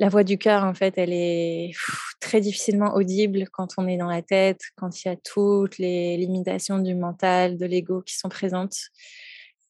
la 0.00 0.08
voix 0.08 0.24
du 0.24 0.38
cœur, 0.38 0.64
en 0.64 0.72
fait, 0.72 0.94
elle 0.96 1.12
est 1.12 1.72
très 2.20 2.40
difficilement 2.40 2.94
audible 2.94 3.44
quand 3.52 3.74
on 3.76 3.86
est 3.86 3.98
dans 3.98 4.08
la 4.08 4.22
tête, 4.22 4.62
quand 4.76 5.04
il 5.04 5.08
y 5.08 5.10
a 5.10 5.16
toutes 5.16 5.76
les 5.76 6.16
limitations 6.16 6.78
du 6.78 6.94
mental, 6.94 7.58
de 7.58 7.66
l'ego 7.66 8.00
qui 8.00 8.16
sont 8.16 8.30
présentes. 8.30 8.76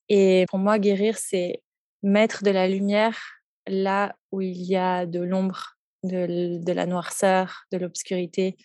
Et 0.09 0.47
pour 0.49 0.61
moi, 0.61 0.79
guérir, 0.79 1.19
c'est 1.19 1.63
mettre 2.05 2.45
de 2.45 2.53
la 2.53 2.69
lumière 2.69 3.19
là 3.67 4.15
où 4.31 4.41
il 4.41 4.63
y 4.63 4.77
a 4.77 5.05
de 5.05 5.19
l'ombre, 5.19 5.77
de, 6.05 6.73
la 6.73 6.87
noirceur, 6.87 7.65
de 7.73 7.79
l'obscurité. 7.79 8.57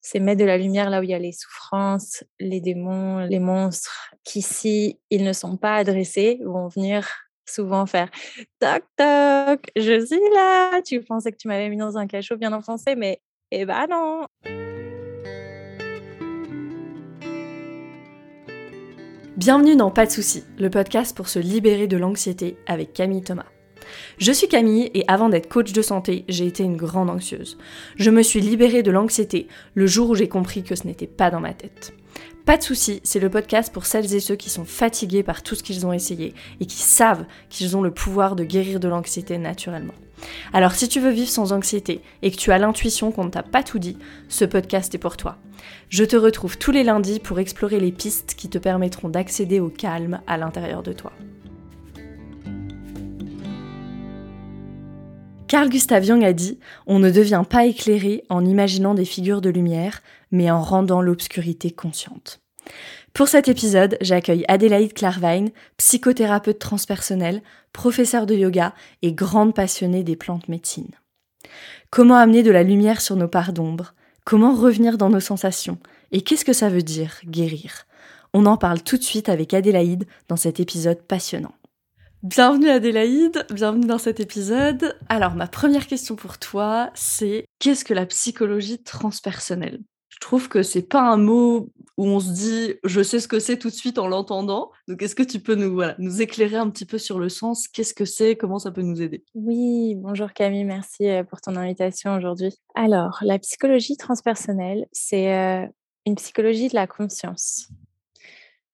C'est 0.00 0.18
mettre 0.18 0.40
de 0.40 0.44
la 0.44 0.58
lumière 0.58 0.90
là 0.90 0.98
où 0.98 1.04
il 1.04 1.10
y 1.10 1.14
a 1.14 1.20
les 1.20 1.32
souffrances, 1.32 2.24
les 2.40 2.60
démons, 2.60 3.18
les 3.18 3.38
monstres, 3.38 4.12
qui, 4.24 4.42
si 4.42 4.98
ils 5.10 5.22
ne 5.22 5.32
sont 5.32 5.56
pas 5.56 5.76
adressés, 5.76 6.40
vont 6.44 6.66
venir 6.66 7.08
souvent 7.48 7.86
faire 7.86 8.10
toc 8.60 8.82
toc, 8.96 9.70
je 9.76 10.04
suis 10.04 10.20
là. 10.34 10.80
Tu 10.82 11.00
pensais 11.02 11.32
que 11.32 11.36
tu 11.36 11.48
m'avais 11.48 11.68
mis 11.68 11.76
dans 11.76 11.96
un 11.98 12.06
cachot 12.06 12.36
bien 12.36 12.52
enfoncé, 12.52 12.94
mais 12.96 13.20
eh 13.50 13.64
ben 13.64 13.86
non. 13.88 14.26
Bienvenue 19.36 19.76
dans 19.76 19.90
Pas 19.90 20.06
de 20.06 20.10
soucis, 20.10 20.44
le 20.58 20.70
podcast 20.70 21.14
pour 21.14 21.28
se 21.28 21.38
libérer 21.38 21.86
de 21.86 21.98
l'anxiété 21.98 22.56
avec 22.66 22.94
Camille 22.94 23.22
Thomas. 23.22 23.44
Je 24.18 24.32
suis 24.32 24.48
Camille 24.48 24.90
et 24.94 25.04
avant 25.08 25.28
d'être 25.28 25.48
coach 25.48 25.72
de 25.72 25.82
santé, 25.82 26.24
j'ai 26.28 26.46
été 26.46 26.62
une 26.62 26.76
grande 26.76 27.10
anxieuse. 27.10 27.58
Je 27.96 28.10
me 28.10 28.22
suis 28.22 28.40
libérée 28.40 28.82
de 28.82 28.90
l'anxiété 28.90 29.46
le 29.74 29.86
jour 29.86 30.10
où 30.10 30.14
j'ai 30.14 30.28
compris 30.28 30.62
que 30.62 30.74
ce 30.74 30.86
n'était 30.86 31.06
pas 31.06 31.30
dans 31.30 31.40
ma 31.40 31.52
tête. 31.52 31.92
Pas 32.46 32.56
de 32.56 32.62
soucis, 32.62 33.00
c'est 33.02 33.18
le 33.18 33.28
podcast 33.28 33.72
pour 33.72 33.86
celles 33.86 34.14
et 34.14 34.20
ceux 34.20 34.36
qui 34.36 34.50
sont 34.50 34.64
fatigués 34.64 35.24
par 35.24 35.42
tout 35.42 35.56
ce 35.56 35.64
qu'ils 35.64 35.84
ont 35.84 35.92
essayé 35.92 36.32
et 36.60 36.66
qui 36.66 36.80
savent 36.80 37.24
qu'ils 37.50 37.76
ont 37.76 37.82
le 37.82 37.90
pouvoir 37.90 38.36
de 38.36 38.44
guérir 38.44 38.78
de 38.78 38.86
l'anxiété 38.86 39.36
naturellement. 39.36 39.94
Alors 40.52 40.70
si 40.70 40.88
tu 40.88 41.00
veux 41.00 41.10
vivre 41.10 41.28
sans 41.28 41.52
anxiété 41.52 42.02
et 42.22 42.30
que 42.30 42.36
tu 42.36 42.52
as 42.52 42.58
l'intuition 42.58 43.10
qu'on 43.10 43.24
ne 43.24 43.30
t'a 43.30 43.42
pas 43.42 43.64
tout 43.64 43.80
dit, 43.80 43.98
ce 44.28 44.44
podcast 44.44 44.94
est 44.94 44.98
pour 44.98 45.16
toi. 45.16 45.38
Je 45.88 46.04
te 46.04 46.14
retrouve 46.14 46.56
tous 46.56 46.70
les 46.70 46.84
lundis 46.84 47.18
pour 47.18 47.40
explorer 47.40 47.80
les 47.80 47.90
pistes 47.90 48.36
qui 48.36 48.48
te 48.48 48.58
permettront 48.58 49.08
d'accéder 49.08 49.58
au 49.58 49.68
calme 49.68 50.20
à 50.28 50.36
l'intérieur 50.36 50.84
de 50.84 50.92
toi. 50.92 51.12
Carl 55.48 55.68
Gustav 55.68 56.02
Jung 56.02 56.24
a 56.24 56.32
dit 56.32 56.58
On 56.86 56.98
ne 56.98 57.10
devient 57.10 57.44
pas 57.48 57.66
éclairé 57.66 58.24
en 58.28 58.44
imaginant 58.44 58.94
des 58.94 59.04
figures 59.04 59.40
de 59.40 59.48
lumière, 59.48 60.02
mais 60.36 60.50
en 60.50 60.62
rendant 60.62 61.00
l'obscurité 61.00 61.70
consciente. 61.70 62.40
Pour 63.14 63.28
cet 63.28 63.48
épisode, 63.48 63.96
j'accueille 64.02 64.44
Adélaïde 64.48 64.92
Clarvine, 64.92 65.50
psychothérapeute 65.78 66.58
transpersonnelle, 66.58 67.42
professeure 67.72 68.26
de 68.26 68.34
yoga 68.34 68.74
et 69.02 69.14
grande 69.14 69.54
passionnée 69.54 70.04
des 70.04 70.16
plantes 70.16 70.48
médecines. 70.48 70.94
Comment 71.90 72.16
amener 72.16 72.42
de 72.42 72.50
la 72.50 72.62
lumière 72.62 73.00
sur 73.00 73.16
nos 73.16 73.28
parts 73.28 73.52
d'ombre? 73.52 73.94
Comment 74.24 74.54
revenir 74.54 74.98
dans 74.98 75.08
nos 75.08 75.20
sensations? 75.20 75.78
Et 76.12 76.20
qu'est-ce 76.20 76.44
que 76.44 76.52
ça 76.52 76.68
veut 76.68 76.82
dire, 76.82 77.20
guérir? 77.24 77.86
On 78.34 78.44
en 78.44 78.58
parle 78.58 78.82
tout 78.82 78.98
de 78.98 79.02
suite 79.02 79.30
avec 79.30 79.54
Adélaïde 79.54 80.04
dans 80.28 80.36
cet 80.36 80.60
épisode 80.60 81.00
passionnant. 81.02 81.54
Bienvenue 82.22 82.68
Adélaïde, 82.68 83.46
bienvenue 83.52 83.86
dans 83.86 83.98
cet 83.98 84.20
épisode. 84.20 84.98
Alors 85.08 85.34
ma 85.34 85.46
première 85.46 85.86
question 85.86 86.16
pour 86.16 86.38
toi, 86.38 86.90
c'est 86.94 87.46
qu'est-ce 87.60 87.84
que 87.84 87.94
la 87.94 88.04
psychologie 88.04 88.82
transpersonnelle? 88.82 89.78
Je 90.16 90.20
trouve 90.20 90.48
que 90.48 90.62
c'est 90.62 90.88
pas 90.88 91.02
un 91.02 91.18
mot 91.18 91.68
où 91.98 92.06
on 92.06 92.20
se 92.20 92.32
dit 92.32 92.74
je 92.84 93.02
sais 93.02 93.20
ce 93.20 93.28
que 93.28 93.38
c'est 93.38 93.58
tout 93.58 93.68
de 93.68 93.74
suite 93.74 93.98
en 93.98 94.08
l'entendant. 94.08 94.70
Donc 94.88 95.02
est-ce 95.02 95.14
que 95.14 95.22
tu 95.22 95.40
peux 95.40 95.54
nous 95.54 95.82
nous 95.98 96.22
éclairer 96.22 96.56
un 96.56 96.70
petit 96.70 96.86
peu 96.86 96.96
sur 96.96 97.18
le 97.18 97.28
sens? 97.28 97.68
Qu'est-ce 97.68 97.92
que 97.92 98.06
c'est? 98.06 98.34
Comment 98.34 98.58
ça 98.58 98.70
peut 98.70 98.80
nous 98.80 99.02
aider? 99.02 99.24
Oui, 99.34 99.94
bonjour 99.94 100.32
Camille, 100.32 100.64
merci 100.64 101.06
euh, 101.06 101.22
pour 101.22 101.42
ton 101.42 101.54
invitation 101.54 102.14
aujourd'hui. 102.14 102.58
Alors, 102.74 103.18
la 103.20 103.38
psychologie 103.38 103.98
transpersonnelle, 103.98 104.86
c'est 104.90 105.34
euh, 105.34 105.66
une 106.06 106.14
psychologie 106.14 106.68
de 106.68 106.74
la 106.74 106.86
conscience. 106.86 107.68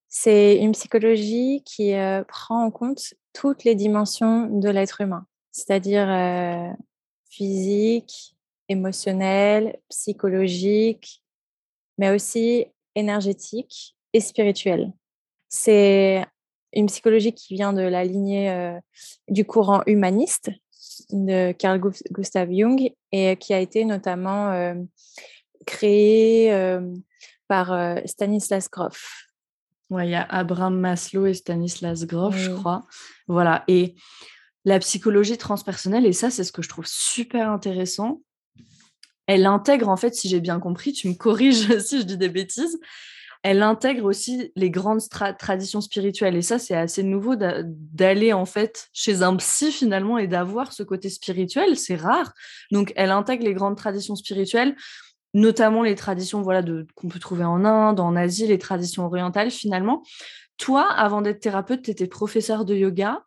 C'est 0.08 0.58
une 0.58 0.72
psychologie 0.72 1.62
qui 1.64 1.94
euh, 1.94 2.22
prend 2.22 2.64
en 2.64 2.70
compte 2.70 3.14
toutes 3.32 3.64
les 3.64 3.74
dimensions 3.74 4.46
de 4.46 4.68
l'être 4.68 5.00
humain, 5.00 5.26
c'est-à-dire 5.50 6.76
physique, 7.30 8.36
émotionnel, 8.68 9.78
psychologique, 9.88 11.21
mais 11.98 12.10
aussi 12.10 12.66
énergétique 12.94 13.96
et 14.12 14.20
spirituel. 14.20 14.92
C'est 15.48 16.24
une 16.72 16.86
psychologie 16.86 17.32
qui 17.32 17.54
vient 17.54 17.72
de 17.72 17.82
la 17.82 18.04
lignée 18.04 18.50
euh, 18.50 18.78
du 19.28 19.44
courant 19.44 19.82
humaniste 19.86 20.50
de 21.10 21.52
Carl 21.52 21.80
Gustav 22.10 22.48
Jung 22.50 22.90
et 23.12 23.36
qui 23.36 23.52
a 23.52 23.60
été 23.60 23.84
notamment 23.84 24.50
euh, 24.52 24.74
créée 25.66 26.50
par 27.46 27.98
Stanislas 28.06 28.68
Grof. 28.70 29.26
Ouais, 29.92 30.08
il 30.08 30.10
y 30.10 30.14
a 30.14 30.22
Abraham 30.22 30.80
Maslow 30.80 31.26
et 31.26 31.34
Stanislas 31.34 32.06
Grof, 32.06 32.34
je 32.34 32.50
crois. 32.50 32.86
Voilà. 33.28 33.62
Et 33.68 33.94
la 34.64 34.78
psychologie 34.78 35.36
transpersonnelle, 35.36 36.06
et 36.06 36.14
ça, 36.14 36.30
c'est 36.30 36.44
ce 36.44 36.52
que 36.52 36.62
je 36.62 36.70
trouve 36.70 36.86
super 36.86 37.50
intéressant. 37.50 38.22
Elle 39.26 39.46
intègre, 39.46 39.88
en 39.88 39.96
fait, 39.96 40.14
si 40.14 40.28
j'ai 40.28 40.40
bien 40.40 40.60
compris, 40.60 40.92
tu 40.92 41.08
me 41.08 41.14
corriges 41.14 41.78
si 41.80 42.00
je 42.00 42.04
dis 42.04 42.16
des 42.16 42.28
bêtises, 42.28 42.78
elle 43.44 43.62
intègre 43.62 44.04
aussi 44.04 44.52
les 44.54 44.70
grandes 44.70 45.00
traditions 45.38 45.80
spirituelles. 45.80 46.36
Et 46.36 46.42
ça, 46.42 46.60
c'est 46.60 46.76
assez 46.76 47.02
nouveau 47.02 47.34
d'aller, 47.36 48.32
en 48.32 48.44
fait, 48.44 48.88
chez 48.92 49.22
un 49.22 49.34
psy, 49.36 49.72
finalement, 49.72 50.16
et 50.18 50.28
d'avoir 50.28 50.72
ce 50.72 50.84
côté 50.84 51.10
spirituel. 51.10 51.76
C'est 51.76 51.96
rare. 51.96 52.32
Donc, 52.70 52.92
elle 52.94 53.10
intègre 53.10 53.44
les 53.44 53.54
grandes 53.54 53.76
traditions 53.76 54.14
spirituelles 54.14 54.76
notamment 55.34 55.82
les 55.82 55.94
traditions 55.94 56.42
voilà, 56.42 56.62
qu'on 56.94 57.08
peut 57.08 57.18
trouver 57.18 57.44
en 57.44 57.64
Inde, 57.64 58.00
en 58.00 58.16
Asie, 58.16 58.46
les 58.46 58.58
traditions 58.58 59.06
orientales 59.06 59.50
finalement. 59.50 60.02
Toi, 60.58 60.90
avant 60.90 61.22
d'être 61.22 61.40
thérapeute, 61.40 61.82
tu 61.82 61.90
étais 61.90 62.06
professeur 62.06 62.64
de 62.64 62.74
yoga. 62.74 63.24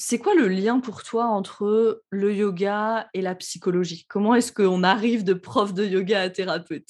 C'est 0.00 0.18
quoi 0.18 0.34
le 0.34 0.46
lien 0.46 0.78
pour 0.78 1.02
toi 1.02 1.26
entre 1.26 2.02
le 2.10 2.32
yoga 2.32 3.08
et 3.14 3.20
la 3.20 3.34
psychologie? 3.34 4.06
Comment 4.08 4.36
est-ce 4.36 4.52
qu'on 4.52 4.84
arrive 4.84 5.24
de 5.24 5.34
prof 5.34 5.74
de 5.74 5.84
yoga 5.84 6.22
à 6.22 6.30
thérapeute? 6.30 6.88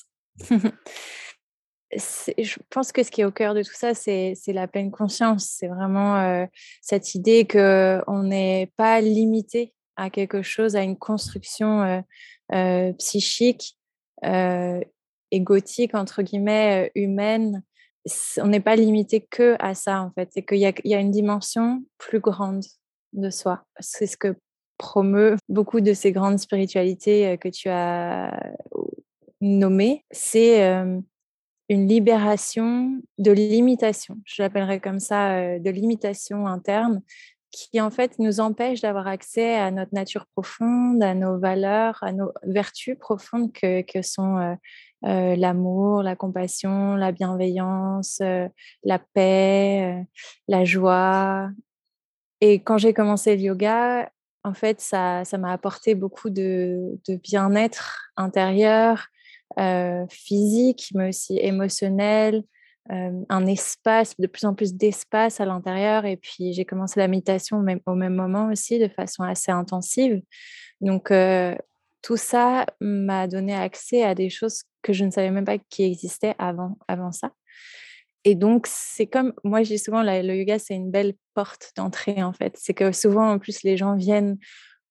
Je 1.91 2.57
pense 2.69 2.93
que 2.93 3.03
ce 3.03 3.11
qui 3.11 3.23
est 3.23 3.25
au 3.25 3.33
cœur 3.33 3.55
de 3.55 3.63
tout 3.63 3.73
ça, 3.73 3.95
c'est 3.95 4.37
la 4.49 4.69
pleine 4.69 4.91
conscience. 4.91 5.47
C'est 5.59 5.69
vraiment 5.69 6.17
euh, 6.17 6.45
cette 6.83 7.15
idée 7.15 7.47
qu'on 7.47 8.23
n'est 8.25 8.71
pas 8.77 9.01
limité 9.01 9.73
à 9.99 10.11
quelque 10.11 10.43
chose, 10.43 10.77
à 10.77 10.83
une 10.83 10.97
construction 10.97 11.83
euh, 11.83 12.01
euh, 12.55 12.93
psychique 12.95 13.77
euh, 14.25 14.81
égotique, 15.31 15.95
entre 15.95 16.23
guillemets, 16.23 16.91
humaine, 16.95 17.63
on 18.39 18.47
n'est 18.47 18.61
pas 18.61 18.77
limité 18.77 19.21
que 19.21 19.57
à 19.59 19.75
ça, 19.75 20.01
en 20.01 20.11
fait. 20.13 20.31
C'est 20.33 20.45
qu'il 20.45 20.59
y 20.59 20.95
a, 20.95 21.01
une 21.01 21.11
dimension 21.11 21.85
plus 21.99 22.21
grande 22.21 22.65
de 23.13 23.31
soi. 23.31 23.65
C'est 23.81 24.07
ce 24.07 24.17
que 24.17 24.37
promeut 24.77 25.37
beaucoup 25.49 25.81
de 25.81 25.93
ces 25.93 26.13
grandes 26.13 26.39
spiritualités 26.39 27.29
euh, 27.29 27.37
que 27.37 27.49
tu 27.49 27.69
as 27.69 28.55
nommées. 29.41 30.05
C'est 30.11 30.63
une 31.69 31.87
libération 31.87 33.01
de 33.19 33.31
l'imitation, 33.31 34.17
je 34.25 34.43
l'appellerais 34.43 34.81
comme 34.81 34.99
ça, 34.99 35.59
de 35.61 35.71
l'imitation 35.71 36.49
interne, 36.49 37.03
qui 37.51 37.81
en 37.81 37.91
fait 37.91 38.19
nous 38.19 38.41
empêche 38.41 38.81
d'avoir 38.81 39.07
accès 39.07 39.55
à 39.55 39.71
notre 39.71 39.95
nature 39.95 40.27
profonde, 40.27 41.03
à 41.03 41.15
nos 41.15 41.39
valeurs, 41.39 41.99
à 42.03 42.13
nos 42.13 42.33
vertus 42.43 42.97
profondes 42.99 43.53
que, 43.53 44.03
sont 44.03 44.37
euh, 44.37 44.55
euh, 45.07 45.37
l'amour, 45.37 46.03
la 46.03 46.17
compassion, 46.17 46.95
la 46.95 47.13
bienveillance, 47.13 48.19
euh, 48.23 48.49
la 48.85 48.99
paix, 48.99 50.05
la 50.47 50.65
joie. 50.65 51.51
Et 52.41 52.61
quand 52.61 52.79
j'ai 52.79 52.95
commencé 52.95 53.37
le 53.37 53.43
yoga, 53.43 54.11
en 54.45 54.55
fait, 54.55 54.81
ça, 54.81 55.25
ça 55.25 55.39
m'a 55.39 55.53
apporté 55.53 55.95
beaucoup 55.95 56.31
de, 56.31 56.99
bien-être 57.23 58.11
intérieur, 58.17 59.09
physique, 60.09 60.91
mais 60.95 61.09
aussi 61.09 61.39
émotionnel, 61.39 62.45
un 62.91 63.47
espace, 63.47 64.15
de 64.19 64.27
plus 64.27 64.47
en 64.47 64.55
plus 64.55 64.75
d'espace 64.75 65.41
à 65.41 65.45
l'intérieur. 65.45 66.05
Et 66.07 66.17
puis, 66.17 66.53
j'ai 66.53 66.65
commencé 66.65 67.01
la 67.01 67.09
méditation 67.09 67.61
même, 67.61 67.81
au 67.87 67.95
même 67.95 68.15
moment 68.15 68.49
aussi, 68.51 68.79
de 68.79 68.89
façon 68.89 69.25
assez 69.25 69.51
intensive. 69.51 70.23
Donc, 70.81 71.13
tout 72.03 72.17
ça 72.17 72.67
m'a 72.81 73.27
donné 73.27 73.55
accès 73.55 74.03
à 74.05 74.15
des 74.15 74.31
choses 74.31 74.63
que 74.83 74.93
je 74.93 75.05
ne 75.05 75.11
savais 75.11 75.31
même 75.31 75.45
pas 75.45 75.59
qui 75.59 75.83
existaient 75.83 76.35
avant, 76.39 76.79
avant 76.87 77.13
ça. 77.13 77.33
Et 78.29 78.35
donc, 78.35 78.67
c'est 78.69 79.07
comme, 79.07 79.33
moi, 79.43 79.63
je 79.63 79.71
dis 79.71 79.79
souvent, 79.79 80.03
le 80.03 80.35
yoga, 80.37 80.59
c'est 80.59 80.75
une 80.75 80.91
belle 80.91 81.15
porte 81.33 81.73
d'entrée, 81.77 82.23
en 82.23 82.35
fait. 82.35 82.55
C'est 82.59 82.75
que 82.75 82.93
souvent, 82.93 83.31
en 83.31 83.39
plus, 83.39 83.63
les 83.63 83.79
gens 83.79 83.97
viennent 83.97 84.37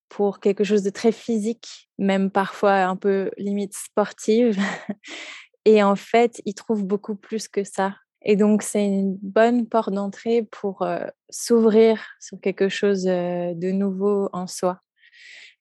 pour 0.09 0.39
quelque 0.39 0.63
chose 0.63 0.81
de 0.81 0.89
très 0.89 1.11
physique, 1.11 1.87
même 1.99 2.31
parfois 2.31 2.85
un 2.85 2.95
peu 2.95 3.29
limite 3.37 3.75
sportive. 3.77 4.57
Et 5.65 5.83
en 5.83 5.95
fait, 5.95 6.41
ils 6.45 6.55
trouvent 6.55 6.83
beaucoup 6.83 7.15
plus 7.15 7.47
que 7.47 7.63
ça. 7.63 7.93
Et 8.23 8.35
donc, 8.35 8.63
c'est 8.63 8.83
une 8.83 9.19
bonne 9.21 9.67
porte 9.67 9.93
d'entrée 9.93 10.41
pour 10.41 10.83
s'ouvrir 11.29 12.03
sur 12.19 12.39
quelque 12.41 12.69
chose 12.69 13.03
de 13.03 13.71
nouveau 13.71 14.29
en 14.33 14.47
soi. 14.47 14.79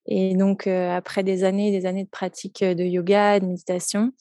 Et 0.06 0.34
donc, 0.34 0.66
après 0.66 1.24
des 1.24 1.44
années 1.44 1.68
et 1.68 1.78
des 1.78 1.84
années 1.84 2.04
de 2.04 2.08
pratique 2.08 2.64
de 2.64 2.84
yoga, 2.84 3.38
de 3.38 3.44
méditation, 3.44 4.12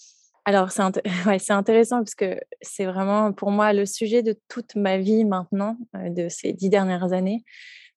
alors 0.45 0.71
c'est 1.39 1.53
intéressant 1.53 1.97
parce 1.97 2.15
que 2.15 2.39
c'est 2.61 2.85
vraiment 2.85 3.33
pour 3.33 3.51
moi 3.51 3.73
le 3.73 3.85
sujet 3.85 4.23
de 4.23 4.35
toute 4.47 4.75
ma 4.75 4.97
vie 4.97 5.25
maintenant, 5.25 5.77
de 5.93 6.29
ces 6.29 6.53
dix 6.53 6.69
dernières 6.69 7.13
années. 7.13 7.43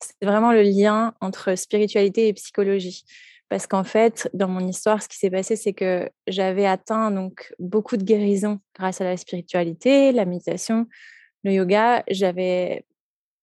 C'est 0.00 0.26
vraiment 0.26 0.52
le 0.52 0.62
lien 0.62 1.14
entre 1.20 1.54
spiritualité 1.56 2.28
et 2.28 2.32
psychologie. 2.32 3.04
Parce 3.48 3.66
qu'en 3.66 3.84
fait, 3.84 4.28
dans 4.34 4.48
mon 4.48 4.66
histoire, 4.66 5.02
ce 5.02 5.08
qui 5.08 5.16
s'est 5.16 5.30
passé, 5.30 5.56
c'est 5.56 5.72
que 5.72 6.08
j'avais 6.26 6.66
atteint 6.66 7.10
donc 7.10 7.52
beaucoup 7.58 7.96
de 7.96 8.04
guérison 8.04 8.60
grâce 8.74 9.00
à 9.00 9.04
la 9.04 9.16
spiritualité, 9.16 10.12
la 10.12 10.26
méditation, 10.26 10.86
le 11.44 11.52
yoga. 11.52 12.04
J'avais 12.08 12.84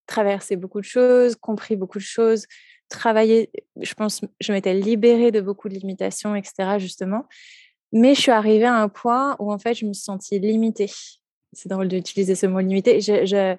traversé 0.05 0.55
beaucoup 0.55 0.79
de 0.79 0.85
choses, 0.85 1.35
compris 1.35 1.75
beaucoup 1.75 1.97
de 1.97 2.03
choses, 2.03 2.45
travaillé, 2.89 3.49
je 3.81 3.93
pense, 3.95 4.21
je 4.39 4.53
m'étais 4.53 4.75
libérée 4.75 5.31
de 5.31 5.41
beaucoup 5.41 5.69
de 5.69 5.73
limitations, 5.73 6.35
etc., 6.35 6.77
justement. 6.77 7.25
Mais 7.95 8.13
je 8.13 8.19
suis 8.19 8.31
arrivée 8.31 8.65
à 8.65 8.75
un 8.75 8.89
point 8.89 9.37
où, 9.39 9.53
en 9.53 9.57
fait, 9.57 9.73
je 9.73 9.85
me 9.85 9.93
suis 9.93 10.03
sentie 10.03 10.37
limitée. 10.37 10.91
C'est 11.53 11.69
drôle 11.69 11.87
d'utiliser 11.87 12.35
ce 12.35 12.45
mot 12.45 12.59
limité. 12.59 12.99
Je, 12.99 13.55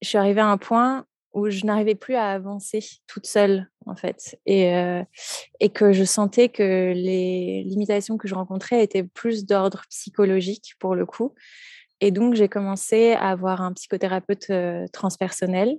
suis 0.00 0.16
arrivée 0.16 0.40
à 0.40 0.46
un 0.46 0.56
point 0.56 1.04
où 1.34 1.50
je 1.50 1.66
n'arrivais 1.66 1.96
plus 1.96 2.14
à 2.14 2.30
avancer 2.30 2.82
toute 3.06 3.26
seule, 3.26 3.70
en 3.84 3.94
fait. 3.94 4.40
Et, 4.46 4.74
euh, 4.74 5.04
et 5.60 5.68
que 5.68 5.92
je 5.92 6.02
sentais 6.04 6.48
que 6.48 6.94
les 6.94 7.62
limitations 7.64 8.16
que 8.16 8.26
je 8.26 8.34
rencontrais 8.34 8.82
étaient 8.82 9.02
plus 9.04 9.44
d'ordre 9.44 9.82
psychologique, 9.90 10.72
pour 10.78 10.94
le 10.94 11.04
coup. 11.04 11.34
Et 12.00 12.12
donc, 12.12 12.36
j'ai 12.36 12.48
commencé 12.48 13.12
à 13.12 13.28
avoir 13.28 13.60
un 13.60 13.74
psychothérapeute 13.74 14.48
euh, 14.48 14.86
transpersonnel. 14.94 15.76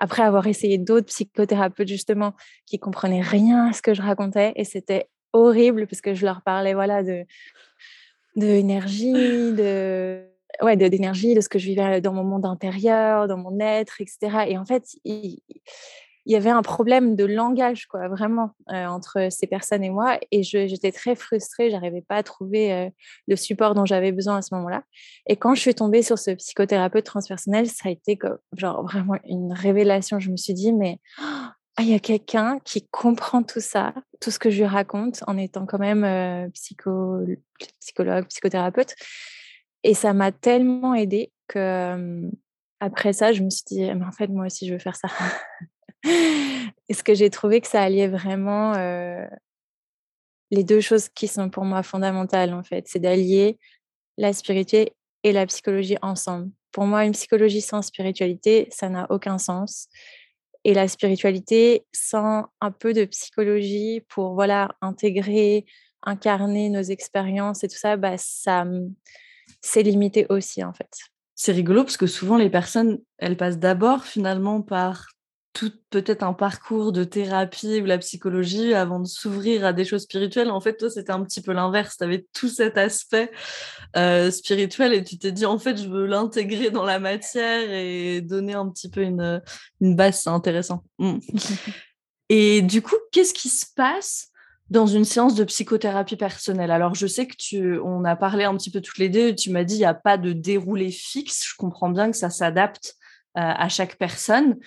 Après 0.00 0.24
avoir 0.24 0.48
essayé 0.48 0.76
d'autres 0.76 1.06
psychothérapeutes, 1.06 1.86
justement, 1.86 2.34
qui 2.66 2.80
comprenaient 2.80 3.22
rien 3.22 3.68
à 3.68 3.72
ce 3.72 3.80
que 3.80 3.94
je 3.94 4.02
racontais. 4.02 4.54
Et 4.56 4.64
c'était 4.64 5.08
horrible 5.36 5.86
parce 5.86 6.00
que 6.00 6.14
je 6.14 6.24
leur 6.24 6.42
parlais, 6.42 6.74
voilà, 6.74 7.02
de, 7.02 7.24
de 8.36 8.46
énergie, 8.46 9.12
de 9.52 10.24
d'énergie, 10.62 11.34
de, 11.34 11.40
ce 11.40 11.48
que 11.48 11.58
je 11.58 11.66
vivais 11.66 12.00
dans 12.00 12.12
mon 12.12 12.24
monde 12.24 12.46
intérieur, 12.46 13.28
dans 13.28 13.36
mon 13.36 13.58
être, 13.60 14.00
etc. 14.00 14.46
Et 14.48 14.58
en 14.58 14.64
fait, 14.64 14.84
il, 15.04 15.38
y 16.24 16.34
avait 16.34 16.50
un 16.50 16.62
problème 16.62 17.14
de 17.14 17.24
langage, 17.24 17.86
quoi, 17.86 18.08
vraiment, 18.08 18.50
euh, 18.72 18.86
entre 18.86 19.28
ces 19.30 19.46
personnes 19.46 19.84
et 19.84 19.90
moi. 19.90 20.18
Et 20.32 20.42
j'étais 20.42 20.92
très 20.92 21.14
frustrée, 21.14 21.70
j'arrivais 21.70 22.02
pas 22.02 22.16
à 22.16 22.22
trouver 22.22 22.72
euh, 22.72 22.88
le 23.28 23.36
support 23.36 23.74
dont 23.74 23.84
j'avais 23.84 24.12
besoin 24.12 24.38
à 24.38 24.42
ce 24.42 24.54
moment-là. 24.54 24.82
Et 25.26 25.36
quand 25.36 25.54
je 25.54 25.60
suis 25.60 25.74
tombée 25.74 26.02
sur 26.02 26.18
ce 26.18 26.32
psychothérapeute 26.32 27.04
transpersonnel, 27.04 27.68
ça 27.68 27.88
a 27.88 27.90
été 27.90 28.18
genre 28.56 28.82
vraiment 28.82 29.16
une 29.24 29.52
révélation. 29.52 30.18
Je 30.18 30.30
me 30.30 30.36
suis 30.36 30.54
dit, 30.54 30.72
mais 30.72 30.98
ah, 31.76 31.82
il 31.82 31.88
y 31.88 31.94
a 31.94 31.98
quelqu'un 31.98 32.58
qui 32.64 32.86
comprend 32.88 33.42
tout 33.42 33.60
ça, 33.60 33.94
tout 34.20 34.30
ce 34.30 34.38
que 34.38 34.50
je 34.50 34.58
lui 34.58 34.66
raconte, 34.66 35.22
en 35.26 35.36
étant 35.36 35.66
quand 35.66 35.78
même 35.78 36.50
psycho, 36.52 37.18
psychologue, 37.80 38.26
psychothérapeute. 38.26 38.94
Et 39.82 39.94
ça 39.94 40.14
m'a 40.14 40.32
tellement 40.32 40.94
aidée 40.94 41.32
que 41.48 42.22
après 42.80 43.12
ça, 43.12 43.32
je 43.32 43.42
me 43.42 43.50
suis 43.50 43.64
dit, 43.66 43.80
mais 43.82 44.04
en 44.04 44.12
fait, 44.12 44.28
moi 44.28 44.46
aussi, 44.46 44.66
je 44.66 44.72
veux 44.72 44.78
faire 44.78 44.96
ça. 44.96 45.08
Est-ce 46.88 47.02
que 47.02 47.14
j'ai 47.14 47.30
trouvé 47.30 47.60
que 47.60 47.68
ça 47.68 47.82
alliait 47.82 48.08
vraiment 48.08 48.72
les 50.50 50.64
deux 50.64 50.80
choses 50.80 51.08
qui 51.08 51.28
sont 51.28 51.50
pour 51.50 51.64
moi 51.64 51.82
fondamentales, 51.82 52.54
en 52.54 52.62
fait. 52.62 52.86
C'est 52.88 53.00
d'allier 53.00 53.58
la 54.16 54.32
spiritualité 54.32 54.92
et 55.24 55.32
la 55.32 55.46
psychologie 55.46 55.98
ensemble. 56.02 56.50
Pour 56.72 56.84
moi, 56.84 57.04
une 57.04 57.12
psychologie 57.12 57.60
sans 57.60 57.82
spiritualité, 57.82 58.68
ça 58.70 58.88
n'a 58.88 59.06
aucun 59.10 59.38
sens. 59.38 59.88
Et 60.68 60.74
la 60.74 60.88
spiritualité 60.88 61.86
sans 61.92 62.46
un 62.60 62.72
peu 62.72 62.92
de 62.92 63.04
psychologie 63.04 64.00
pour 64.08 64.34
voilà 64.34 64.74
intégrer, 64.80 65.64
incarner 66.02 66.70
nos 66.70 66.82
expériences 66.82 67.62
et 67.62 67.68
tout 67.68 67.76
ça, 67.76 67.96
bah, 67.96 68.18
ça, 68.18 68.66
c'est 69.60 69.84
limité 69.84 70.26
aussi 70.28 70.64
en 70.64 70.72
fait. 70.72 70.90
C'est 71.36 71.52
rigolo 71.52 71.84
parce 71.84 71.96
que 71.96 72.08
souvent 72.08 72.36
les 72.36 72.50
personnes, 72.50 72.98
elles 73.18 73.36
passent 73.36 73.60
d'abord 73.60 74.02
finalement 74.04 74.60
par 74.60 75.06
tout 75.56 75.72
peut-être 75.88 76.22
un 76.22 76.34
parcours 76.34 76.92
de 76.92 77.02
thérapie 77.02 77.80
ou 77.80 77.86
la 77.86 77.96
psychologie 77.96 78.74
avant 78.74 79.00
de 79.00 79.06
s'ouvrir 79.06 79.64
à 79.64 79.72
des 79.72 79.86
choses 79.86 80.02
spirituelles. 80.02 80.50
En 80.50 80.60
fait, 80.60 80.76
toi, 80.76 80.90
c'était 80.90 81.12
un 81.12 81.24
petit 81.24 81.40
peu 81.40 81.52
l'inverse. 81.52 81.96
Tu 81.96 82.04
avais 82.04 82.26
tout 82.34 82.50
cet 82.50 82.76
aspect 82.76 83.30
euh, 83.96 84.30
spirituel 84.30 84.92
et 84.92 85.02
tu 85.02 85.16
t'es 85.16 85.32
dit, 85.32 85.46
en 85.46 85.58
fait, 85.58 85.82
je 85.82 85.88
veux 85.88 86.04
l'intégrer 86.04 86.70
dans 86.70 86.84
la 86.84 86.98
matière 86.98 87.70
et 87.72 88.20
donner 88.20 88.52
un 88.52 88.68
petit 88.68 88.90
peu 88.90 89.00
une, 89.00 89.42
une 89.80 89.96
base. 89.96 90.20
C'est 90.20 90.28
intéressant. 90.28 90.84
Mmh. 90.98 91.20
et 92.28 92.60
du 92.60 92.82
coup, 92.82 92.96
qu'est-ce 93.10 93.32
qui 93.32 93.48
se 93.48 93.64
passe 93.74 94.28
dans 94.68 94.86
une 94.86 95.06
séance 95.06 95.36
de 95.36 95.44
psychothérapie 95.44 96.16
personnelle? 96.16 96.70
Alors, 96.70 96.94
je 96.94 97.06
sais 97.06 97.26
que 97.26 97.36
tu, 97.38 97.78
on 97.78 98.04
a 98.04 98.14
parlé 98.14 98.44
un 98.44 98.54
petit 98.58 98.70
peu 98.70 98.82
toutes 98.82 98.98
les 98.98 99.08
deux, 99.08 99.34
tu 99.34 99.48
m'as 99.48 99.64
dit 99.64 99.76
il 99.76 99.78
n'y 99.78 99.84
a 99.86 99.94
pas 99.94 100.18
de 100.18 100.34
déroulé 100.34 100.90
fixe. 100.90 101.46
Je 101.48 101.54
comprends 101.56 101.88
bien 101.88 102.10
que 102.10 102.16
ça 102.18 102.28
s'adapte 102.28 102.94
euh, 103.38 103.40
à 103.40 103.70
chaque 103.70 103.96
personne. 103.96 104.58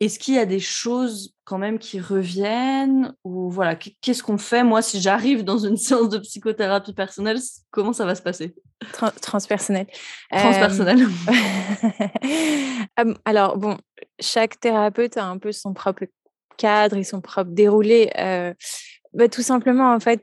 Est-ce 0.00 0.20
qu'il 0.20 0.34
y 0.34 0.38
a 0.38 0.46
des 0.46 0.60
choses 0.60 1.34
quand 1.44 1.58
même 1.58 1.78
qui 1.80 1.98
reviennent 1.98 3.14
ou 3.24 3.50
voilà, 3.50 3.74
qu'est-ce 3.74 4.22
qu'on 4.22 4.38
fait? 4.38 4.62
Moi, 4.62 4.80
si 4.80 5.00
j'arrive 5.00 5.44
dans 5.44 5.58
une 5.58 5.76
séance 5.78 6.08
de 6.08 6.18
psychothérapie 6.18 6.92
personnelle, 6.92 7.38
comment 7.70 7.92
ça 7.92 8.04
va 8.04 8.14
se 8.14 8.22
passer? 8.22 8.54
Transpersonnel. 9.20 9.86
Transpersonnel. 10.30 11.04
Euh, 13.00 13.14
alors, 13.24 13.58
bon, 13.58 13.76
chaque 14.20 14.60
thérapeute 14.60 15.16
a 15.16 15.24
un 15.24 15.38
peu 15.38 15.50
son 15.50 15.74
propre 15.74 16.04
cadre 16.56 16.96
et 16.96 17.02
son 17.02 17.20
propre 17.20 17.50
déroulé. 17.50 18.12
Euh, 18.18 18.54
bah, 19.14 19.28
tout 19.28 19.42
simplement, 19.42 19.92
en 19.92 19.98
fait, 19.98 20.22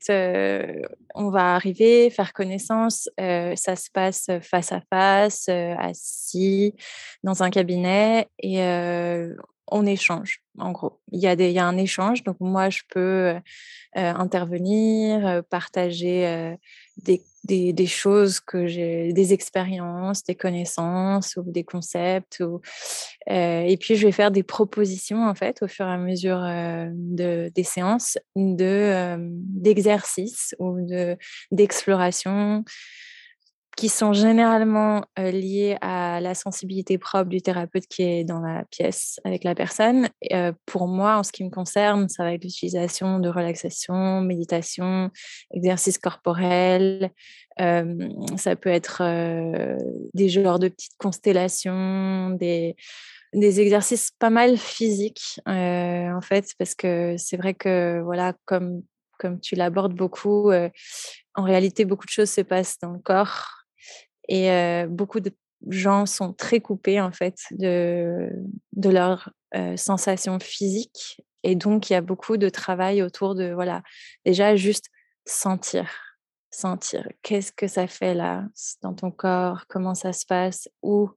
on 1.15 1.29
va 1.31 1.55
arriver, 1.55 2.09
faire 2.11 2.31
connaissance. 2.31 3.09
ça 3.17 3.75
se 3.75 3.89
passe 3.91 4.27
face 4.41 4.71
à 4.71 4.81
face, 4.89 5.49
assis 5.49 6.75
dans 7.23 7.43
un 7.43 7.49
cabinet 7.49 8.29
et 8.39 8.61
on 9.67 9.85
échange, 9.85 10.41
en 10.57 10.71
gros. 10.71 10.99
Il 11.11 11.19
y, 11.19 11.27
a 11.27 11.35
des, 11.35 11.49
il 11.49 11.53
y 11.53 11.59
a 11.59 11.65
un 11.65 11.77
échange. 11.77 12.23
Donc, 12.23 12.37
moi, 12.39 12.69
je 12.69 12.81
peux 12.89 13.35
intervenir, 13.95 15.43
partager 15.49 16.55
des 16.97 17.21
des, 17.45 17.87
choses 17.87 18.39
que 18.39 18.67
j'ai, 18.67 19.13
des 19.13 19.33
expériences, 19.33 20.23
des 20.23 20.35
connaissances 20.35 21.35
ou 21.37 21.43
des 21.51 21.63
concepts. 21.63 22.41
Euh, 22.41 23.61
et 23.61 23.77
puis, 23.77 23.95
je 23.95 24.05
vais 24.05 24.11
faire 24.11 24.31
des 24.31 24.43
propositions, 24.43 25.27
en 25.27 25.35
fait, 25.35 25.61
au 25.61 25.67
fur 25.67 25.85
et 25.87 25.91
à 25.91 25.97
mesure 25.97 26.41
euh, 26.43 26.87
de, 26.91 27.51
des 27.53 27.63
séances 27.63 28.17
de, 28.35 28.65
euh, 28.65 29.17
d'exercices 29.19 30.55
ou 30.59 30.81
de, 30.81 31.17
d'exploration 31.51 32.63
qui 33.75 33.89
sont 33.89 34.13
généralement 34.13 35.05
liées 35.17 35.77
à 35.81 36.21
la 36.21 36.33
sensibilité 36.33 36.97
propre 36.97 37.29
du 37.29 37.41
thérapeute 37.41 37.87
qui 37.87 38.03
est 38.03 38.23
dans 38.23 38.39
la 38.39 38.63
pièce 38.65 39.19
avec 39.25 39.43
la 39.43 39.53
personne. 39.53 40.07
pour 40.65 40.87
moi, 40.87 41.17
en 41.17 41.23
ce 41.23 41.31
qui 41.31 41.43
me 41.43 41.49
concerne, 41.49 42.07
ça 42.07 42.23
va 42.23 42.33
être 42.33 42.43
l'utilisation 42.43 43.19
de 43.19 43.27
relaxation, 43.27 44.21
méditation, 44.21 45.11
exercice 45.53 45.97
corporel. 45.97 47.11
ça 47.57 48.55
peut 48.55 48.69
être 48.69 49.01
des 50.13 50.29
genres 50.29 50.59
de 50.59 50.69
petites 50.69 50.97
constellations, 50.97 52.29
des, 52.29 52.77
des 53.33 53.59
exercices 53.59 54.11
pas 54.17 54.29
mal 54.29 54.57
physiques, 54.57 55.41
en 55.45 56.21
fait, 56.21 56.53
parce 56.57 56.75
que 56.75 57.15
c'est 57.17 57.37
vrai 57.37 57.53
que, 57.53 58.01
voilà, 58.03 58.35
comme, 58.45 58.83
comme 59.19 59.41
tu 59.41 59.55
l'abordes 59.55 59.95
beaucoup, 59.95 60.49
en 60.51 61.43
réalité, 61.43 61.83
beaucoup 61.83 62.05
de 62.05 62.11
choses 62.11 62.29
se 62.29 62.41
passent 62.41 62.79
dans 62.79 62.91
le 62.91 62.99
corps 62.99 63.64
et 64.27 64.85
beaucoup 64.87 65.19
de 65.19 65.31
gens 65.69 66.05
sont 66.05 66.33
très 66.33 66.59
coupés 66.59 67.01
en 67.01 67.11
fait 67.11 67.37
de, 67.51 68.29
de 68.73 68.89
leurs 68.89 69.31
sensations 69.75 70.39
physiques. 70.39 71.21
Et 71.43 71.55
donc, 71.55 71.89
il 71.89 71.93
y 71.93 71.95
a 71.95 72.01
beaucoup 72.01 72.37
de 72.37 72.49
travail 72.49 73.03
autour 73.03 73.35
de, 73.35 73.53
voilà, 73.53 73.83
déjà 74.25 74.55
juste 74.55 74.89
sentir. 75.25 75.87
Sentir. 76.49 77.07
Qu'est-ce 77.21 77.51
que 77.51 77.67
ça 77.67 77.85
fait 77.85 78.15
là 78.15 78.45
dans 78.81 78.93
ton 78.93 79.11
corps 79.11 79.65
Comment 79.67 79.93
ça 79.93 80.11
se 80.11 80.25
passe 80.25 80.67
Où 80.81 81.09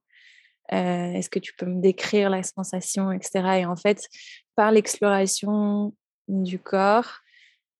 Est-ce 0.69 1.29
que 1.29 1.39
tu 1.39 1.53
peux 1.55 1.65
me 1.65 1.81
décrire 1.81 2.29
la 2.29 2.43
sensation, 2.43 3.11
etc. 3.11 3.61
Et 3.61 3.65
en 3.65 3.75
fait, 3.75 4.07
par 4.55 4.71
l'exploration 4.71 5.95
du 6.27 6.59
corps, 6.59 7.21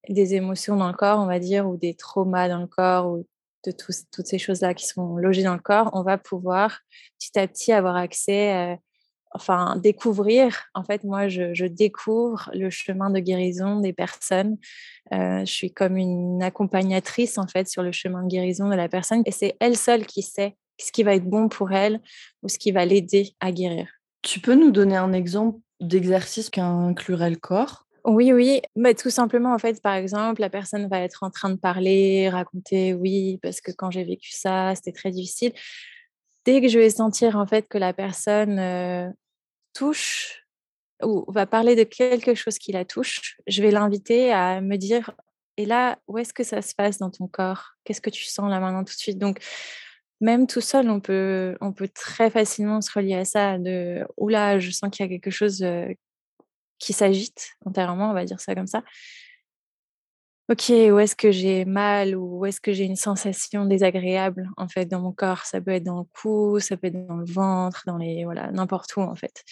des 0.08 0.34
émotions 0.34 0.76
dans 0.76 0.88
le 0.88 0.98
corps, 0.98 1.20
on 1.20 1.28
va 1.28 1.40
dire, 1.40 1.68
ou 1.68 1.78
des 1.78 1.94
traumas 1.94 2.50
dans 2.50 2.62
le 2.62 2.68
corps, 2.68 3.12
ou 3.12 3.28
de 3.66 3.72
toutes 3.72 4.26
ces 4.26 4.38
choses-là 4.38 4.74
qui 4.74 4.88
sont 4.88 5.18
logées 5.18 5.44
dans 5.44 5.54
le 5.54 5.60
corps, 5.60 5.90
on 5.94 6.04
va 6.04 6.18
pouvoir 6.18 6.80
petit 7.20 7.38
à 7.38 7.48
petit 7.48 7.72
avoir 7.72 7.96
accès, 7.96 8.54
euh, 8.54 8.76
enfin 9.32 9.76
découvrir. 9.78 10.66
En 10.74 10.84
fait, 10.84 11.04
moi, 11.04 11.28
je, 11.28 11.66
découvre 11.66 12.50
le 12.54 12.70
chemin 12.70 13.10
de 13.10 13.20
guérison 13.20 13.80
des 13.80 13.94
personnes. 13.94 14.58
Euh, 15.14 15.40
je 15.42 15.52
suis 15.52 15.74
comme 15.74 15.98
une 15.98 16.42
accompagnatrice 16.42 17.38
en 17.38 17.48
fait 17.48 17.68
sur 17.68 17.84
le 17.84 17.92
chemin 17.92 18.24
de 18.24 18.30
guérison 18.30 18.70
de 18.70 18.76
la 18.76 18.90
personne, 18.90 19.24
et 19.26 19.32
c'est 19.32 19.56
elle 19.60 19.78
seule 19.78 20.06
qui 20.06 20.22
sait 20.22 20.56
ce 20.82 20.92
qui 20.92 21.04
va 21.04 21.16
être 21.16 21.30
bon 21.30 21.50
pour 21.50 21.72
elle 21.72 22.00
ou 22.42 22.48
ce 22.48 22.58
qui 22.58 22.72
va 22.72 22.86
l'aider 22.86 23.34
à 23.40 23.52
guérir. 23.52 23.88
Tu 24.22 24.40
peux 24.40 24.56
nous 24.56 24.72
donner 24.72 24.96
un 24.96 25.14
exemple 25.14 25.60
d'exercice 25.80 26.50
qui 26.50 26.62
inclurait 26.62 27.30
le 27.30 27.36
corps? 27.36 27.86
Oui, 28.06 28.32
oui, 28.34 28.62
mais 28.76 28.94
tout 28.94 29.10
simplement, 29.10 29.54
en 29.54 29.58
fait, 29.58 29.82
par 29.82 29.96
exemple, 29.96 30.42
la 30.42 30.50
personne 30.50 30.88
va 30.88 31.00
être 31.02 31.24
en 31.24 31.30
train 31.30 31.50
de 31.50 31.56
parler, 31.56 32.30
raconter, 32.30 32.94
oui, 32.94 33.40
parce 33.42 33.62
que 33.62 33.72
quand 33.72 33.92
j'ai 33.92 34.04
vécu 34.04 34.32
ça, 34.32 34.74
c'était 34.76 34.92
très 34.92 35.12
difficile. 35.12 35.54
Dès 36.46 36.62
que 36.62 36.68
je 36.68 36.80
vais 36.80 36.90
sentir, 36.90 37.36
en 37.36 37.46
fait, 37.46 37.68
que 37.68 37.78
la 37.78 37.94
personne 37.94 39.14
touche 39.74 40.46
ou 41.04 41.26
va 41.32 41.46
parler 41.46 41.76
de 41.76 41.84
quelque 41.84 42.36
chose 42.36 42.58
qui 42.58 42.72
la 42.72 42.86
touche, 42.86 43.38
je 43.48 43.62
vais 43.62 43.72
l'inviter 43.72 44.32
à 44.34 44.62
me 44.62 44.78
dire, 44.78 45.12
et 45.58 45.66
là, 45.66 46.00
où 46.08 46.18
est-ce 46.18 46.34
que 46.34 46.44
ça 46.44 46.62
se 46.62 46.74
passe 46.76 46.98
dans 47.00 47.10
ton 47.10 47.28
corps? 47.28 47.74
Qu'est-ce 47.84 48.02
que 48.02 48.10
tu 48.10 48.26
sens 48.26 48.50
là 48.50 48.60
maintenant 48.60 48.84
tout 48.84 48.94
de 48.94 49.00
suite? 49.00 49.18
Donc, 49.18 49.40
même 50.22 50.48
tout 50.48 50.62
seul, 50.62 50.90
on 50.90 51.00
peut, 51.00 51.58
on 51.62 51.72
peut 51.74 51.90
très 51.90 52.30
facilement 52.30 52.82
se 52.82 52.92
relier 52.92 53.16
à 53.16 53.26
ça. 53.26 53.58
De, 53.58 54.06
oula, 54.18 54.60
je 54.60 54.72
sens 54.72 54.90
qu'il 54.90 55.06
y 55.06 55.08
a 55.08 55.10
quelque 55.10 55.32
chose 55.32 55.66
qui 56.80 56.94
s'agite 56.94 57.52
intérieurement, 57.66 58.10
on 58.10 58.14
va 58.14 58.26
dire 58.26 58.40
ça 58.40 58.56
comme 58.56 58.68
ça. 58.68 58.84
Ok, 60.50 60.70
où 60.70 60.98
est-ce 60.98 61.16
que 61.16 61.32
j'ai 61.32 61.64
mal 61.64 62.16
ou 62.16 62.40
où 62.40 62.46
est-ce 62.48 62.60
que 62.60 62.74
j'ai 62.74 62.86
une 62.86 62.96
sensation 62.96 63.66
désagréable 63.66 64.50
en 64.58 64.68
fait 64.68 64.86
dans 64.86 65.00
mon 65.00 65.12
corps? 65.12 65.46
Ça 65.46 65.62
peut 65.62 65.70
être 65.70 65.84
dans 65.84 66.00
le 66.00 66.06
cou, 66.20 66.60
ça 66.60 66.76
peut 66.76 66.88
être 66.88 67.06
dans 67.06 67.18
le 67.18 67.26
ventre, 67.26 67.84
dans 67.86 67.98
les 67.98 68.24
voilà 68.24 68.50
n'importe 68.52 68.96
où 68.96 69.02
en 69.02 69.14
fait, 69.14 69.44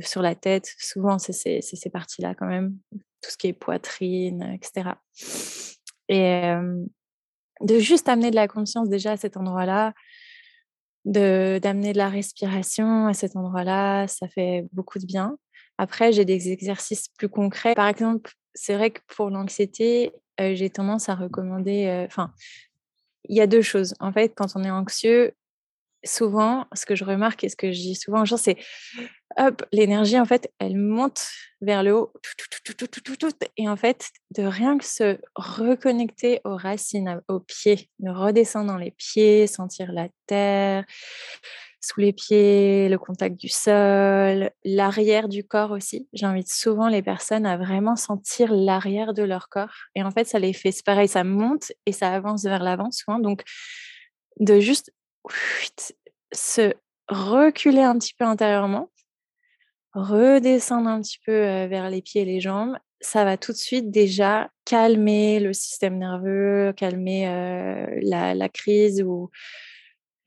sur 0.00 0.22
la 0.22 0.36
tête. 0.36 0.72
Souvent 0.78 1.18
c'est 1.18 1.32
ces, 1.32 1.90
parties-là 1.90 2.36
quand 2.36 2.46
même, 2.46 2.76
tout 2.92 3.30
ce 3.30 3.36
qui 3.36 3.48
est 3.48 3.52
poitrine, 3.52 4.44
etc. 4.54 4.90
Et 6.08 6.54
de 7.60 7.78
juste 7.80 8.08
amener 8.08 8.30
de 8.30 8.36
la 8.36 8.46
conscience 8.46 8.88
déjà 8.88 9.12
à 9.12 9.16
cet 9.16 9.36
endroit-là, 9.36 9.92
de 11.04 11.58
d'amener 11.60 11.92
de 11.92 11.98
la 11.98 12.08
respiration 12.08 13.08
à 13.08 13.12
cet 13.12 13.34
endroit-là, 13.34 14.06
ça 14.06 14.28
fait 14.28 14.68
beaucoup 14.72 15.00
de 15.00 15.06
bien. 15.06 15.36
Après, 15.78 16.12
j'ai 16.12 16.24
des 16.24 16.50
exercices 16.50 17.08
plus 17.08 17.28
concrets. 17.28 17.74
Par 17.74 17.88
exemple, 17.88 18.32
c'est 18.54 18.74
vrai 18.74 18.90
que 18.90 19.00
pour 19.06 19.30
l'anxiété, 19.30 20.12
j'ai 20.38 20.70
tendance 20.70 21.08
à 21.08 21.14
recommander. 21.14 22.04
Enfin, 22.06 22.32
il 23.28 23.36
y 23.36 23.40
a 23.40 23.46
deux 23.46 23.62
choses. 23.62 23.94
En 24.00 24.12
fait, 24.12 24.32
quand 24.34 24.56
on 24.56 24.64
est 24.64 24.70
anxieux, 24.70 25.32
souvent, 26.04 26.66
ce 26.74 26.86
que 26.86 26.94
je 26.94 27.04
remarque 27.04 27.44
et 27.44 27.48
ce 27.48 27.56
que 27.56 27.72
je 27.72 27.78
dis 27.78 27.94
souvent 27.94 28.24
genre, 28.24 28.38
c'est 28.38 28.56
hop, 29.36 29.64
l'énergie, 29.72 30.18
en 30.18 30.24
fait, 30.24 30.50
elle 30.58 30.76
monte 30.76 31.28
vers 31.60 31.82
le 31.82 31.94
haut. 31.94 32.12
Et 33.56 33.68
en 33.68 33.76
fait, 33.76 34.10
de 34.36 34.42
rien 34.44 34.78
que 34.78 34.84
se 34.84 35.18
reconnecter 35.34 36.40
aux 36.44 36.56
racines, 36.56 37.20
aux 37.28 37.40
pieds, 37.40 37.90
de 37.98 38.10
redescendre 38.10 38.68
dans 38.68 38.76
les 38.76 38.92
pieds, 38.92 39.46
sentir 39.46 39.92
la 39.92 40.08
terre, 40.26 40.84
sous 41.80 42.00
les 42.00 42.12
pieds, 42.12 42.88
le 42.88 42.98
contact 42.98 43.36
du 43.36 43.48
sol, 43.48 44.50
l'arrière 44.64 45.28
du 45.28 45.44
corps 45.44 45.70
aussi. 45.70 46.08
J'invite 46.12 46.48
souvent 46.48 46.88
les 46.88 47.02
personnes 47.02 47.46
à 47.46 47.56
vraiment 47.56 47.96
sentir 47.96 48.52
l'arrière 48.52 49.14
de 49.14 49.22
leur 49.22 49.48
corps. 49.48 49.74
Et 49.94 50.02
en 50.02 50.10
fait, 50.10 50.24
ça 50.24 50.38
les 50.38 50.52
fait, 50.52 50.72
c'est 50.72 50.84
pareil, 50.84 51.08
ça 51.08 51.24
monte 51.24 51.72
et 51.86 51.92
ça 51.92 52.12
avance 52.12 52.44
vers 52.44 52.62
l'avant 52.62 52.90
souvent. 52.90 53.18
Donc, 53.18 53.42
de 54.40 54.60
juste 54.60 54.92
se 56.32 56.74
reculer 57.08 57.82
un 57.82 57.98
petit 57.98 58.14
peu 58.14 58.24
intérieurement, 58.24 58.90
redescendre 59.94 60.88
un 60.88 61.00
petit 61.00 61.18
peu 61.24 61.32
vers 61.66 61.90
les 61.90 62.02
pieds 62.02 62.22
et 62.22 62.26
les 62.26 62.40
jambes, 62.40 62.76
ça 63.00 63.24
va 63.24 63.36
tout 63.36 63.52
de 63.52 63.56
suite 63.56 63.90
déjà 63.90 64.50
calmer 64.64 65.38
le 65.40 65.52
système 65.52 65.98
nerveux, 65.98 66.72
calmer 66.76 67.26
la, 68.02 68.34
la, 68.34 68.48
crise 68.48 69.02
ou 69.02 69.30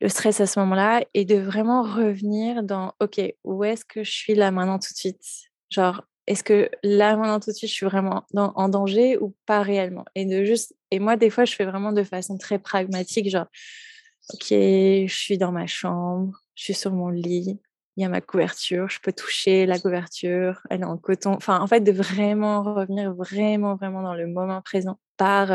le 0.02 0.08
stress 0.08 0.40
à 0.40 0.46
ce 0.46 0.58
moment-là 0.58 1.04
et 1.14 1.24
de 1.24 1.36
vraiment 1.36 1.82
revenir 1.82 2.64
dans 2.64 2.92
OK, 3.00 3.20
où 3.44 3.62
est-ce 3.62 3.84
que 3.84 4.02
je 4.02 4.10
suis 4.10 4.34
là 4.34 4.50
maintenant 4.50 4.80
tout 4.80 4.92
de 4.92 4.98
suite? 4.98 5.24
Genre, 5.70 6.02
est-ce 6.26 6.42
que 6.42 6.68
là 6.82 7.16
maintenant 7.16 7.38
tout 7.38 7.50
de 7.50 7.56
suite 7.56 7.70
je 7.70 7.74
suis 7.74 7.86
vraiment 7.86 8.24
en 8.32 8.68
danger 8.68 9.16
ou 9.18 9.34
pas 9.46 9.62
réellement? 9.62 10.04
Et 10.16 10.26
de 10.26 10.44
juste 10.44 10.74
et 10.90 10.98
moi 10.98 11.16
des 11.16 11.30
fois 11.30 11.44
je 11.44 11.54
fais 11.54 11.64
vraiment 11.64 11.92
de 11.92 12.02
façon 12.02 12.36
très 12.36 12.58
pragmatique 12.58 13.30
genre 13.30 13.46
OK, 14.34 14.48
je 14.50 15.06
suis 15.08 15.38
dans 15.38 15.52
ma 15.52 15.66
chambre, 15.66 16.36
je 16.56 16.64
suis 16.64 16.74
sur 16.74 16.92
mon 16.92 17.08
lit, 17.08 17.60
il 17.96 18.02
y 18.02 18.06
a 18.06 18.08
ma 18.08 18.20
couverture, 18.20 18.88
je 18.88 19.00
peux 19.00 19.12
toucher 19.12 19.66
la 19.66 19.78
couverture, 19.78 20.60
elle 20.70 20.80
est 20.80 20.84
en 20.84 20.96
coton. 20.96 21.32
Enfin, 21.32 21.60
en 21.60 21.66
fait, 21.66 21.80
de 21.80 21.92
vraiment 21.92 22.62
revenir 22.62 23.12
vraiment, 23.14 23.76
vraiment 23.76 24.02
dans 24.02 24.14
le 24.14 24.26
moment 24.26 24.62
présent 24.62 24.98
par 25.16 25.50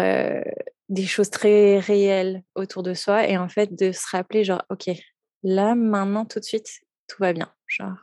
des 0.90 1.06
choses 1.06 1.30
très 1.30 1.80
réelles 1.80 2.44
autour 2.56 2.84
de 2.84 2.94
soi 2.94 3.28
et 3.28 3.38
en 3.38 3.50
fait 3.50 3.74
de 3.74 3.92
se 3.92 4.06
rappeler 4.12 4.44
genre 4.44 4.64
ok 4.70 4.90
là 5.44 5.76
maintenant 5.76 6.26
tout 6.26 6.40
de 6.40 6.46
suite 6.46 6.82
tout 7.08 7.18
va 7.20 7.34
bien. 7.34 7.52
Genre 7.68 7.98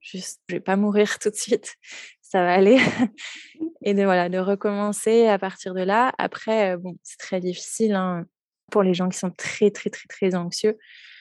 juste 0.00 0.40
je 0.48 0.56
vais 0.56 0.60
pas 0.60 0.76
mourir 0.76 1.18
tout 1.18 1.30
de 1.30 1.36
suite 1.36 1.74
ça 2.22 2.42
va 2.42 2.54
aller. 2.54 2.78
Et 3.82 3.94
de 3.94 4.04
voilà 4.04 4.28
de 4.28 4.38
recommencer 4.38 5.26
à 5.26 5.38
partir 5.38 5.74
de 5.74 5.82
là. 5.82 6.12
Après 6.18 6.76
bon 6.76 6.96
c'est 7.02 7.18
très 7.18 7.40
difficile 7.40 7.94
hein, 7.94 8.24
pour 8.70 8.82
les 8.82 8.94
gens 8.94 9.08
qui 9.08 9.18
sont 9.18 9.30
très 9.30 9.70
très 9.70 9.90
très 9.90 10.06
très 10.08 10.34
anxieux 10.34 10.78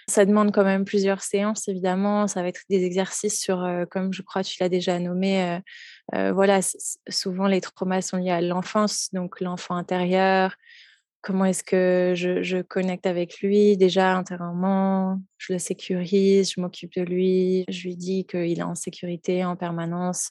ça 0.10 0.26
demande 0.26 0.52
quand 0.52 0.64
même 0.64 0.84
plusieurs 0.86 1.22
séances, 1.22 1.68
évidemment. 1.68 2.28
Ça 2.28 2.42
va 2.42 2.50
être 2.50 2.62
des 2.70 2.84
exercices 2.84 3.40
sur, 3.40 3.66
comme 3.90 4.12
je 4.12 4.22
crois 4.22 4.44
tu 4.44 4.58
l'as 4.60 4.70
déjà 4.70 5.00
nommé, 5.00 5.60
voilà, 6.14 6.60
souvent 7.08 7.48
les 7.48 7.62
traumas 7.62 8.02
sont 8.02 8.18
liés 8.18 8.32
à 8.32 8.42
l'enfance, 8.42 9.10
donc 9.14 9.40
l'enfant 9.42 9.76
intérieur, 9.76 10.56
comment 11.22 11.46
est-ce 11.46 11.64
que 11.64 12.14
je, 12.16 12.62
connecte 12.62 13.06
avec 13.06 13.42
lui? 13.42 13.78
Déjà 13.78 14.16
intérieurement, 14.16 15.22
je 15.38 15.54
le 15.54 15.60
sécurise, 15.60 16.54
je 16.56 16.62
m'occupe 16.62 16.94
de 16.96 17.02
lui, 17.02 17.66
je 17.68 17.84
lui 17.84 17.96
dis 17.96 18.26
qu'il 18.26 18.60
est 18.60 18.64
en 18.64 18.76
sécurité 18.76 19.44
en 19.44 19.56
permanence, 19.56 20.30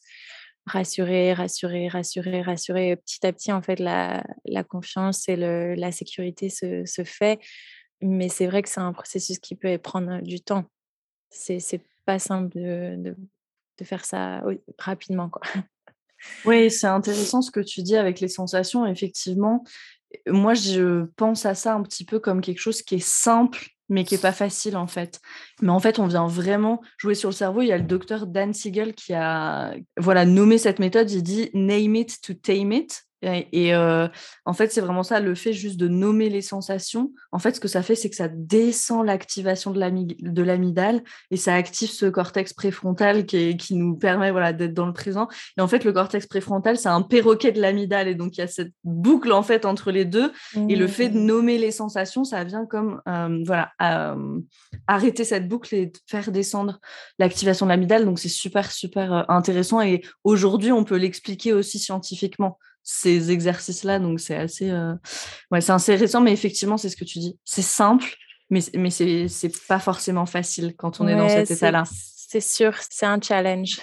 rassurer, 0.67 1.35
rassurer, 1.35 1.89
rassurer, 1.89 2.43
rassurer. 2.43 2.97
Petit 2.97 3.27
à 3.27 3.33
petit, 3.33 3.53
en 3.53 3.63
fait, 3.63 3.79
la, 3.81 4.25
confiance 4.69 5.29
et 5.29 5.37
la 5.37 5.93
sécurité 5.93 6.49
se, 6.49 6.85
fait. 7.05 7.39
Mais 8.01 8.29
c'est 8.29 8.47
vrai 8.47 8.63
que 8.63 8.69
c'est 8.69 8.81
un 8.81 8.93
processus 8.93 9.39
qui 9.39 9.55
peut 9.55 9.77
prendre 9.79 10.21
du 10.23 10.41
temps. 10.41 10.65
C'est, 11.31 11.61
pas 12.05 12.19
simple 12.19 12.57
de, 12.57 13.15
faire 13.83 14.05
ça 14.05 14.43
rapidement. 14.79 15.31
Oui, 16.45 16.71
c'est 16.71 16.87
intéressant 16.87 17.43
ce 17.43 17.51
que 17.51 17.61
tu 17.61 17.83
dis 17.83 17.97
avec 17.97 18.21
les 18.21 18.29
sensations. 18.29 18.87
Effectivement, 18.87 19.63
moi, 20.27 20.55
je 20.55 21.05
pense 21.17 21.47
à 21.47 21.55
ça 21.55 21.75
un 21.75 21.83
petit 21.83 22.05
peu 22.05 22.19
comme 22.19 22.41
quelque 22.41 22.61
chose 22.61 22.83
qui 22.83 22.97
est 22.97 23.07
simple, 23.07 23.69
mais 23.89 24.05
qui 24.05 24.15
est 24.15 24.23
pas 24.23 24.33
facile 24.33 24.77
en 24.77 24.87
fait. 24.87 25.21
Mais 25.63 25.71
en 25.71 25.79
fait, 25.79 25.99
on 25.99 26.07
vient 26.07 26.27
vraiment 26.27 26.83
jouer 26.99 27.15
sur 27.15 27.31
le 27.31 27.35
cerveau. 27.35 27.63
Il 27.63 27.69
y 27.69 27.73
a 27.73 27.79
le 27.79 27.85
docteur 27.85 28.27
Dan 28.27 28.53
Siegel 28.53 28.95
qui 28.95 29.15
a 29.15 29.75
voilà 29.97 30.25
nommé 30.25 30.59
cette 30.59 30.79
méthode. 30.79 31.11
Il 31.11 31.23
dit 31.23 31.51
name 31.55 31.97
it 31.97 32.21
to 32.21 32.35
tame 32.35 32.73
it. 32.73 33.05
Et, 33.23 33.75
en 33.75 34.53
fait, 34.53 34.73
c'est 34.73 34.81
vraiment 34.81 35.03
ça, 35.03 35.21
le 35.21 35.35
fait 35.35 35.53
juste 35.53 35.79
de 35.79 35.89
nommer 35.89 36.29
les 36.29 36.43
sensations. 36.43 37.13
En 37.33 37.39
fait, 37.39 37.57
ce 37.57 37.61
que 37.61 37.69
ça 37.69 37.83
fait, 37.83 37.95
c'est 37.95 38.11
que 38.11 38.17
ça 38.17 38.29
descend 38.29 39.05
l'activation 39.05 39.73
de 39.73 40.43
l'amygdale 40.43 41.03
et 41.31 41.37
ça 41.37 41.55
active 41.55 41.91
ce 41.91 42.07
cortex 42.07 42.53
préfrontal 42.53 43.27
qui, 43.27 43.57
qui 43.57 43.75
nous 43.75 43.97
permet 43.97 44.31
voilà, 44.31 44.53
d'être 44.53 44.75
dans 44.75 44.87
le 44.87 44.93
présent. 44.93 45.29
Et 45.57 45.61
en 45.61 45.69
fait, 45.69 45.85
le 45.85 45.93
cortex 45.93 46.27
préfrontal, 46.27 46.77
c'est 46.77 46.89
un 46.89 47.03
perroquet 47.03 47.53
de 47.53 47.61
l'amygdale. 47.61 48.09
Et 48.09 48.15
donc, 48.15 48.37
il 48.37 48.41
y 48.41 48.45
a 48.45 48.47
cette 48.47 48.73
boucle 48.85 49.33
en 49.33 49.43
fait 49.43 49.65
entre 49.65 49.91
les 49.91 50.05
deux. 50.05 50.33
Et 50.69 50.77
le 50.77 50.87
fait 50.87 51.09
de 51.09 51.19
mmh. 51.19 51.25
nommer 51.25 51.59
les 51.59 51.71
sensations, 51.71 52.25
ça 52.25 52.45
vient 52.45 52.67
comme 52.67 53.01
voilà, 53.45 53.73
arrêter 54.87 55.25
cette 55.25 55.49
boucle 55.49 55.75
et 55.75 55.93
faire 56.07 56.31
descendre 56.31 56.81
l'activation 57.19 57.67
de 57.67 57.71
l'amygdale. 57.71 58.05
Donc, 58.05 58.19
c'est 58.19 58.29
super, 58.29 58.71
super 58.71 59.29
intéressant. 59.29 59.81
Et 59.81 60.03
aujourd'hui, 60.25 60.73
on 60.73 60.85
peut 60.85 60.97
l'expliquer 60.97 61.53
aussi 61.53 61.79
scientifiquement 61.79 62.59
ces 62.91 63.31
exercices-là. 63.31 63.99
Donc, 63.99 64.19
c'est 64.19 64.35
assez, 64.35 64.71
euh, 64.71 64.95
ouais, 65.51 65.61
c'est 65.61 65.73
assez 65.73 65.95
récent, 65.95 66.23
mais 66.23 66.33
effectivement, 66.33 66.79
c'est 66.79 66.89
ce 66.89 66.97
que 66.97 67.05
tu 67.05 67.19
dis. 67.19 67.39
C'est 67.45 67.61
simple, 67.61 68.17
mais, 68.49 68.61
mais 68.75 68.89
c'est, 68.89 69.29
c'est 69.29 69.53
pas 69.67 69.79
forcément 69.79 70.25
facile 70.25 70.75
quand 70.75 70.99
on 70.99 71.07
est 71.07 71.15
dans 71.15 71.29
cet 71.29 71.51
état-là. 71.51 71.85
C'est 71.93 72.41
sûr, 72.41 72.73
c'est 72.89 73.05
un 73.05 73.21
challenge. 73.21 73.79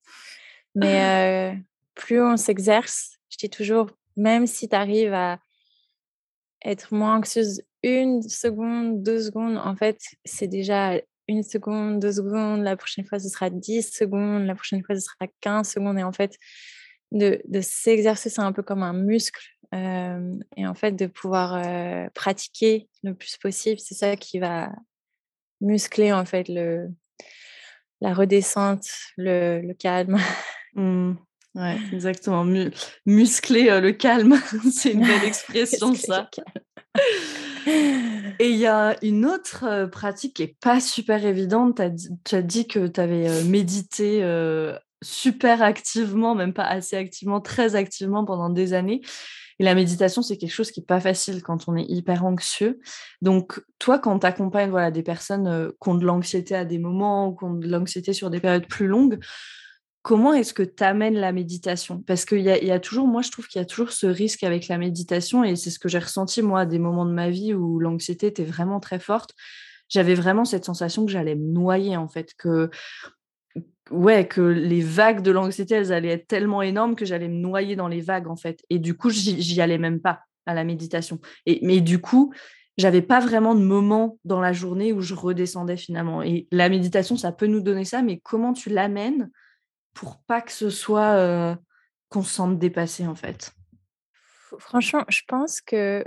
mais 0.74 1.52
euh, 1.52 1.56
plus 1.94 2.22
on 2.22 2.38
s'exerce, 2.38 3.18
je 3.28 3.36
dis 3.36 3.50
toujours, 3.50 3.90
même 4.16 4.46
si 4.46 4.66
tu 4.66 4.74
arrives 4.74 5.12
à 5.12 5.38
être 6.64 6.94
moins 6.94 7.18
anxieuse 7.18 7.60
une 7.82 8.22
seconde, 8.22 9.02
deux 9.02 9.20
secondes, 9.20 9.58
en 9.58 9.76
fait, 9.76 10.00
c'est 10.24 10.48
déjà 10.48 10.94
une 11.28 11.42
seconde, 11.42 12.00
deux 12.00 12.12
secondes, 12.12 12.62
la 12.62 12.78
prochaine 12.78 13.04
fois 13.04 13.18
ce 13.18 13.28
sera 13.28 13.50
10 13.50 13.92
secondes, 13.92 14.46
la 14.46 14.54
prochaine 14.54 14.82
fois 14.82 14.94
ce 14.94 15.02
sera 15.02 15.30
15 15.42 15.68
secondes. 15.68 15.98
Et 15.98 16.02
en 16.02 16.12
fait, 16.12 16.38
de, 17.12 17.40
s'exercer, 17.60 18.30
c'est 18.30 18.40
un 18.40 18.52
peu 18.52 18.62
comme 18.62 18.82
un 18.82 18.92
muscle. 18.92 19.46
et 19.72 20.66
en 20.66 20.74
fait, 20.74 20.92
de 20.92 21.06
pouvoir 21.06 21.62
pratiquer 22.14 22.88
le 23.02 23.14
plus 23.14 23.36
possible, 23.36 23.78
c'est 23.78 23.94
ça 23.94 24.16
qui 24.16 24.38
va 24.38 24.70
muscler 25.60 26.12
en 26.12 26.24
fait 26.24 26.48
le, 26.48 26.88
la 28.00 28.14
redescente, 28.14 28.86
le, 29.16 29.72
calme. 29.72 30.18
Mmh. 30.74 31.16
Ouais, 31.56 31.76
exactement. 31.92 32.44
muscler 33.06 33.80
le 33.80 33.90
calme, 33.92 34.38
c'est 34.70 34.92
une 34.92 35.00
belle 35.00 35.24
expression 35.24 35.94
ça. 35.94 36.30
Et 37.66 38.50
il 38.50 38.56
y 38.56 38.66
a 38.66 38.94
une 39.02 39.24
autre 39.24 39.86
pratique 39.86 40.36
qui 40.36 40.42
est 40.42 40.56
pas 40.60 40.78
super 40.78 41.24
évidente. 41.24 41.80
Tu 42.24 42.34
as, 42.36 42.42
dit 42.42 42.68
que 42.68 42.86
tu 42.86 43.00
avais 43.00 43.42
médité 43.44 44.20
super 45.02 45.62
activement, 45.62 46.34
même 46.34 46.52
pas 46.52 46.64
assez 46.64 46.96
activement, 46.96 47.40
très 47.40 47.74
activement 47.74 48.24
pendant 48.24 48.50
des 48.50 48.72
années. 48.72 49.00
Et 49.60 49.64
la 49.64 49.74
méditation, 49.74 50.22
c'est 50.22 50.36
quelque 50.36 50.52
chose 50.52 50.70
qui 50.70 50.80
n'est 50.80 50.86
pas 50.86 51.00
facile 51.00 51.42
quand 51.42 51.68
on 51.68 51.76
est 51.76 51.86
hyper 51.88 52.24
anxieux. 52.24 52.78
Donc, 53.22 53.60
toi, 53.78 53.98
quand 53.98 54.20
tu 54.20 54.26
accompagnes 54.26 54.70
voilà, 54.70 54.90
des 54.90 55.02
personnes 55.02 55.48
euh, 55.48 55.70
qui 55.82 55.88
ont 55.88 55.96
de 55.96 56.04
l'anxiété 56.04 56.54
à 56.54 56.64
des 56.64 56.78
moments 56.78 57.28
ou 57.28 57.36
qui 57.36 57.44
ont 57.44 57.54
de 57.54 57.68
l'anxiété 57.68 58.12
sur 58.12 58.30
des 58.30 58.38
périodes 58.38 58.68
plus 58.68 58.86
longues, 58.86 59.18
comment 60.02 60.32
est-ce 60.32 60.54
que 60.54 60.62
tu 60.62 60.84
amènes 60.84 61.16
la 61.16 61.32
méditation? 61.32 62.02
Parce 62.06 62.24
qu'il 62.24 62.40
y, 62.40 62.44
y 62.44 62.70
a, 62.70 62.78
toujours, 62.78 63.08
moi, 63.08 63.22
je 63.22 63.30
trouve 63.32 63.48
qu'il 63.48 63.60
y 63.60 63.62
a 63.62 63.66
toujours 63.66 63.90
ce 63.90 64.06
risque 64.06 64.44
avec 64.44 64.68
la 64.68 64.78
méditation, 64.78 65.42
et 65.42 65.56
c'est 65.56 65.70
ce 65.70 65.80
que 65.80 65.88
j'ai 65.88 65.98
ressenti, 65.98 66.40
moi, 66.40 66.60
à 66.60 66.66
des 66.66 66.78
moments 66.78 67.04
de 67.04 67.12
ma 67.12 67.28
vie 67.28 67.52
où 67.52 67.80
l'anxiété 67.80 68.28
était 68.28 68.44
vraiment 68.44 68.78
très 68.78 69.00
forte. 69.00 69.34
J'avais 69.88 70.14
vraiment 70.14 70.44
cette 70.44 70.66
sensation 70.66 71.04
que 71.04 71.10
j'allais 71.10 71.34
me 71.34 71.52
noyer, 71.52 71.96
en 71.96 72.08
fait, 72.08 72.32
que 72.38 72.70
ouais, 73.90 74.26
que 74.26 74.40
les 74.40 74.80
vagues 74.80 75.22
de 75.22 75.30
l'anxiété, 75.30 75.74
elles 75.74 75.92
allaient 75.92 76.12
être 76.12 76.26
tellement 76.26 76.62
énormes 76.62 76.96
que 76.96 77.04
j'allais 77.04 77.28
me 77.28 77.38
noyer 77.38 77.76
dans 77.76 77.88
les 77.88 78.00
vagues, 78.00 78.28
en 78.28 78.36
fait. 78.36 78.62
Et 78.70 78.78
du 78.78 78.96
coup, 78.96 79.10
j'y 79.10 79.60
allais 79.60 79.78
même 79.78 80.00
pas 80.00 80.20
à 80.46 80.54
la 80.54 80.64
méditation. 80.64 81.20
Et, 81.46 81.60
mais 81.62 81.80
du 81.80 82.00
coup, 82.00 82.32
j'avais 82.78 83.02
pas 83.02 83.20
vraiment 83.20 83.54
de 83.54 83.60
moment 83.60 84.18
dans 84.24 84.40
la 84.40 84.52
journée 84.52 84.92
où 84.92 85.00
je 85.00 85.14
redescendais 85.14 85.76
finalement. 85.76 86.22
Et 86.22 86.46
la 86.52 86.68
méditation, 86.68 87.16
ça 87.16 87.32
peut 87.32 87.46
nous 87.46 87.60
donner 87.60 87.84
ça, 87.84 88.02
mais 88.02 88.20
comment 88.20 88.52
tu 88.52 88.70
l'amènes 88.70 89.30
pour 89.94 90.18
pas 90.26 90.40
que 90.40 90.52
ce 90.52 90.70
soit 90.70 91.16
euh, 91.16 91.56
qu'on 92.08 92.22
se 92.22 92.32
sente 92.32 92.58
dépassé, 92.58 93.06
en 93.06 93.14
fait? 93.14 93.52
Franchement, 94.58 95.04
je 95.08 95.22
pense 95.26 95.60
que 95.60 96.04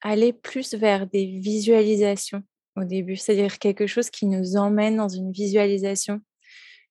aller 0.00 0.32
plus 0.32 0.74
vers 0.74 1.06
des 1.06 1.26
visualisations 1.26 2.42
au 2.76 2.84
début, 2.84 3.16
c'est-à-dire 3.16 3.58
quelque 3.58 3.86
chose 3.86 4.10
qui 4.10 4.26
nous 4.26 4.56
emmène 4.56 4.96
dans 4.96 5.08
une 5.08 5.30
visualisation 5.30 6.20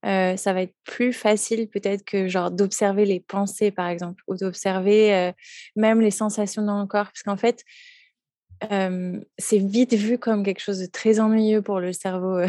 ça 0.04 0.54
va 0.54 0.62
être 0.62 0.76
plus 0.86 1.14
facile 1.14 1.68
peut-être 1.68 2.04
que 2.06 2.28
genre 2.28 2.52
d'observer 2.52 3.06
les 3.06 3.20
pensées 3.20 3.72
par 3.72 3.88
exemple 3.88 4.24
ou 4.28 4.36
d'observer 4.36 5.34
même 5.76 6.00
les 6.02 6.12
sensations 6.12 6.62
dans 6.62 6.80
le 6.80 6.88
corps 6.88 7.08
parce 7.08 7.24
qu'en 7.24 7.38
fait 7.38 7.64
c'est 8.62 9.58
vite 9.58 9.94
vu 9.94 10.18
comme 10.18 10.44
quelque 10.44 10.62
chose 10.62 10.80
de 10.80 10.86
très 10.86 11.20
ennuyeux 11.20 11.62
pour 11.62 11.80
le 11.80 11.92
cerveau 11.92 12.40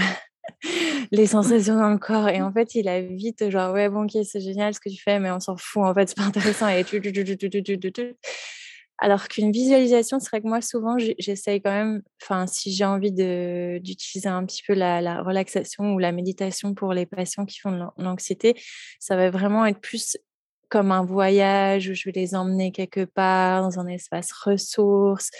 les 1.12 1.26
sensations 1.26 1.76
dans 1.76 1.90
le 1.90 1.98
corps 1.98 2.28
et 2.28 2.40
en 2.40 2.52
fait 2.52 2.74
il 2.74 2.88
a 2.88 3.00
vite 3.00 3.50
genre 3.50 3.72
ouais 3.72 3.88
bon 3.88 4.04
ok 4.04 4.24
c'est 4.24 4.40
génial 4.40 4.74
ce 4.74 4.80
que 4.80 4.88
tu 4.88 5.00
fais 5.02 5.18
mais 5.18 5.30
on 5.30 5.40
s'en 5.40 5.56
fout 5.56 5.82
en 5.82 5.94
fait 5.94 6.08
c'est 6.08 6.16
pas 6.16 6.24
intéressant 6.24 6.68
et 6.68 6.84
tu, 6.84 7.00
tu, 7.00 7.12
tu, 7.12 8.16
alors 9.00 9.28
qu'une 9.28 9.50
visualisation, 9.50 10.20
c'est 10.20 10.28
vrai 10.28 10.42
que 10.42 10.46
moi, 10.46 10.60
souvent, 10.60 10.96
j'essaye 10.98 11.62
quand 11.62 11.70
même, 11.70 12.02
enfin, 12.22 12.46
si 12.46 12.70
j'ai 12.70 12.84
envie 12.84 13.12
d'utiliser 13.12 14.28
un 14.28 14.44
petit 14.44 14.62
peu 14.66 14.74
la, 14.74 15.22
relaxation 15.22 15.94
ou 15.94 15.98
la 15.98 16.12
méditation 16.12 16.74
pour 16.74 16.92
les 16.92 17.06
patients 17.06 17.46
qui 17.46 17.58
font 17.60 17.72
de 17.72 17.82
l'anxiété, 17.96 18.54
ça 18.98 19.16
va 19.16 19.30
vraiment 19.30 19.64
être 19.64 19.80
plus 19.80 20.18
comme 20.68 20.92
un 20.92 21.02
voyage 21.02 21.88
où 21.88 21.94
je 21.94 22.04
vais 22.04 22.12
les 22.12 22.34
emmener 22.34 22.72
quelque 22.72 23.06
part 23.06 23.62
dans 23.62 23.80
un 23.80 23.86
espace 23.86 24.32
ressource 24.32 25.30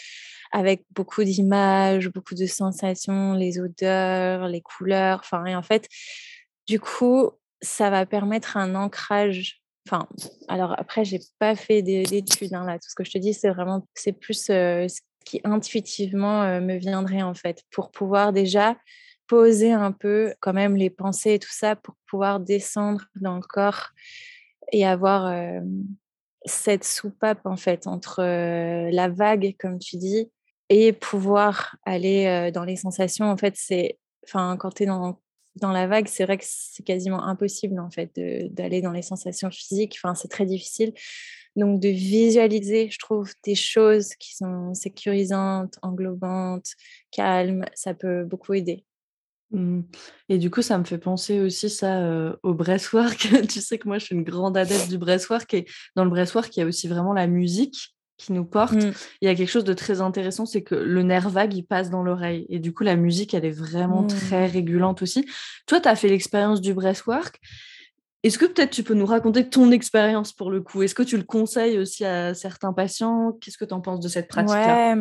avec 0.52 0.84
beaucoup 0.90 1.22
d'images, 1.22 2.08
beaucoup 2.08 2.34
de 2.34 2.46
sensations, 2.46 3.34
les 3.34 3.60
odeurs, 3.60 4.48
les 4.48 4.62
couleurs. 4.62 5.20
Enfin, 5.22 5.54
en 5.54 5.62
fait, 5.62 5.86
du 6.66 6.80
coup, 6.80 7.30
ça 7.60 7.90
va 7.90 8.06
permettre 8.06 8.56
un 8.56 8.74
ancrage 8.74 9.60
Enfin, 9.88 10.06
alors 10.48 10.78
après, 10.78 11.04
j'ai 11.04 11.20
pas 11.38 11.56
fait 11.56 11.82
d'études 11.82 12.54
hein, 12.54 12.64
là. 12.64 12.78
Tout 12.78 12.88
ce 12.88 12.94
que 12.94 13.04
je 13.04 13.10
te 13.10 13.18
dis, 13.18 13.34
c'est 13.34 13.50
vraiment, 13.50 13.86
c'est 13.94 14.12
plus 14.12 14.46
ce 14.46 15.00
qui 15.24 15.40
intuitivement 15.44 16.60
me 16.60 16.76
viendrait 16.76 17.22
en 17.22 17.34
fait, 17.34 17.62
pour 17.70 17.90
pouvoir 17.90 18.32
déjà 18.32 18.76
poser 19.26 19.72
un 19.72 19.92
peu 19.92 20.34
quand 20.40 20.52
même 20.52 20.76
les 20.76 20.90
pensées 20.90 21.34
et 21.34 21.38
tout 21.38 21.52
ça, 21.52 21.76
pour 21.76 21.94
pouvoir 22.08 22.40
descendre 22.40 23.04
dans 23.14 23.36
le 23.36 23.42
corps 23.42 23.90
et 24.72 24.84
avoir 24.86 25.32
cette 26.44 26.84
soupape 26.84 27.44
en 27.46 27.56
fait 27.56 27.86
entre 27.86 28.22
la 28.22 29.08
vague, 29.08 29.54
comme 29.58 29.78
tu 29.78 29.96
dis, 29.96 30.30
et 30.68 30.92
pouvoir 30.92 31.76
aller 31.84 32.50
dans 32.52 32.64
les 32.64 32.76
sensations. 32.76 33.30
En 33.30 33.36
fait, 33.36 33.54
c'est, 33.56 33.98
enfin, 34.24 34.56
quand 34.56 34.70
tu 34.70 34.82
es 34.82 34.86
dans 34.86 35.20
dans 35.56 35.72
la 35.72 35.86
vague, 35.86 36.06
c'est 36.08 36.24
vrai 36.24 36.38
que 36.38 36.44
c'est 36.46 36.82
quasiment 36.84 37.24
impossible 37.24 37.80
en 37.80 37.90
fait 37.90 38.12
d'aller 38.52 38.82
dans 38.82 38.92
les 38.92 39.02
sensations 39.02 39.50
physiques. 39.50 39.96
Enfin, 40.02 40.14
c'est 40.14 40.28
très 40.28 40.46
difficile. 40.46 40.92
Donc 41.56 41.80
de 41.80 41.88
visualiser, 41.88 42.88
je 42.90 42.98
trouve, 42.98 43.32
des 43.44 43.56
choses 43.56 44.14
qui 44.14 44.36
sont 44.36 44.72
sécurisantes, 44.74 45.78
englobantes, 45.82 46.72
calmes, 47.10 47.64
ça 47.74 47.94
peut 47.94 48.24
beaucoup 48.24 48.54
aider. 48.54 48.84
Mmh. 49.50 49.80
Et 50.28 50.38
du 50.38 50.48
coup, 50.48 50.62
ça 50.62 50.78
me 50.78 50.84
fait 50.84 50.98
penser 50.98 51.40
aussi 51.40 51.68
ça 51.68 52.02
euh, 52.02 52.36
au 52.44 52.54
breathwork. 52.54 53.18
tu 53.48 53.60
sais 53.60 53.78
que 53.78 53.88
moi, 53.88 53.98
je 53.98 54.04
suis 54.04 54.14
une 54.14 54.22
grande 54.22 54.56
adepte 54.56 54.88
du 54.88 54.98
breathwork 54.98 55.52
et 55.54 55.66
dans 55.96 56.04
le 56.04 56.10
breathwork, 56.10 56.56
il 56.56 56.60
y 56.60 56.62
a 56.62 56.66
aussi 56.66 56.86
vraiment 56.86 57.12
la 57.12 57.26
musique 57.26 57.96
qui 58.20 58.32
nous 58.32 58.44
porte. 58.44 58.74
Mmh. 58.74 58.92
Il 59.22 59.26
y 59.26 59.28
a 59.28 59.34
quelque 59.34 59.48
chose 59.48 59.64
de 59.64 59.72
très 59.72 60.00
intéressant, 60.00 60.46
c'est 60.46 60.62
que 60.62 60.74
le 60.74 61.02
nerf 61.02 61.28
vague, 61.28 61.54
il 61.54 61.62
passe 61.62 61.90
dans 61.90 62.02
l'oreille. 62.02 62.46
Et 62.48 62.58
du 62.58 62.72
coup, 62.72 62.84
la 62.84 62.96
musique, 62.96 63.34
elle 63.34 63.44
est 63.44 63.50
vraiment 63.50 64.06
très 64.06 64.46
mmh. 64.46 64.52
régulante 64.52 65.02
aussi. 65.02 65.26
Toi, 65.66 65.80
tu 65.80 65.88
as 65.88 65.96
fait 65.96 66.08
l'expérience 66.08 66.60
du 66.60 66.74
breathwork. 66.74 67.40
Est-ce 68.22 68.36
que 68.36 68.44
peut-être 68.44 68.70
tu 68.70 68.82
peux 68.82 68.92
nous 68.92 69.06
raconter 69.06 69.48
ton 69.48 69.70
expérience 69.70 70.34
pour 70.34 70.50
le 70.50 70.60
coup? 70.60 70.82
Est-ce 70.82 70.94
que 70.94 71.02
tu 71.02 71.16
le 71.16 71.22
conseilles 71.22 71.78
aussi 71.78 72.04
à 72.04 72.34
certains 72.34 72.74
patients? 72.74 73.32
Qu'est-ce 73.40 73.56
que 73.56 73.64
tu 73.64 73.72
en 73.72 73.80
penses 73.80 74.00
de 74.00 74.08
cette 74.08 74.28
pratique-là? 74.28 74.94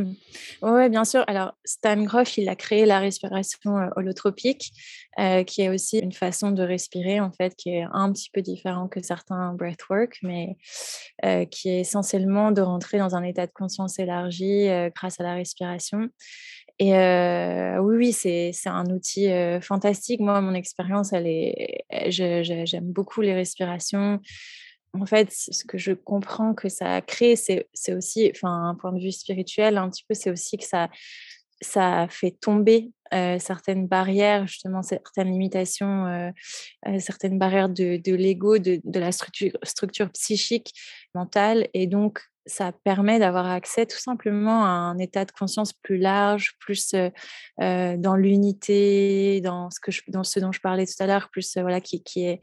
Ouais. 0.62 0.90
bien 0.90 1.04
sûr. 1.04 1.26
Alors, 1.28 1.54
Stan 1.66 2.02
Groff, 2.04 2.38
il 2.38 2.48
a 2.48 2.56
créé 2.56 2.86
la 2.86 3.00
respiration 3.00 3.78
euh, 3.78 3.88
holotropique, 3.98 4.72
euh, 5.20 5.44
qui 5.44 5.62
est 5.62 5.70
aussi 5.70 6.00
une 6.00 6.14
façon 6.14 6.52
de 6.52 6.64
respirer, 6.64 7.20
en 7.20 7.32
fait, 7.32 7.56
qui 7.56 7.70
est 7.70 7.86
un 7.92 8.12
petit 8.12 8.30
peu 8.32 8.42
différent 8.42 8.88
que 8.88 9.02
certains 9.02 9.54
breathwork, 9.54 10.18
mais 10.24 10.58
euh, 11.26 11.46
qui 11.46 11.70
est 11.70 11.82
essentiellement 11.82 12.52
de 12.52 12.62
rentrer 12.62 12.98
dans 12.98 13.16
un 13.16 13.24
état 13.24 13.46
de 13.46 13.52
conscience 13.52 14.00
élargi 14.00 14.68
grâce 14.96 15.20
à 15.20 15.24
la 15.24 15.34
respiration. 15.34 16.10
Et 16.80 16.94
oui, 16.94 17.98
oui, 17.98 18.14
c'est 18.14 18.54
un 18.68 18.86
outil 18.86 19.30
fantastique. 19.62 20.22
Moi, 20.22 20.40
mon 20.40 20.54
expérience, 20.54 21.12
elle 21.12 21.28
est, 21.28 21.84
j'aime 22.10 22.92
beaucoup 22.92 23.22
les 23.22 23.34
respirations. 23.34 24.22
En 24.94 25.06
fait, 25.06 25.28
ce 25.32 25.66
que 25.66 25.78
je 25.78 25.92
comprends 25.92 26.54
que 26.56 26.68
ça 26.68 26.96
a 26.96 27.02
créé, 27.02 27.36
c'est 27.36 27.94
aussi, 27.94 28.32
enfin, 28.34 28.70
un 28.70 28.76
point 28.76 28.92
de 28.92 29.00
vue 29.00 29.12
spirituel, 29.12 29.78
un 29.78 29.90
petit 29.90 30.04
peu, 30.08 30.16
c'est 30.16 30.32
aussi 30.32 30.58
que 30.58 30.66
ça, 30.66 30.90
ça 31.62 32.08
fait 32.10 32.32
tomber 32.32 32.92
certaines 33.12 33.88
barrières, 33.88 34.46
justement 34.46 34.84
certaines 34.84 35.32
limitations, 35.32 36.32
certaines 37.00 37.40
barrières 37.40 37.70
de, 37.70 38.16
l'ego, 38.16 38.60
de, 38.60 39.00
la 39.00 39.12
structure, 39.12 39.58
structure 39.64 40.12
psychique, 40.12 40.74
mentale. 41.16 41.68
Et 41.74 41.88
donc, 41.88 42.22
ça 42.46 42.72
permet 42.84 43.20
d'avoir 43.20 43.48
accès 43.48 43.86
tout 43.86 43.98
simplement 43.98 44.64
à 44.64 44.70
un 44.70 44.98
état 45.00 45.26
de 45.26 45.32
conscience 45.32 45.74
plus 45.74 45.98
large, 45.98 46.54
plus 46.60 46.94
dans 47.58 48.16
l'unité, 48.16 49.42
dans 49.42 49.70
ce 49.72 49.80
dans 50.08 50.24
ce 50.24 50.40
dont 50.40 50.52
je 50.52 50.62
parlais 50.62 50.86
tout 50.86 51.02
à 51.02 51.08
l'heure, 51.08 51.30
plus 51.32 51.58
voilà 51.58 51.82
qui, 51.82 52.04
qui, 52.04 52.26
est 52.26 52.42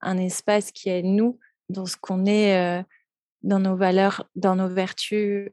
un 0.00 0.18
espace 0.18 0.70
qui 0.70 0.90
est 0.90 1.02
nous, 1.02 1.38
dans 1.68 1.86
ce 1.86 1.96
qu'on 1.96 2.24
est, 2.26 2.84
dans 3.42 3.58
nos 3.58 3.76
valeurs, 3.76 4.28
dans 4.36 4.56
nos 4.56 4.68
vertus 4.68 5.50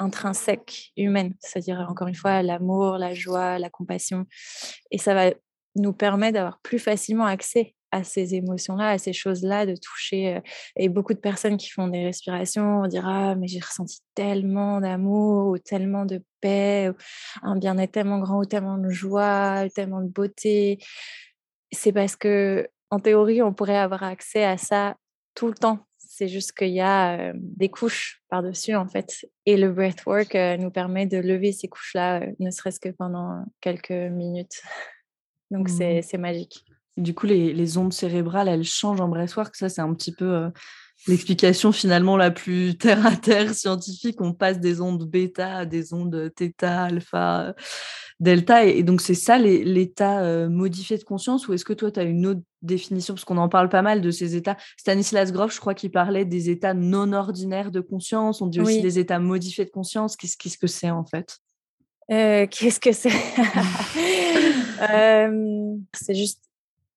intrinsèques 0.00 0.92
humaines, 0.96 1.34
c'est-à-dire 1.40 1.86
encore 1.88 2.08
une 2.08 2.14
fois 2.14 2.42
l'amour, 2.42 2.98
la 2.98 3.14
joie, 3.14 3.58
la 3.58 3.70
compassion, 3.70 4.26
et 4.90 4.98
ça 4.98 5.14
va 5.14 5.32
nous 5.76 5.92
permettre 5.92 6.34
d'avoir 6.34 6.58
plus 6.60 6.78
facilement 6.78 7.26
accès 7.26 7.74
à 7.92 8.04
ces 8.04 8.34
émotions-là, 8.34 8.90
à 8.90 8.98
ces 8.98 9.12
choses-là, 9.12 9.66
de 9.66 9.74
toucher. 9.74 10.40
et 10.76 10.88
beaucoup 10.88 11.14
de 11.14 11.18
personnes 11.18 11.56
qui 11.56 11.70
font 11.70 11.88
des 11.88 12.04
respirations 12.04 12.82
vont 12.82 12.86
dire 12.86 13.06
Ah, 13.06 13.34
mais 13.34 13.48
j'ai 13.48 13.60
ressenti 13.60 14.00
tellement 14.14 14.80
d'amour, 14.80 15.48
ou 15.48 15.58
tellement 15.58 16.04
de 16.06 16.22
paix, 16.40 16.90
ou 16.90 16.94
un 17.42 17.56
bien-être 17.56 17.92
tellement 17.92 18.18
grand, 18.20 18.40
ou 18.40 18.44
tellement 18.44 18.78
de 18.78 18.90
joie, 18.90 19.68
tellement 19.74 20.00
de 20.00 20.08
beauté. 20.08 20.78
C'est 21.72 21.92
parce 21.92 22.16
que, 22.16 22.68
en 22.90 23.00
théorie, 23.00 23.42
on 23.42 23.52
pourrait 23.52 23.76
avoir 23.76 24.02
accès 24.02 24.44
à 24.44 24.56
ça 24.56 24.96
tout 25.34 25.48
le 25.48 25.54
temps. 25.54 25.86
C'est 26.20 26.28
juste 26.28 26.52
qu'il 26.52 26.68
y 26.68 26.82
a 26.82 27.32
des 27.34 27.70
couches 27.70 28.20
par-dessus, 28.28 28.74
en 28.74 28.86
fait. 28.86 29.26
Et 29.46 29.56
le 29.56 29.72
breathwork 29.72 30.34
nous 30.58 30.70
permet 30.70 31.06
de 31.06 31.16
lever 31.16 31.50
ces 31.50 31.66
couches-là, 31.66 32.26
ne 32.38 32.50
serait-ce 32.50 32.78
que 32.78 32.90
pendant 32.90 33.46
quelques 33.62 33.88
minutes. 33.90 34.60
Donc, 35.50 35.70
mmh. 35.70 36.02
c'est 36.02 36.18
magique. 36.18 36.66
Du 36.98 37.14
coup, 37.14 37.24
les, 37.24 37.78
ondes 37.78 37.94
cérébrales, 37.94 38.48
elles 38.48 38.64
changent 38.64 39.00
en 39.00 39.08
breathwork? 39.08 39.56
Ça, 39.56 39.70
c'est 39.70 39.80
un 39.80 39.94
petit 39.94 40.12
peu 40.12 40.26
euh, 40.26 40.50
l'explication 41.08 41.72
finalement 41.72 42.18
la 42.18 42.30
plus 42.30 42.76
terre 42.78 43.06
à 43.06 43.16
terre 43.16 43.54
scientifique. 43.54 44.20
On 44.20 44.34
passe 44.34 44.60
des 44.60 44.82
ondes 44.82 45.08
bêta 45.08 45.56
à 45.56 45.64
des 45.64 45.94
ondes 45.94 46.30
θ, 46.36 46.52
alpha, 46.62 47.54
delta. 48.18 48.66
Et, 48.66 48.82
donc, 48.82 49.00
c'est 49.00 49.14
ça 49.14 49.38
l'état 49.38 50.20
euh, 50.20 50.50
modifié 50.50 50.98
de 50.98 51.04
conscience? 51.04 51.48
Ou 51.48 51.54
est-ce 51.54 51.64
que 51.64 51.72
toi, 51.72 51.90
tu 51.90 51.98
as 51.98 52.02
une 52.02 52.26
autre 52.26 52.42
définition 52.62 53.14
Parce 53.14 53.24
qu'on 53.24 53.38
en 53.38 53.48
parle 53.48 53.68
pas 53.68 53.82
mal 53.82 54.00
de 54.00 54.10
ces 54.10 54.36
états. 54.36 54.56
Stanislas 54.76 55.32
Grof, 55.32 55.54
je 55.54 55.60
crois 55.60 55.74
qu'il 55.74 55.90
parlait 55.90 56.24
des 56.24 56.50
états 56.50 56.74
non 56.74 57.12
ordinaires 57.12 57.70
de 57.70 57.80
conscience. 57.80 58.42
On 58.42 58.46
dit 58.46 58.60
aussi 58.60 58.82
des 58.82 58.98
états 58.98 59.18
modifiés 59.18 59.64
de 59.64 59.70
conscience. 59.70 60.16
Qu'est-ce 60.16 60.58
que 60.58 60.66
c'est 60.66 60.90
en 60.90 61.04
fait? 61.04 61.38
Euh, 62.10 62.46
Qu'est-ce 62.46 62.80
que 62.80 62.92
c'est? 62.92 63.10
C'est 65.94 66.14
juste 66.14 66.42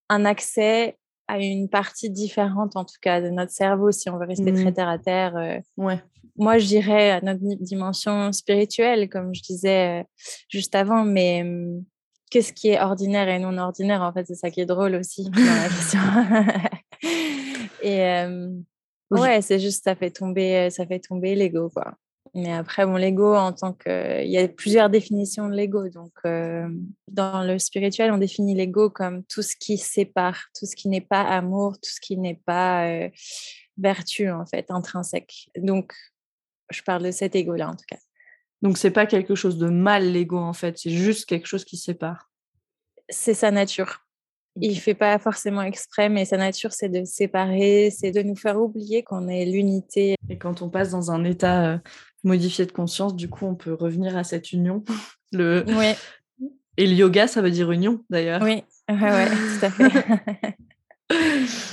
un 0.10 0.26
accès 0.26 0.98
à 1.28 1.40
une 1.40 1.70
partie 1.70 2.10
différente, 2.10 2.76
en 2.76 2.86
tout 2.86 2.98
cas, 3.02 3.22
de 3.22 3.30
notre 3.30 3.52
cerveau, 3.52 3.92
si 3.92 4.10
on 4.10 4.18
veut 4.18 4.26
rester 4.26 4.54
très 4.54 4.72
mmh. 4.72 4.74
terre 4.74 4.90
à 4.90 5.00
terre. 5.00 5.36
Euh. 5.36 5.60
ouais. 5.78 6.02
Moi, 6.36 6.58
je 6.58 6.66
dirais 6.66 7.12
à 7.12 7.22
notre 7.22 7.42
dimension 7.64 8.32
spirituelle, 8.32 9.10
comme 9.10 9.34
je 9.34 9.42
disais 9.42 10.02
euh, 10.02 10.04
juste 10.50 10.76
avant, 10.76 11.06
mais 11.06 11.44
mmh, 11.44 11.84
qu'est-ce 12.34 12.52
qui 12.52 12.70
est 12.70 12.82
ordinaire 12.82 13.30
et 13.30 13.38
non 13.38 13.56
ordinaire 13.60 14.02
En 14.02 14.12
fait, 14.12 14.26
c'est 14.26 14.34
ça 14.34 14.50
qui 14.50 14.60
est 14.60 14.66
drôle 14.66 14.96
aussi 14.96 15.30
dans 15.30 15.40
la 15.40 15.70
question. 15.70 16.00
et 17.84 18.26
ouais, 19.12 19.42
c'est 19.44 19.60
juste 19.60 19.84
ça 19.84 19.94
fait 19.94 20.10
tomber, 20.10 20.72
ça 20.72 20.88
fait 20.88 21.00
tomber 21.00 21.36
l'ego, 21.36 21.70
quoi. 21.70 21.94
Mais 22.36 22.52
après, 22.52 22.86
bon, 22.88 22.96
l'ego, 22.96 23.36
en 23.36 23.54
tant 23.54 23.74
que. 23.74 24.24
Il 24.24 24.32
y 24.32 24.40
a 24.40 24.48
plusieurs 24.48 24.90
définitions 24.90 25.50
de 25.50 25.54
l'ego. 25.54 25.88
Donc, 25.90 26.14
euh, 26.26 26.68
dans 27.08 27.44
le 27.44 27.60
spirituel, 27.60 28.12
on 28.12 28.18
définit 28.18 28.56
l'ego 28.56 28.90
comme 28.90 29.24
tout 29.26 29.44
ce 29.44 29.56
qui 29.56 29.78
sépare, 29.78 30.46
tout 30.58 30.66
ce 30.66 30.76
qui 30.76 30.90
n'est 30.90 31.02
pas 31.02 31.22
amour, 31.22 31.74
tout 31.74 31.92
ce 31.92 32.02
qui 32.02 32.18
n'est 32.18 32.42
pas 32.46 32.88
euh, 32.88 33.10
vertu, 33.78 34.32
en 34.32 34.48
fait, 34.48 34.66
intrinsèque. 34.70 35.50
Donc, 35.58 35.94
je 36.72 36.82
parle 36.82 37.04
de 37.04 37.12
cet 37.12 37.36
ego-là, 37.36 37.70
en 37.70 37.76
tout 37.76 37.86
cas. 37.88 38.00
Donc, 38.64 38.78
c'est 38.78 38.92
pas 38.92 39.06
quelque 39.06 39.36
chose 39.36 39.58
de 39.58 39.68
mal, 39.68 40.12
l'ego, 40.12 40.38
en 40.38 40.54
fait. 40.54 40.78
C'est 40.78 40.90
juste 40.90 41.26
quelque 41.26 41.48
chose 41.48 41.66
qui 41.66 41.78
sépare. 41.78 42.32
C'est 43.10 43.34
sa 43.34 43.52
nature. 43.52 44.00
Il 44.62 44.80
fait 44.80 44.94
pas 44.94 45.20
forcément 45.20 45.64
exprès, 45.64 46.10
mais 46.10 46.26
sa 46.26 46.38
nature, 46.38 46.72
c'est 46.72 46.88
de 46.88 47.04
séparer, 47.04 47.92
c'est 47.92 48.12
de 48.12 48.22
nous 48.22 48.36
faire 48.36 48.62
oublier 48.62 49.04
qu'on 49.04 49.28
est 49.28 49.46
l'unité. 49.46 50.16
Et 50.30 50.38
quand 50.38 50.62
on 50.62 50.70
passe 50.70 50.92
dans 50.92 51.12
un 51.12 51.26
état 51.26 51.74
euh, 51.74 51.78
modifié 52.24 52.66
de 52.66 52.72
conscience, 52.72 53.16
du 53.16 53.30
coup, 53.30 53.46
on 53.46 53.56
peut 53.56 53.74
revenir 53.74 54.16
à 54.16 54.24
cette 54.24 54.54
union. 54.54 54.84
Le... 55.34 55.66
Oui. 55.68 55.94
Et 56.78 56.88
le 56.88 56.94
yoga, 56.94 57.28
ça 57.28 57.42
veut 57.42 57.52
dire 57.52 57.72
union, 57.72 58.04
d'ailleurs. 58.10 58.42
Oui, 58.42 58.64
ouais, 58.90 58.96
ouais, 58.96 59.28
tout 59.30 59.66
à 59.66 59.70
fait. 59.70 60.56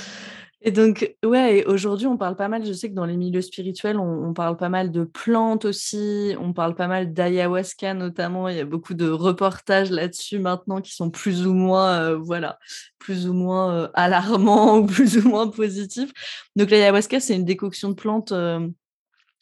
Et 0.63 0.71
donc, 0.71 1.15
ouais, 1.25 1.65
aujourd'hui, 1.65 2.05
on 2.05 2.17
parle 2.17 2.35
pas 2.35 2.47
mal, 2.47 2.63
je 2.63 2.71
sais 2.71 2.87
que 2.87 2.93
dans 2.93 3.05
les 3.05 3.17
milieux 3.17 3.41
spirituels, 3.41 3.97
on, 3.97 4.31
parle 4.33 4.57
pas 4.57 4.69
mal 4.69 4.91
de 4.91 5.03
plantes 5.03 5.65
aussi, 5.65 6.35
on 6.39 6.53
parle 6.53 6.75
pas 6.75 6.87
mal 6.87 7.13
d'ayahuasca 7.13 7.95
notamment, 7.95 8.47
il 8.47 8.57
y 8.57 8.59
a 8.59 8.65
beaucoup 8.65 8.93
de 8.93 9.09
reportages 9.09 9.89
là-dessus 9.89 10.37
maintenant 10.37 10.79
qui 10.79 10.93
sont 10.93 11.09
plus 11.09 11.47
ou 11.47 11.53
moins, 11.53 11.99
euh, 12.01 12.15
voilà, 12.15 12.59
plus 12.99 13.27
ou 13.27 13.33
moins 13.33 13.73
euh, 13.73 13.87
alarmants 13.95 14.77
ou 14.81 14.85
plus 14.85 15.17
ou 15.17 15.27
moins 15.27 15.47
positifs. 15.47 16.11
Donc, 16.55 16.69
l'ayahuasca, 16.69 17.19
c'est 17.19 17.35
une 17.35 17.45
décoction 17.45 17.89
de 17.89 17.95
plantes 17.95 18.31
euh, 18.31 18.67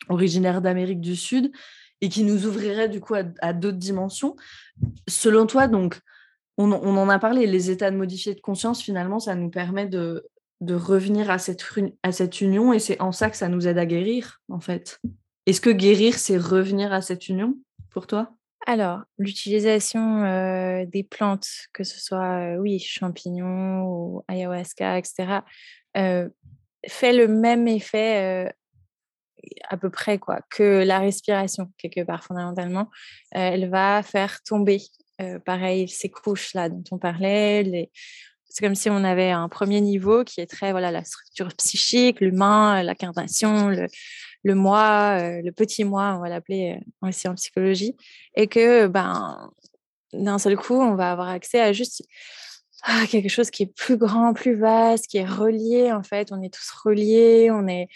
originaires 0.07 0.61
d'Amérique 0.61 1.01
du 1.01 1.17
Sud 1.17 1.51
et 1.99 2.07
qui 2.07 2.23
nous 2.23 2.45
ouvrirait 2.45 2.87
du 2.87 3.01
coup 3.01 3.15
à, 3.15 3.51
d'autres 3.51 3.77
dimensions. 3.77 4.37
Selon 5.09 5.47
toi, 5.47 5.67
donc, 5.67 5.99
on, 6.57 6.71
on, 6.71 6.95
en 6.95 7.09
a 7.09 7.19
parlé, 7.19 7.45
les 7.45 7.71
états 7.71 7.91
de 7.91 7.97
modifiés 7.97 8.35
de 8.35 8.39
conscience, 8.39 8.81
finalement, 8.81 9.19
ça 9.19 9.35
nous 9.35 9.49
permet 9.49 9.85
de, 9.85 10.23
de 10.61 10.75
revenir 10.75 11.29
à 11.31 11.37
cette, 11.37 11.63
à 12.03 12.11
cette 12.11 12.41
union 12.41 12.73
et 12.73 12.79
c'est 12.79 13.01
en 13.01 13.11
ça 13.11 13.29
que 13.29 13.37
ça 13.37 13.47
nous 13.47 13.67
aide 13.67 13.77
à 13.77 13.85
guérir, 13.85 14.41
en 14.49 14.59
fait. 14.59 14.99
Est-ce 15.45 15.61
que 15.61 15.69
guérir, 15.69 16.15
c'est 16.15 16.37
revenir 16.37 16.93
à 16.93 17.01
cette 17.01 17.27
union 17.29 17.55
pour 17.89 18.07
toi? 18.07 18.35
Alors, 18.67 19.01
l'utilisation 19.17 20.83
des 20.85 21.03
plantes, 21.03 21.47
que 21.73 21.83
ce 21.83 21.99
soit, 21.99 22.57
oui, 22.59 22.77
champignons 22.79 23.83
ou 23.83 24.23
ayahuasca, 24.27 24.97
etc., 24.99 25.39
fait 25.95 27.13
le 27.13 27.27
même 27.27 27.67
effet 27.67 28.51
à 29.69 29.77
peu 29.77 29.89
près 29.89 30.19
quoi 30.19 30.41
que 30.51 30.83
la 30.83 30.99
respiration, 30.99 31.71
quelque 31.77 32.01
part, 32.01 32.23
fondamentalement. 32.23 32.89
elle 33.31 33.69
va 33.69 34.03
faire 34.03 34.43
tomber, 34.43 34.81
pareil, 35.45 35.87
ces 35.87 36.09
couches-là 36.09 36.69
dont 36.69 36.83
on 36.91 36.97
parlait, 36.97 37.63
les 37.63 37.91
c'est 38.49 38.65
comme 38.65 38.75
si 38.75 38.89
on 38.89 39.03
avait 39.03 39.31
un 39.31 39.47
premier 39.47 39.81
niveau 39.81 40.23
qui 40.23 40.41
est 40.41 40.47
très 40.47 40.71
voilà 40.71 40.91
la 40.91 41.03
structure 41.03 41.49
psychique, 41.55 42.19
l'humain, 42.19 42.81
l'incarnation, 42.83 43.69
le, 43.69 43.87
le 44.43 44.55
moi, 44.55 45.17
euh, 45.19 45.41
le 45.43 45.51
petit 45.51 45.83
moi, 45.83 46.15
on 46.17 46.21
va 46.21 46.29
l'appeler 46.29 46.77
euh, 46.77 47.07
aussi 47.07 47.27
en 47.27 47.35
psychologie, 47.35 47.95
et 48.35 48.47
que 48.47 48.87
ben 48.87 49.51
d'un 50.13 50.39
seul 50.39 50.57
coup, 50.57 50.75
on 50.75 50.95
va 50.95 51.11
avoir 51.11 51.29
accès 51.29 51.61
à 51.61 51.73
juste 51.73 52.03
ah, 52.83 53.05
quelque 53.09 53.29
chose 53.29 53.49
qui 53.49 53.63
est 53.63 53.73
plus 53.75 53.97
grand, 53.97 54.33
plus 54.33 54.55
vaste, 54.55 55.07
qui 55.07 55.17
est 55.17 55.25
relié 55.25 55.91
en 55.91 56.03
fait. 56.03 56.31
On 56.31 56.41
est 56.41 56.53
tous 56.53 56.71
reliés, 56.71 57.49
on 57.51 57.67
est, 57.67 57.87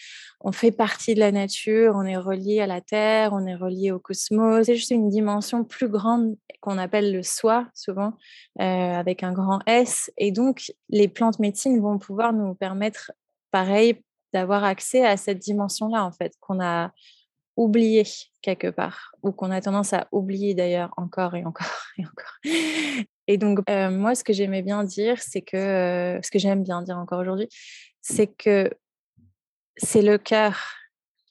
on 0.42 0.52
fait 0.52 0.72
partie 0.72 1.16
de 1.16 1.20
la 1.20 1.32
nature, 1.32 1.94
on 1.96 2.04
est 2.04 2.18
relié 2.18 2.60
à 2.60 2.68
la 2.68 2.82
terre, 2.82 3.32
on 3.34 3.46
est 3.46 3.56
relié 3.56 3.92
au 3.92 4.00
cosmos. 4.00 4.66
C'est 4.66 4.76
juste 4.76 4.92
une 4.92 5.10
dimension 5.10 5.64
plus 5.64 5.88
grande 5.88 6.36
qu'on 6.60 6.78
appelle 6.78 7.14
le 7.14 7.24
soi 7.24 7.68
souvent, 7.74 8.14
euh, 8.60 8.64
avec 8.64 9.24
un 9.24 9.32
grand 9.32 9.60
S. 9.68 10.12
Et 10.18 10.32
donc, 10.32 10.74
les 10.90 11.08
plantes 11.08 11.40
médecines 11.40 11.80
vont 11.80 11.98
pouvoir 11.98 12.34
nous 12.34 12.54
permettre, 12.54 13.12
pareil, 13.52 14.02
d'avoir 14.34 14.64
accès 14.64 15.06
à 15.06 15.16
cette 15.16 15.40
dimension-là 15.40 16.04
en 16.04 16.12
fait 16.12 16.34
qu'on 16.40 16.60
a 16.60 16.92
oublié 17.56 18.04
quelque 18.42 18.70
part, 18.70 19.14
ou 19.22 19.32
qu'on 19.32 19.52
a 19.52 19.62
tendance 19.62 19.94
à 19.94 20.08
oublier 20.12 20.56
d'ailleurs 20.56 20.92
encore 20.98 21.36
et 21.36 21.46
encore 21.46 21.86
et 21.98 22.06
encore. 22.06 23.06
Et 23.28 23.38
donc, 23.38 23.60
euh, 23.70 23.90
moi, 23.90 24.16
ce 24.16 24.24
que 24.24 24.34
j'aimais 24.34 24.62
bien 24.62 24.84
dire, 24.84 25.22
c'est 25.22 25.42
que, 25.42 25.58
euh, 25.58 26.22
ce 26.22 26.30
que 26.30 26.40
j'aime 26.40 26.64
bien 26.64 26.82
dire 26.82 26.98
encore 26.98 27.20
aujourd'hui, 27.20 27.48
c'est 28.02 28.28
que 28.28 28.70
c'est 29.78 30.02
le 30.02 30.18
cœur 30.18 30.60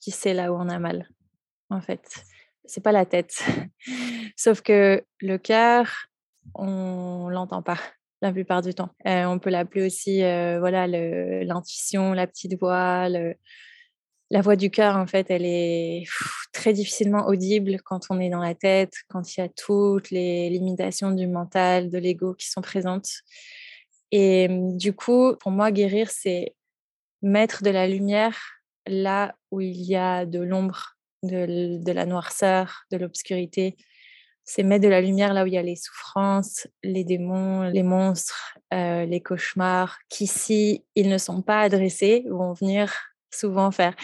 qui 0.00 0.10
sait 0.10 0.34
là 0.34 0.52
où 0.52 0.56
on 0.56 0.68
a 0.68 0.78
mal, 0.78 1.08
en 1.70 1.80
fait. 1.80 2.24
C'est 2.64 2.82
pas 2.82 2.92
la 2.92 3.04
tête. 3.04 3.44
Sauf 4.36 4.62
que 4.62 5.04
le 5.20 5.36
cœur, 5.38 6.06
on 6.54 7.28
l'entend 7.28 7.62
pas 7.62 7.78
la 8.22 8.32
plupart 8.32 8.62
du 8.62 8.72
temps. 8.72 8.90
Euh, 9.06 9.24
on 9.24 9.38
peut 9.38 9.50
l'appeler 9.50 9.84
aussi, 9.84 10.20
voilà, 10.20 10.86
l'intuition, 10.86 12.12
la 12.12 12.26
petite 12.26 12.58
voix, 12.58 13.08
le, 13.08 13.34
la 14.32 14.40
voix 14.40 14.56
du 14.56 14.70
cœur, 14.70 14.96
en 14.96 15.06
fait, 15.06 15.26
elle 15.28 15.44
est 15.44 16.04
très 16.54 16.72
difficilement 16.72 17.26
audible 17.26 17.76
quand 17.84 18.06
on 18.08 18.18
est 18.18 18.30
dans 18.30 18.40
la 18.40 18.54
tête, 18.54 18.94
quand 19.08 19.36
il 19.36 19.40
y 19.40 19.42
a 19.42 19.48
toutes 19.50 20.10
les 20.10 20.48
limitations 20.48 21.10
du 21.10 21.26
mental, 21.26 21.90
de 21.90 21.98
l'ego 21.98 22.32
qui 22.32 22.48
sont 22.48 22.62
présentes. 22.62 23.10
Et 24.10 24.48
du 24.50 24.94
coup, 24.94 25.36
pour 25.38 25.52
moi, 25.52 25.70
guérir, 25.70 26.10
c'est 26.10 26.54
mettre 27.20 27.62
de 27.62 27.68
la 27.68 27.86
lumière 27.86 28.38
là 28.86 29.34
où 29.50 29.60
il 29.60 29.82
y 29.82 29.96
a 29.96 30.24
de 30.24 30.40
l'ombre, 30.40 30.96
de, 31.22 31.92
la 31.92 32.06
noirceur, 32.06 32.84
de 32.90 32.96
l'obscurité. 32.96 33.76
C'est 34.44 34.62
mettre 34.62 34.84
de 34.84 34.88
la 34.88 35.02
lumière 35.02 35.34
là 35.34 35.44
où 35.44 35.46
il 35.46 35.52
y 35.52 35.58
a 35.58 35.62
les 35.62 35.76
souffrances, 35.76 36.66
les 36.82 37.04
démons, 37.04 37.64
les 37.64 37.82
monstres, 37.82 38.56
euh, 38.72 39.04
les 39.04 39.20
cauchemars, 39.20 39.98
qui, 40.08 40.26
si 40.26 40.86
ils 40.94 41.10
ne 41.10 41.18
sont 41.18 41.42
pas 41.42 41.60
adressés, 41.60 42.24
vont 42.30 42.54
venir 42.54 43.11
souvent 43.34 43.70
faire 43.70 43.94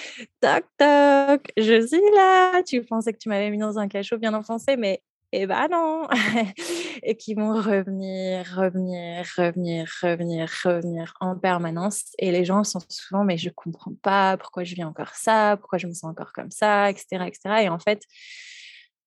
toc 0.40 0.64
toc, 0.76 1.52
je 1.56 1.86
suis 1.86 2.00
là. 2.14 2.62
Tu 2.62 2.82
pensais 2.82 3.12
que 3.12 3.18
tu 3.18 3.28
m'avais 3.28 3.50
mis 3.50 3.58
dans 3.58 3.78
un 3.78 3.88
cachot 3.88 4.18
bien 4.18 4.34
enfoncé, 4.34 4.76
mais 4.76 5.02
eh 5.32 5.46
ben 5.46 5.68
non 5.70 6.08
Et 7.02 7.16
qui 7.16 7.34
vont 7.34 7.54
revenir, 7.54 8.46
revenir, 8.56 9.26
revenir, 9.36 9.86
revenir, 10.02 10.48
revenir 10.64 11.14
en 11.20 11.36
permanence. 11.38 12.04
Et 12.18 12.32
les 12.32 12.44
gens 12.44 12.64
sont 12.64 12.80
souvent, 12.88 13.24
mais 13.24 13.36
je 13.36 13.50
comprends 13.50 13.92
pas 14.02 14.38
pourquoi 14.38 14.64
je 14.64 14.74
vis 14.74 14.84
encore 14.84 15.14
ça, 15.14 15.56
pourquoi 15.58 15.78
je 15.78 15.86
me 15.86 15.92
sens 15.92 16.10
encore 16.10 16.32
comme 16.32 16.50
ça, 16.50 16.90
etc. 16.90 17.26
etc. 17.26 17.64
Et 17.64 17.68
en 17.68 17.78
fait, 17.78 18.02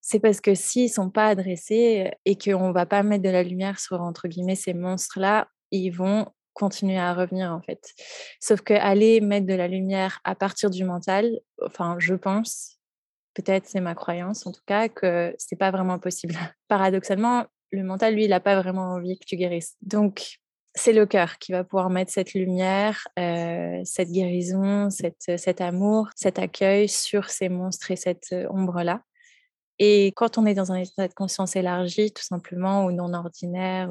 c'est 0.02 0.20
parce 0.20 0.42
que 0.42 0.54
s'ils 0.56 0.90
sont 0.90 1.10
pas 1.10 1.28
adressés 1.28 2.12
et 2.26 2.38
qu'on 2.38 2.72
va 2.72 2.86
pas 2.86 3.04
mettre 3.04 3.24
de 3.24 3.30
la 3.30 3.44
lumière 3.44 3.80
sur, 3.80 4.02
entre 4.02 4.28
guillemets, 4.28 4.56
ces 4.56 4.74
monstres-là, 4.74 5.48
ils 5.72 5.90
vont 5.90 6.28
continuer 6.54 6.98
à 6.98 7.14
revenir 7.14 7.52
en 7.52 7.62
fait. 7.62 7.94
Sauf 8.40 8.62
que 8.62 8.74
aller 8.74 9.22
mettre 9.22 9.48
de 9.48 9.54
la 9.54 9.68
lumière 9.68 10.20
à 10.24 10.36
partir 10.36 10.70
du 10.70 10.84
mental, 10.84 11.40
enfin 11.64 11.96
je 12.00 12.16
pense, 12.16 12.80
peut-être 13.34 13.68
c'est 13.68 13.82
ma 13.82 13.96
croyance 13.96 14.46
en 14.46 14.52
tout 14.52 14.62
cas, 14.66 14.90
que 14.90 15.36
c'est 15.38 15.56
pas 15.56 15.72
vraiment 15.72 16.00
possible. 16.00 16.36
Paradoxalement, 16.68 17.46
le 17.72 17.84
mental 17.84 18.16
lui, 18.16 18.26
il 18.26 18.30
n'a 18.30 18.40
pas 18.40 18.60
vraiment 18.62 18.94
envie 18.94 19.18
que 19.18 19.26
tu 19.26 19.36
guérisses. 19.36 19.76
Donc 19.82 20.40
c'est 20.74 20.94
le 20.94 21.06
cœur 21.06 21.38
qui 21.38 21.52
va 21.52 21.64
pouvoir 21.64 21.90
mettre 21.90 22.12
cette 22.12 22.34
lumière, 22.34 23.08
euh, 23.20 23.82
cette 23.84 24.10
guérison, 24.10 24.90
cette, 24.90 25.38
cet 25.38 25.62
amour, 25.62 26.10
cet 26.16 26.40
accueil 26.40 26.88
sur 26.88 27.30
ces 27.30 27.50
monstres 27.50 27.92
et 27.92 27.96
cette 27.96 28.30
euh, 28.32 28.48
ombre-là. 28.50 29.02
Et 29.84 30.13
quand 30.15 30.38
on 30.38 30.46
est 30.46 30.54
dans 30.54 30.72
un 30.72 30.76
état 30.76 31.08
de 31.08 31.13
conscience 31.15 31.56
élargi, 31.56 32.12
tout 32.12 32.22
simplement, 32.22 32.86
ou 32.86 32.91
non 32.91 33.12
ordinaire, 33.15 33.89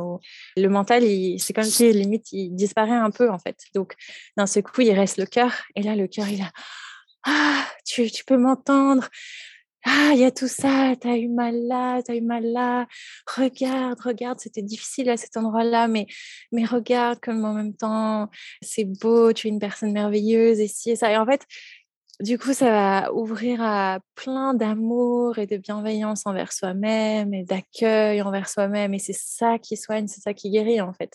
le 0.56 0.68
mental, 0.68 1.02
c'est 1.38 1.52
comme 1.52 1.64
si 1.64 1.92
limite, 1.92 2.30
il 2.30 2.54
disparaît 2.54 2.92
un 2.92 3.10
peu, 3.10 3.28
en 3.28 3.40
fait. 3.40 3.56
Donc, 3.74 3.94
d'un 4.36 4.46
ce 4.46 4.60
coup, 4.60 4.82
il 4.82 4.92
reste 4.92 5.18
le 5.18 5.26
cœur. 5.26 5.52
Et 5.74 5.82
là, 5.82 5.96
le 5.96 6.06
cœur, 6.06 6.28
il 6.28 6.42
a 6.42 6.52
Ah, 7.26 7.66
tu, 7.84 8.08
tu 8.08 8.24
peux 8.24 8.36
m'entendre. 8.36 9.08
Ah, 9.84 10.10
il 10.12 10.20
y 10.20 10.24
a 10.24 10.30
tout 10.30 10.46
ça, 10.46 10.94
tu 11.00 11.08
as 11.08 11.16
eu 11.16 11.28
mal 11.28 11.56
là, 11.66 12.02
tu 12.02 12.12
as 12.12 12.14
eu 12.14 12.20
mal 12.20 12.44
là. 12.44 12.86
Regarde, 13.36 13.98
regarde, 14.00 14.38
c'était 14.38 14.62
difficile 14.62 15.08
à 15.10 15.16
cet 15.16 15.36
endroit-là, 15.38 15.88
mais, 15.88 16.06
mais 16.52 16.66
regarde 16.66 17.18
comme 17.20 17.44
en 17.44 17.54
même 17.54 17.74
temps, 17.74 18.28
c'est 18.62 18.84
beau, 18.84 19.32
tu 19.32 19.48
es 19.48 19.50
une 19.50 19.58
personne 19.58 19.92
merveilleuse, 19.92 20.60
et 20.60 20.68
si 20.68 20.90
et 20.90 20.96
ça. 20.96 21.10
Et 21.10 21.16
en 21.16 21.26
fait, 21.26 21.46
du 22.20 22.38
coup, 22.38 22.52
ça 22.52 22.70
va 22.70 23.12
ouvrir 23.12 23.62
à 23.62 24.00
plein 24.14 24.54
d'amour 24.54 25.38
et 25.38 25.46
de 25.46 25.56
bienveillance 25.56 26.26
envers 26.26 26.52
soi-même 26.52 27.32
et 27.34 27.44
d'accueil 27.44 28.22
envers 28.22 28.48
soi-même. 28.48 28.94
Et 28.94 28.98
c'est 28.98 29.16
ça 29.16 29.58
qui 29.58 29.76
soigne, 29.76 30.06
c'est 30.06 30.20
ça 30.20 30.34
qui 30.34 30.50
guérit 30.50 30.80
en 30.80 30.92
fait. 30.92 31.12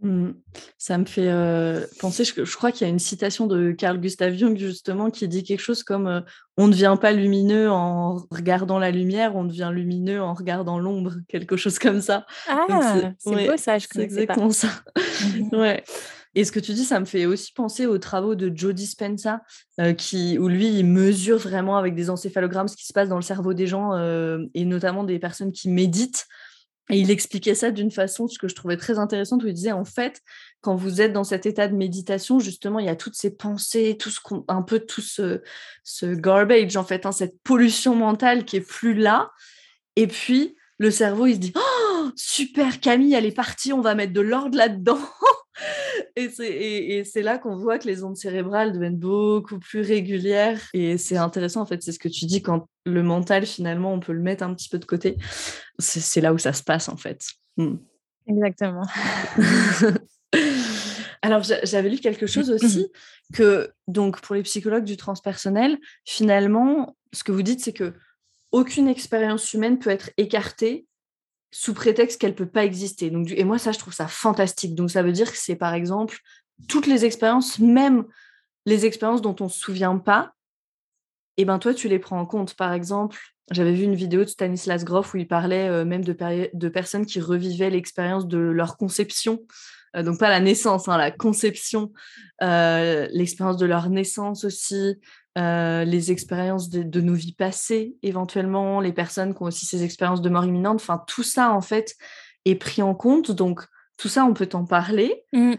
Mmh. 0.00 0.30
Ça 0.76 0.96
me 0.96 1.04
fait 1.04 1.28
penser, 1.98 2.24
je, 2.24 2.44
je 2.44 2.56
crois 2.56 2.70
qu'il 2.70 2.86
y 2.86 2.90
a 2.90 2.92
une 2.92 3.00
citation 3.00 3.48
de 3.48 3.72
Carl 3.72 4.00
Gustav 4.00 4.32
Jung 4.32 4.56
justement 4.56 5.10
qui 5.10 5.26
dit 5.26 5.42
quelque 5.42 5.60
chose 5.60 5.82
comme 5.82 6.24
On 6.56 6.68
ne 6.68 6.72
devient 6.72 6.96
pas 7.00 7.10
lumineux 7.10 7.68
en 7.68 8.24
regardant 8.30 8.78
la 8.78 8.92
lumière, 8.92 9.34
on 9.34 9.44
devient 9.44 9.70
lumineux 9.72 10.22
en 10.22 10.34
regardant 10.34 10.78
l'ombre, 10.78 11.14
quelque 11.26 11.56
chose 11.56 11.80
comme 11.80 12.00
ça. 12.00 12.26
Ah, 12.46 13.12
c'est 13.18 13.48
beau 13.48 13.56
ça, 13.56 13.78
je 13.78 13.88
C'est 13.90 14.02
exactement 14.02 14.50
ça. 14.50 14.68
ouais. 15.52 15.82
Et 16.34 16.44
ce 16.44 16.52
que 16.52 16.60
tu 16.60 16.72
dis, 16.72 16.84
ça 16.84 17.00
me 17.00 17.04
fait 17.04 17.26
aussi 17.26 17.52
penser 17.52 17.86
aux 17.86 17.98
travaux 17.98 18.34
de 18.34 18.52
Joe 18.54 18.74
Dispenza, 18.74 19.40
qui, 19.96 20.38
où 20.38 20.48
lui, 20.48 20.68
il 20.68 20.86
mesure 20.86 21.38
vraiment 21.38 21.76
avec 21.76 21.94
des 21.94 22.10
encéphalogrammes 22.10 22.68
ce 22.68 22.76
qui 22.76 22.86
se 22.86 22.92
passe 22.92 23.08
dans 23.08 23.16
le 23.16 23.22
cerveau 23.22 23.54
des 23.54 23.66
gens, 23.66 23.92
et 24.54 24.64
notamment 24.64 25.04
des 25.04 25.18
personnes 25.18 25.52
qui 25.52 25.68
méditent. 25.68 26.26
Et 26.90 26.98
il 26.98 27.10
expliquait 27.10 27.54
ça 27.54 27.70
d'une 27.70 27.90
façon, 27.90 28.28
ce 28.28 28.38
que 28.38 28.48
je 28.48 28.54
trouvais 28.54 28.76
très 28.76 28.98
intéressante, 28.98 29.42
où 29.42 29.46
il 29.46 29.54
disait 29.54 29.72
en 29.72 29.84
fait, 29.84 30.22
quand 30.60 30.74
vous 30.74 31.00
êtes 31.00 31.12
dans 31.12 31.24
cet 31.24 31.44
état 31.44 31.68
de 31.68 31.76
méditation, 31.76 32.38
justement, 32.38 32.78
il 32.78 32.86
y 32.86 32.90
a 32.90 32.96
toutes 32.96 33.14
ces 33.14 33.36
pensées, 33.36 33.96
tout 33.98 34.10
ce 34.10 34.20
un 34.48 34.62
peu 34.62 34.80
tout 34.80 35.02
ce, 35.02 35.42
ce 35.84 36.06
garbage, 36.06 36.76
en 36.76 36.84
fait, 36.84 37.04
hein, 37.04 37.12
cette 37.12 37.38
pollution 37.42 37.94
mentale 37.94 38.44
qui 38.44 38.56
est 38.56 38.66
plus 38.66 38.94
là. 38.94 39.30
Et 39.96 40.06
puis, 40.06 40.56
le 40.78 40.90
cerveau, 40.90 41.26
il 41.26 41.34
se 41.34 41.40
dit 41.40 41.52
oh, 41.56 42.10
super, 42.16 42.80
Camille, 42.80 43.14
elle 43.14 43.26
est 43.26 43.32
partie, 43.32 43.72
on 43.72 43.82
va 43.82 43.94
mettre 43.94 44.14
de 44.14 44.20
l'ordre 44.20 44.56
là-dedans. 44.56 44.98
et 46.16 47.04
c'est 47.04 47.22
là 47.22 47.38
qu'on 47.38 47.56
voit 47.56 47.78
que 47.78 47.86
les 47.86 48.04
ondes 48.04 48.16
cérébrales 48.16 48.72
deviennent 48.72 48.98
beaucoup 48.98 49.58
plus 49.58 49.80
régulières. 49.80 50.60
Et 50.74 50.98
c'est 50.98 51.16
intéressant, 51.16 51.62
en 51.62 51.66
fait, 51.66 51.82
c'est 51.82 51.92
ce 51.92 51.98
que 51.98 52.08
tu 52.08 52.26
dis, 52.26 52.42
quand 52.42 52.68
le 52.84 53.02
mental, 53.02 53.46
finalement, 53.46 53.92
on 53.92 54.00
peut 54.00 54.12
le 54.12 54.22
mettre 54.22 54.44
un 54.44 54.54
petit 54.54 54.68
peu 54.68 54.78
de 54.78 54.84
côté. 54.84 55.16
C'est 55.78 56.20
là 56.20 56.32
où 56.32 56.38
ça 56.38 56.52
se 56.52 56.62
passe, 56.62 56.88
en 56.88 56.96
fait. 56.96 57.22
Hmm. 57.56 57.76
Exactement. 58.26 58.86
Alors, 61.22 61.42
j'avais 61.42 61.88
lu 61.88 61.98
quelque 61.98 62.26
chose 62.26 62.50
aussi, 62.50 62.90
que 63.34 63.70
donc 63.86 64.20
pour 64.20 64.34
les 64.34 64.42
psychologues 64.42 64.84
du 64.84 64.96
transpersonnel, 64.96 65.78
finalement, 66.04 66.96
ce 67.12 67.24
que 67.24 67.32
vous 67.32 67.42
dites, 67.42 67.60
c'est 67.60 67.72
que 67.72 67.94
aucune 68.52 68.88
expérience 68.88 69.52
humaine 69.52 69.78
peut 69.78 69.90
être 69.90 70.10
écartée 70.16 70.86
sous 71.50 71.74
prétexte 71.74 72.20
qu'elle 72.20 72.34
peut 72.34 72.48
pas 72.48 72.64
exister. 72.64 73.10
Donc, 73.10 73.30
et 73.30 73.44
moi, 73.44 73.58
ça, 73.58 73.72
je 73.72 73.78
trouve 73.78 73.94
ça 73.94 74.08
fantastique. 74.08 74.74
Donc, 74.74 74.90
ça 74.90 75.02
veut 75.02 75.12
dire 75.12 75.30
que 75.30 75.38
c'est, 75.38 75.56
par 75.56 75.74
exemple, 75.74 76.18
toutes 76.68 76.86
les 76.86 77.04
expériences, 77.04 77.58
même 77.58 78.04
les 78.66 78.84
expériences 78.86 79.22
dont 79.22 79.36
on 79.40 79.44
ne 79.44 79.48
se 79.48 79.58
souvient 79.58 79.98
pas, 79.98 80.32
et 81.36 81.42
eh 81.42 81.44
ben 81.44 81.60
toi, 81.60 81.72
tu 81.72 81.86
les 81.86 82.00
prends 82.00 82.18
en 82.18 82.26
compte. 82.26 82.54
Par 82.54 82.72
exemple, 82.72 83.16
j'avais 83.52 83.72
vu 83.72 83.84
une 83.84 83.94
vidéo 83.94 84.24
de 84.24 84.28
Stanislas 84.28 84.84
Grof 84.84 85.14
où 85.14 85.18
il 85.18 85.28
parlait 85.28 85.68
euh, 85.68 85.84
même 85.84 86.04
de, 86.04 86.16
de, 86.52 86.68
personnes 86.68 87.06
qui 87.06 87.20
revivaient 87.20 87.70
l'expérience 87.70 88.26
de 88.26 88.38
leur 88.38 88.76
conception. 88.76 89.40
Euh, 89.96 90.02
donc 90.02 90.18
pas 90.18 90.30
la 90.30 90.40
naissance, 90.40 90.88
hein, 90.88 90.98
la 90.98 91.12
conception, 91.12 91.92
euh, 92.42 93.06
l'expérience 93.12 93.56
de 93.56 93.66
leur 93.66 93.88
naissance 93.88 94.44
aussi, 94.44 94.96
euh, 95.38 95.84
les 95.84 96.12
expériences 96.12 96.68
de, 96.68 97.00
nos 97.00 97.14
vies 97.14 97.34
passées 97.34 97.96
éventuellement, 98.02 98.80
les 98.80 98.92
personnes 98.92 99.34
qui 99.34 99.42
ont 99.42 99.46
aussi 99.46 99.66
ces 99.66 99.84
expériences 99.84 100.20
de 100.20 100.28
mort 100.28 100.44
imminente, 100.44 100.76
enfin 100.76 101.02
tout 101.06 101.22
ça 101.22 101.52
en 101.52 101.60
fait 101.60 101.94
est 102.44 102.56
pris 102.56 102.82
en 102.82 102.94
compte. 102.94 103.30
Donc 103.30 103.64
tout 103.96 104.08
ça, 104.08 104.24
on 104.24 104.34
peut 104.34 104.46
t'en 104.46 104.64
parler. 104.64 105.24
Mmh. 105.32 105.54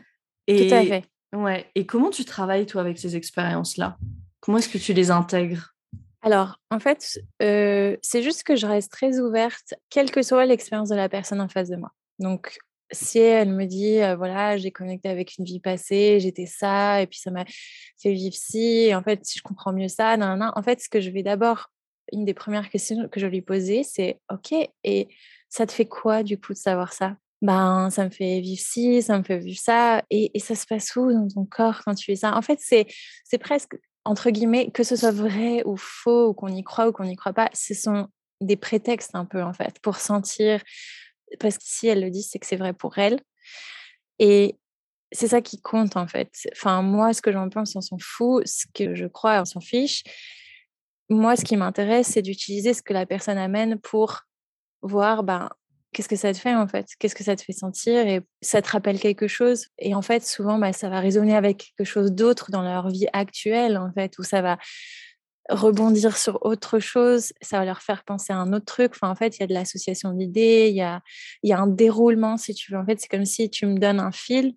et, 0.47 0.67
tout 0.67 0.75
à 0.75 0.83
fait. 0.83 1.05
Ouais. 1.35 1.69
Et 1.75 1.85
comment 1.85 2.09
tu 2.09 2.25
travailles 2.25 2.65
toi 2.65 2.81
avec 2.81 2.97
ces 2.99 3.15
expériences-là? 3.15 3.97
Comment 4.41 4.57
est-ce 4.57 4.69
que 4.69 4.77
tu 4.77 4.93
les 4.93 5.11
intègres? 5.11 5.75
Alors, 6.21 6.59
en 6.69 6.79
fait, 6.79 7.19
euh, 7.41 7.95
c'est 8.01 8.23
juste 8.23 8.43
que 8.43 8.55
je 8.55 8.67
reste 8.67 8.91
très 8.91 9.19
ouverte, 9.19 9.73
quelle 9.89 10.11
que 10.11 10.21
soit 10.21 10.45
l'expérience 10.45 10.89
de 10.89 10.95
la 10.95 11.07
personne 11.07 11.39
en 11.39 11.47
face 11.47 11.69
de 11.69 11.77
moi. 11.77 11.91
Donc, 12.19 12.57
si 12.91 13.19
elle 13.19 13.51
me 13.51 13.65
dit, 13.65 13.97
voilà, 14.17 14.57
j'ai 14.57 14.71
connecté 14.71 15.09
avec 15.09 15.37
une 15.37 15.45
vie 15.45 15.59
passée, 15.59 16.19
j'étais 16.19 16.45
ça, 16.45 17.01
et 17.01 17.07
puis 17.07 17.19
ça 17.19 17.31
m'a 17.31 17.45
fait 18.01 18.13
vivre 18.13 18.35
ci, 18.35 18.87
et 18.87 18.95
en 18.95 19.03
fait, 19.03 19.23
si 19.23 19.37
je 19.39 19.43
comprends 19.43 19.73
mieux 19.73 19.87
ça, 19.87 20.17
nan, 20.17 20.51
en 20.55 20.63
fait, 20.63 20.81
ce 20.81 20.89
que 20.89 20.99
je 21.01 21.09
vais 21.09 21.23
d'abord, 21.23 21.67
une 22.11 22.25
des 22.25 22.33
premières 22.33 22.69
questions 22.69 23.07
que 23.07 23.19
je 23.19 23.27
lui 23.27 23.41
poser, 23.41 23.83
c'est, 23.83 24.19
OK, 24.31 24.53
et 24.83 25.07
ça 25.49 25.65
te 25.67 25.71
fait 25.71 25.85
quoi 25.85 26.23
du 26.23 26.39
coup 26.39 26.53
de 26.53 26.57
savoir 26.57 26.93
ça? 26.93 27.15
Ben, 27.41 27.89
ça 27.89 28.03
me 28.05 28.09
fait 28.09 28.41
vivre 28.41 28.61
ci, 28.61 29.01
ça 29.01 29.17
me 29.17 29.23
fait 29.23 29.37
vivre 29.37 29.59
ça, 29.59 30.03
et, 30.09 30.31
et 30.33 30.39
ça 30.39 30.55
se 30.55 30.65
passe 30.65 30.95
où 30.95 31.11
dans 31.13 31.27
ton 31.27 31.45
corps 31.45 31.81
quand 31.85 31.95
tu 31.95 32.05
fais 32.05 32.15
ça? 32.15 32.35
En 32.35 32.41
fait, 32.41 32.59
c'est 32.59 33.37
presque, 33.37 33.75
entre 34.03 34.29
guillemets, 34.31 34.71
que 34.71 34.83
ce 34.83 34.95
soit 34.95 35.11
vrai 35.11 35.63
ou 35.65 35.77
faux, 35.77 36.29
ou 36.29 36.33
qu'on 36.33 36.47
y 36.49 36.63
croit 36.63 36.87
ou 36.87 36.91
qu'on 36.91 37.05
n'y 37.05 37.15
croit 37.15 37.33
pas, 37.33 37.49
ce 37.53 37.73
sont 37.73 38.07
des 38.41 38.57
prétextes 38.57 39.11
un 39.13 39.25
peu, 39.25 39.43
en 39.43 39.53
fait, 39.53 39.79
pour 39.81 39.97
sentir 39.97 40.61
parce 41.39 41.57
que 41.57 41.63
si 41.65 41.87
elle 41.87 42.01
le 42.01 42.09
dit, 42.09 42.23
c'est 42.23 42.39
que 42.39 42.45
c'est 42.45 42.55
vrai 42.55 42.73
pour 42.73 42.97
elle. 42.97 43.19
Et 44.19 44.57
c'est 45.11 45.27
ça 45.27 45.41
qui 45.41 45.61
compte 45.61 45.97
en 45.97 46.07
fait. 46.07 46.31
Enfin, 46.51 46.81
moi, 46.81 47.13
ce 47.13 47.21
que 47.21 47.31
j'en 47.31 47.49
pense, 47.49 47.75
on 47.75 47.81
s'en 47.81 47.97
fout. 47.99 48.47
Ce 48.47 48.65
que 48.73 48.95
je 48.95 49.05
crois, 49.05 49.41
on 49.41 49.45
s'en 49.45 49.61
fiche. 49.61 50.03
Moi, 51.09 51.35
ce 51.35 51.43
qui 51.43 51.57
m'intéresse, 51.57 52.07
c'est 52.07 52.21
d'utiliser 52.21 52.73
ce 52.73 52.83
que 52.83 52.93
la 52.93 53.05
personne 53.05 53.37
amène 53.37 53.79
pour 53.79 54.21
voir, 54.81 55.23
ben, 55.23 55.49
qu'est-ce 55.91 56.09
que 56.09 56.15
ça 56.15 56.33
te 56.33 56.37
fait 56.37 56.55
en 56.55 56.67
fait? 56.67 56.87
Qu'est-ce 56.99 57.15
que 57.15 57.23
ça 57.23 57.35
te 57.35 57.41
fait 57.41 57.53
sentir 57.53 58.07
Et 58.07 58.21
ça 58.41 58.61
te 58.61 58.69
rappelle 58.69 58.99
quelque 58.99 59.27
chose? 59.27 59.67
Et 59.79 59.95
en 59.95 60.01
fait, 60.01 60.25
souvent, 60.25 60.59
ben, 60.59 60.71
ça 60.71 60.89
va 60.89 60.99
résonner 60.99 61.35
avec 61.35 61.73
quelque 61.75 61.87
chose 61.87 62.11
d'autre 62.11 62.51
dans 62.51 62.61
leur 62.61 62.89
vie 62.89 63.07
actuelle, 63.13 63.77
en 63.77 63.91
fait, 63.91 64.17
où 64.19 64.23
ça 64.23 64.41
va 64.41 64.57
rebondir 65.49 66.17
sur 66.17 66.45
autre 66.45 66.79
chose, 66.79 67.33
ça 67.41 67.59
va 67.59 67.65
leur 67.65 67.81
faire 67.81 68.03
penser 68.03 68.33
à 68.33 68.37
un 68.37 68.53
autre 68.53 68.65
truc. 68.65 68.91
Enfin, 68.95 69.09
en 69.09 69.15
fait, 69.15 69.37
il 69.37 69.41
y 69.41 69.43
a 69.43 69.47
de 69.47 69.53
l'association 69.53 70.13
d'idées, 70.13 70.69
il 70.69 70.75
y 70.75 70.81
a, 70.81 71.01
un 71.59 71.67
déroulement, 71.67 72.37
si 72.37 72.53
tu 72.53 72.71
veux. 72.71 72.77
En 72.77 72.85
fait, 72.85 72.99
c'est 72.99 73.07
comme 73.07 73.25
si 73.25 73.49
tu 73.49 73.65
me 73.65 73.77
donnes 73.77 73.99
un 73.99 74.11
fil 74.11 74.53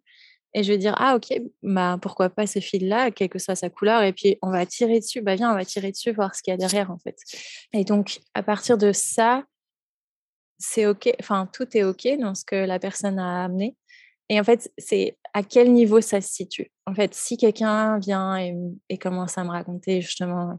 et 0.55 0.63
je 0.63 0.73
vais 0.73 0.79
dire, 0.79 0.95
ah, 0.99 1.17
ok, 1.17 1.41
bah, 1.63 1.99
pourquoi 2.01 2.29
pas 2.29 2.47
ce 2.47 2.59
fil-là, 2.59 3.11
quelle 3.11 3.31
que 3.31 3.39
soit 3.39 3.55
sa 3.55 3.71
couleur, 3.71 4.03
et 4.03 4.13
puis 4.13 4.37
on 4.43 4.51
va 4.51 4.67
tirer 4.67 5.01
dessus. 5.01 5.23
Bah, 5.23 5.35
viens, 5.35 5.51
on 5.51 5.55
va 5.55 5.65
tirer 5.65 5.91
dessus, 5.91 6.13
voir 6.13 6.35
ce 6.35 6.43
qu'il 6.43 6.53
y 6.53 6.55
a 6.55 6.59
derrière, 6.59 6.91
en 6.91 6.99
fait. 6.99 7.17
Et 7.73 7.85
donc, 7.85 8.21
à 8.35 8.43
partir 8.43 8.77
de 8.77 8.93
ça, 8.93 9.45
c'est 10.59 10.87
ok, 10.87 11.11
enfin, 11.21 11.49
tout 11.53 11.67
est 11.77 11.83
ok 11.85 12.07
dans 12.21 12.35
ce 12.35 12.45
que 12.45 12.57
la 12.57 12.79
personne 12.79 13.19
a 13.19 13.45
amené. 13.45 13.77
Et 14.33 14.41
en 14.41 14.45
fait, 14.45 14.73
c'est 14.79 15.19
à 15.35 15.43
quel 15.43 15.75
niveau 15.75 16.01
ça 16.01 16.23
se 16.23 16.33
situe? 16.33 16.73
En 16.87 16.95
fait, 16.95 17.13
si 17.15 17.37
quelqu'un 17.37 17.99
vient 17.99 18.39
et, 18.89 18.97
commence 18.97 19.37
à 19.37 19.45
me 19.45 19.51
raconter 19.51 20.01
justement, 20.01 20.59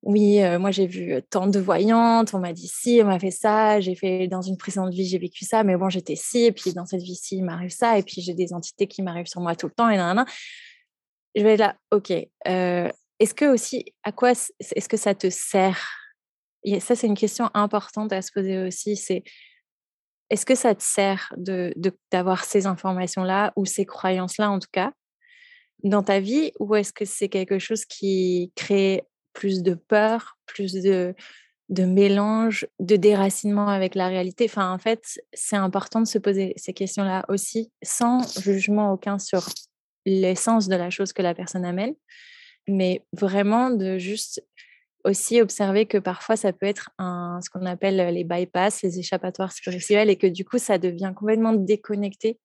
oui, 0.00 0.42
euh, 0.42 0.58
moi 0.58 0.70
j'ai 0.70 0.86
vu 0.86 1.22
tant 1.28 1.46
de 1.46 1.60
voyantes, 1.60 2.32
on 2.32 2.38
m'a 2.38 2.54
dit 2.54 2.68
si, 2.68 3.00
on 3.02 3.06
m'a 3.08 3.18
fait 3.18 3.30
ça, 3.30 3.80
j'ai 3.80 3.94
fait 3.94 4.28
dans 4.28 4.40
une 4.40 4.56
précédente 4.56 4.94
vie, 4.94 5.04
j'ai 5.04 5.18
vécu 5.18 5.44
ça, 5.44 5.62
mais 5.62 5.76
bon, 5.76 5.90
j'étais 5.90 6.16
si, 6.16 6.46
et 6.46 6.52
puis 6.52 6.72
dans 6.72 6.86
cette 6.86 7.02
vie-ci, 7.02 7.36
il 7.36 7.44
m'arrive 7.44 7.68
ça, 7.68 7.98
et 7.98 8.02
puis 8.02 8.22
j'ai 8.22 8.32
des 8.32 8.54
entités 8.54 8.86
qui 8.86 9.02
m'arrivent 9.02 9.26
sur 9.26 9.42
moi 9.42 9.54
tout 9.54 9.66
le 9.66 9.74
temps, 9.74 9.90
et 9.90 9.98
nan, 9.98 10.24
Je 11.34 11.42
vais 11.42 11.52
être 11.52 11.60
là, 11.60 11.76
ok. 11.90 12.14
Euh, 12.48 12.88
est-ce 13.18 13.34
que 13.34 13.44
aussi, 13.44 13.92
à 14.04 14.12
quoi 14.12 14.30
est-ce 14.30 14.88
que 14.88 14.96
ça 14.96 15.14
te 15.14 15.28
sert 15.28 15.86
et 16.64 16.80
Ça, 16.80 16.96
c'est 16.96 17.08
une 17.08 17.14
question 17.14 17.50
importante 17.52 18.10
à 18.14 18.22
se 18.22 18.32
poser 18.32 18.56
aussi. 18.62 18.96
C'est 18.96 19.22
est-ce 20.30 20.46
que 20.46 20.54
ça 20.54 20.74
te 20.74 20.82
sert 20.82 21.32
de, 21.36 21.74
d'avoir 22.10 22.44
ces 22.44 22.66
informations-là 22.66 23.52
ou 23.56 23.66
ces 23.66 23.84
croyances-là 23.84 24.50
en 24.50 24.58
tout 24.58 24.68
cas 24.72 24.92
dans 25.82 26.02
ta 26.02 26.20
vie 26.20 26.52
ou 26.60 26.74
est-ce 26.76 26.92
que 26.92 27.04
c'est 27.04 27.28
quelque 27.28 27.58
chose 27.58 27.84
qui 27.84 28.52
crée 28.54 29.04
plus 29.32 29.62
de 29.62 29.74
peur, 29.74 30.38
plus 30.46 30.72
de, 30.74 31.14
de 31.68 31.84
mélange, 31.84 32.66
de 32.78 32.96
déracinement 32.96 33.68
avec 33.68 33.94
la 33.94 34.08
réalité? 34.08 34.44
Enfin, 34.44 34.72
en 34.72 34.78
fait, 34.78 35.20
c'est 35.32 35.56
important 35.56 36.00
de 36.00 36.06
se 36.06 36.18
poser 36.18 36.52
ces 36.56 36.72
questions-là 36.72 37.24
aussi 37.28 37.72
sans 37.82 38.40
jugement 38.40 38.92
aucun 38.92 39.18
sur 39.18 39.48
l'essence 40.06 40.68
de 40.68 40.76
la 40.76 40.90
chose 40.90 41.12
que 41.12 41.22
la 41.22 41.34
personne 41.34 41.64
amène, 41.64 41.94
mais 42.68 43.04
vraiment 43.12 43.70
de 43.70 43.98
juste 43.98 44.44
aussi 45.04 45.40
observer 45.40 45.86
que 45.86 45.98
parfois 45.98 46.36
ça 46.36 46.52
peut 46.52 46.66
être 46.66 46.90
un, 46.98 47.40
ce 47.42 47.50
qu'on 47.50 47.66
appelle 47.66 48.14
les 48.14 48.24
bypass, 48.24 48.82
les 48.82 48.98
échappatoires 48.98 49.52
spirituels, 49.52 50.10
et 50.10 50.16
que 50.16 50.26
du 50.26 50.44
coup 50.44 50.58
ça 50.58 50.78
devient 50.78 51.12
complètement 51.14 51.52
déconnecté 51.52 52.38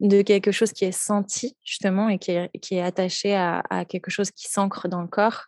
de 0.00 0.22
quelque 0.22 0.50
chose 0.50 0.72
qui 0.72 0.86
est 0.86 0.92
senti 0.92 1.56
justement 1.62 2.08
et 2.08 2.18
qui 2.18 2.32
est, 2.32 2.50
qui 2.60 2.76
est 2.76 2.82
attaché 2.82 3.34
à, 3.34 3.62
quelque 3.88 4.10
chose 4.10 4.30
qui 4.30 4.48
s'ancre 4.48 4.88
dans 4.88 5.02
le 5.02 5.08
corps 5.08 5.44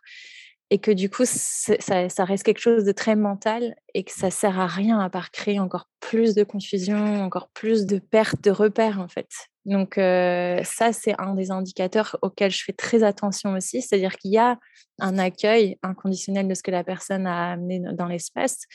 et 0.69 0.79
que 0.79 0.91
du 0.91 1.09
coup 1.09 1.23
ça, 1.25 2.25
reste 2.25 2.43
quelque 2.43 2.59
chose 2.59 2.83
de 2.83 2.91
très 2.91 3.15
mental 3.15 3.75
et 3.93 4.03
que 4.03 4.11
ça 4.11 4.31
sert 4.31 4.59
à 4.59 4.67
rien 4.67 4.99
à 4.99 5.09
part 5.09 5.31
créer 5.31 5.59
encore 5.59 5.87
plus 5.99 6.33
de 6.35 6.43
confusion, 6.43 7.23
encore 7.23 7.49
plus 7.49 7.85
de 7.85 7.99
perte 7.99 8.43
de 8.43 8.51
repères 8.51 8.99
en 8.99 9.07
fait. 9.07 9.29
Donc 9.65 9.95
ça, 9.95 10.93
c'est 10.93 11.15
un 11.19 11.35
des 11.35 11.51
indicateurs 11.51 12.17
auxquels 12.21 12.51
je 12.51 12.63
fais 12.63 12.73
très 12.73 13.03
attention 13.03 13.53
aussi, 13.53 13.81
c'est-à-dire 13.81 14.15
qu'il 14.17 14.31
y 14.31 14.37
a 14.37 14.57
un 14.99 15.17
accueil 15.17 15.77
inconditionnel 15.83 16.47
de 16.47 16.53
ce 16.53 16.63
que 16.63 16.71
la 16.71 16.83
personne 16.83 17.27
a 17.27 17.53
amené 17.53 17.81
dans 17.93 18.07
l'espace 18.07 18.65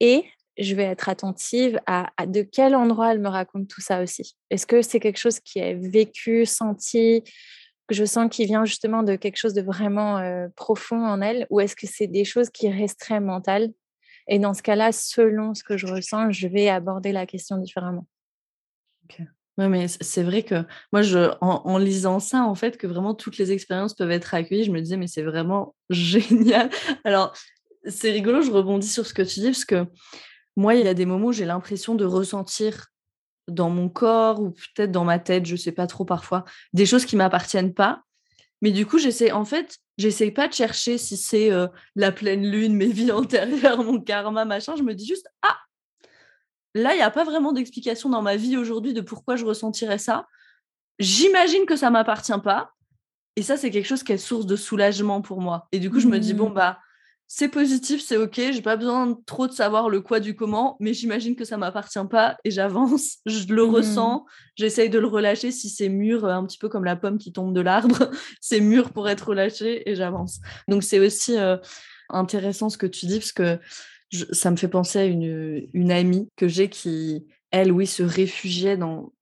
et 0.00 0.24
je 0.56 0.74
vais 0.74 0.84
être 0.84 1.08
attentive 1.08 1.80
à, 1.86 2.08
de 2.26 2.42
quel 2.42 2.74
endroit 2.74 3.12
elle 3.12 3.20
me 3.20 3.28
raconte 3.28 3.68
tout 3.68 3.80
ça 3.80 4.02
aussi. 4.02 4.36
Est-ce 4.50 4.66
que 4.66 4.82
c'est 4.82 5.00
quelque 5.00 5.18
chose 5.18 5.40
qui 5.40 5.58
est 5.58 5.74
vécu, 5.74 6.46
senti, 6.46 7.24
que 7.86 7.94
je 7.94 8.04
sens 8.04 8.28
qui 8.30 8.46
vient 8.46 8.64
justement 8.64 9.02
de 9.02 9.16
quelque 9.16 9.36
chose 9.36 9.54
de 9.54 9.62
vraiment 9.62 10.48
profond 10.56 11.04
en 11.04 11.20
elle, 11.20 11.46
ou 11.50 11.60
est-ce 11.60 11.76
que 11.76 11.86
c'est 11.86 12.06
des 12.06 12.24
choses 12.24 12.50
qui 12.50 12.70
très 12.98 13.20
mentales? 13.20 13.72
Et 14.28 14.38
dans 14.38 14.54
ce 14.54 14.62
cas-là, 14.62 14.92
selon 14.92 15.54
ce 15.54 15.62
que 15.62 15.76
je 15.76 15.86
ressens, 15.86 16.30
je 16.30 16.48
vais 16.48 16.68
aborder 16.68 17.12
la 17.12 17.26
question 17.26 17.58
différemment. 17.58 18.06
Oui, 19.56 19.68
mais 19.68 19.86
c'est 19.88 20.24
vrai 20.24 20.42
que 20.42 20.64
moi, 20.92 21.02
je, 21.02 21.30
en, 21.40 21.78
lisant 21.78 22.18
ça, 22.18 22.42
en 22.42 22.56
fait, 22.56 22.76
que 22.76 22.88
vraiment 22.88 23.14
toutes 23.14 23.38
les 23.38 23.52
expériences 23.52 23.94
peuvent 23.94 24.10
être 24.10 24.34
accueillies, 24.34 24.64
je 24.64 24.72
me 24.72 24.80
disais, 24.80 24.96
mais 24.96 25.06
c'est 25.06 25.22
vraiment 25.22 25.76
génial. 25.90 26.70
Alors, 27.04 27.34
c'est 27.86 28.10
rigolo, 28.10 28.42
je 28.42 28.50
rebondis 28.50 28.88
sur 28.88 29.06
ce 29.06 29.14
que 29.14 29.22
tu 29.22 29.40
dis, 29.40 29.46
parce 29.46 29.64
que 29.64 29.86
moi, 30.56 30.74
il 30.74 30.84
y 30.84 30.88
a 30.88 30.94
des 30.94 31.06
moments 31.06 31.28
où 31.28 31.32
j'ai 31.32 31.44
l'impression 31.44 31.94
de 31.94 32.04
ressentir 32.04 32.86
dans 33.48 33.70
mon 33.70 33.88
corps 33.88 34.40
ou 34.40 34.50
peut-être 34.50 34.92
dans 34.92 35.04
ma 35.04 35.18
tête, 35.18 35.46
je 35.46 35.56
sais 35.56 35.72
pas 35.72 35.86
trop 35.86 36.04
parfois, 36.04 36.44
des 36.72 36.86
choses 36.86 37.04
qui 37.04 37.16
m'appartiennent 37.16 37.74
pas. 37.74 38.02
Mais 38.62 38.70
du 38.70 38.86
coup, 38.86 38.98
j'essaie, 38.98 39.30
en 39.30 39.44
fait, 39.44 39.78
j'essaie 39.98 40.30
pas 40.30 40.48
de 40.48 40.54
chercher 40.54 40.96
si 40.96 41.16
c'est 41.16 41.52
euh, 41.52 41.66
la 41.96 42.12
pleine 42.12 42.46
lune, 42.46 42.74
mes 42.74 42.86
vies 42.86 43.12
antérieures, 43.12 43.82
mon 43.82 44.00
karma, 44.00 44.44
machin. 44.44 44.74
Je 44.76 44.82
me 44.82 44.94
dis 44.94 45.06
juste, 45.06 45.28
ah, 45.42 45.58
là, 46.74 46.94
il 46.94 46.96
n'y 46.96 47.02
a 47.02 47.10
pas 47.10 47.24
vraiment 47.24 47.52
d'explication 47.52 48.08
dans 48.08 48.22
ma 48.22 48.36
vie 48.36 48.56
aujourd'hui 48.56 48.94
de 48.94 49.00
pourquoi 49.00 49.36
je 49.36 49.44
ressentirais 49.44 49.98
ça. 49.98 50.26
J'imagine 50.98 51.66
que 51.66 51.76
ça 51.76 51.90
m'appartient 51.90 52.40
pas. 52.42 52.70
Et 53.36 53.42
ça, 53.42 53.56
c'est 53.56 53.70
quelque 53.70 53.86
chose 53.86 54.04
qui 54.04 54.12
est 54.12 54.18
source 54.18 54.46
de 54.46 54.56
soulagement 54.56 55.20
pour 55.20 55.40
moi. 55.40 55.68
Et 55.72 55.80
du 55.80 55.90
coup, 55.90 56.00
je 56.00 56.06
me 56.06 56.18
dis, 56.18 56.34
bon, 56.34 56.50
mmh. 56.50 56.54
bah, 56.54 56.78
c'est 57.26 57.48
positif, 57.48 58.02
c'est 58.02 58.16
ok, 58.16 58.34
j'ai 58.36 58.62
pas 58.62 58.76
besoin 58.76 59.18
trop 59.26 59.46
de 59.46 59.52
savoir 59.52 59.88
le 59.88 60.00
quoi 60.00 60.20
du 60.20 60.36
comment, 60.36 60.76
mais 60.78 60.94
j'imagine 60.94 61.34
que 61.36 61.44
ça 61.44 61.56
m'appartient 61.56 61.98
pas 62.10 62.36
et 62.44 62.50
j'avance, 62.50 63.18
je 63.26 63.52
le 63.52 63.66
mmh. 63.66 63.70
ressens, 63.70 64.26
j'essaye 64.56 64.90
de 64.90 64.98
le 64.98 65.06
relâcher 65.06 65.50
si 65.50 65.68
c'est 65.68 65.88
mûr, 65.88 66.26
un 66.26 66.44
petit 66.44 66.58
peu 66.58 66.68
comme 66.68 66.84
la 66.84 66.96
pomme 66.96 67.18
qui 67.18 67.32
tombe 67.32 67.54
de 67.54 67.60
l'arbre, 67.60 68.10
c'est 68.40 68.60
mûr 68.60 68.90
pour 68.90 69.08
être 69.08 69.28
relâché 69.28 69.88
et 69.88 69.94
j'avance. 69.94 70.40
Donc 70.68 70.82
c'est 70.82 70.98
aussi 70.98 71.36
euh, 71.36 71.56
intéressant 72.10 72.68
ce 72.68 72.78
que 72.78 72.86
tu 72.86 73.06
dis 73.06 73.18
parce 73.18 73.32
que 73.32 73.58
ça 74.32 74.50
me 74.50 74.56
fait 74.56 74.68
penser 74.68 74.98
à 74.98 75.04
une, 75.04 75.66
une 75.72 75.90
amie 75.90 76.28
que 76.36 76.46
j'ai 76.46 76.68
qui, 76.68 77.26
elle, 77.50 77.72
oui, 77.72 77.86
se 77.86 78.02
réfugiait 78.02 78.76
dans, 78.76 79.12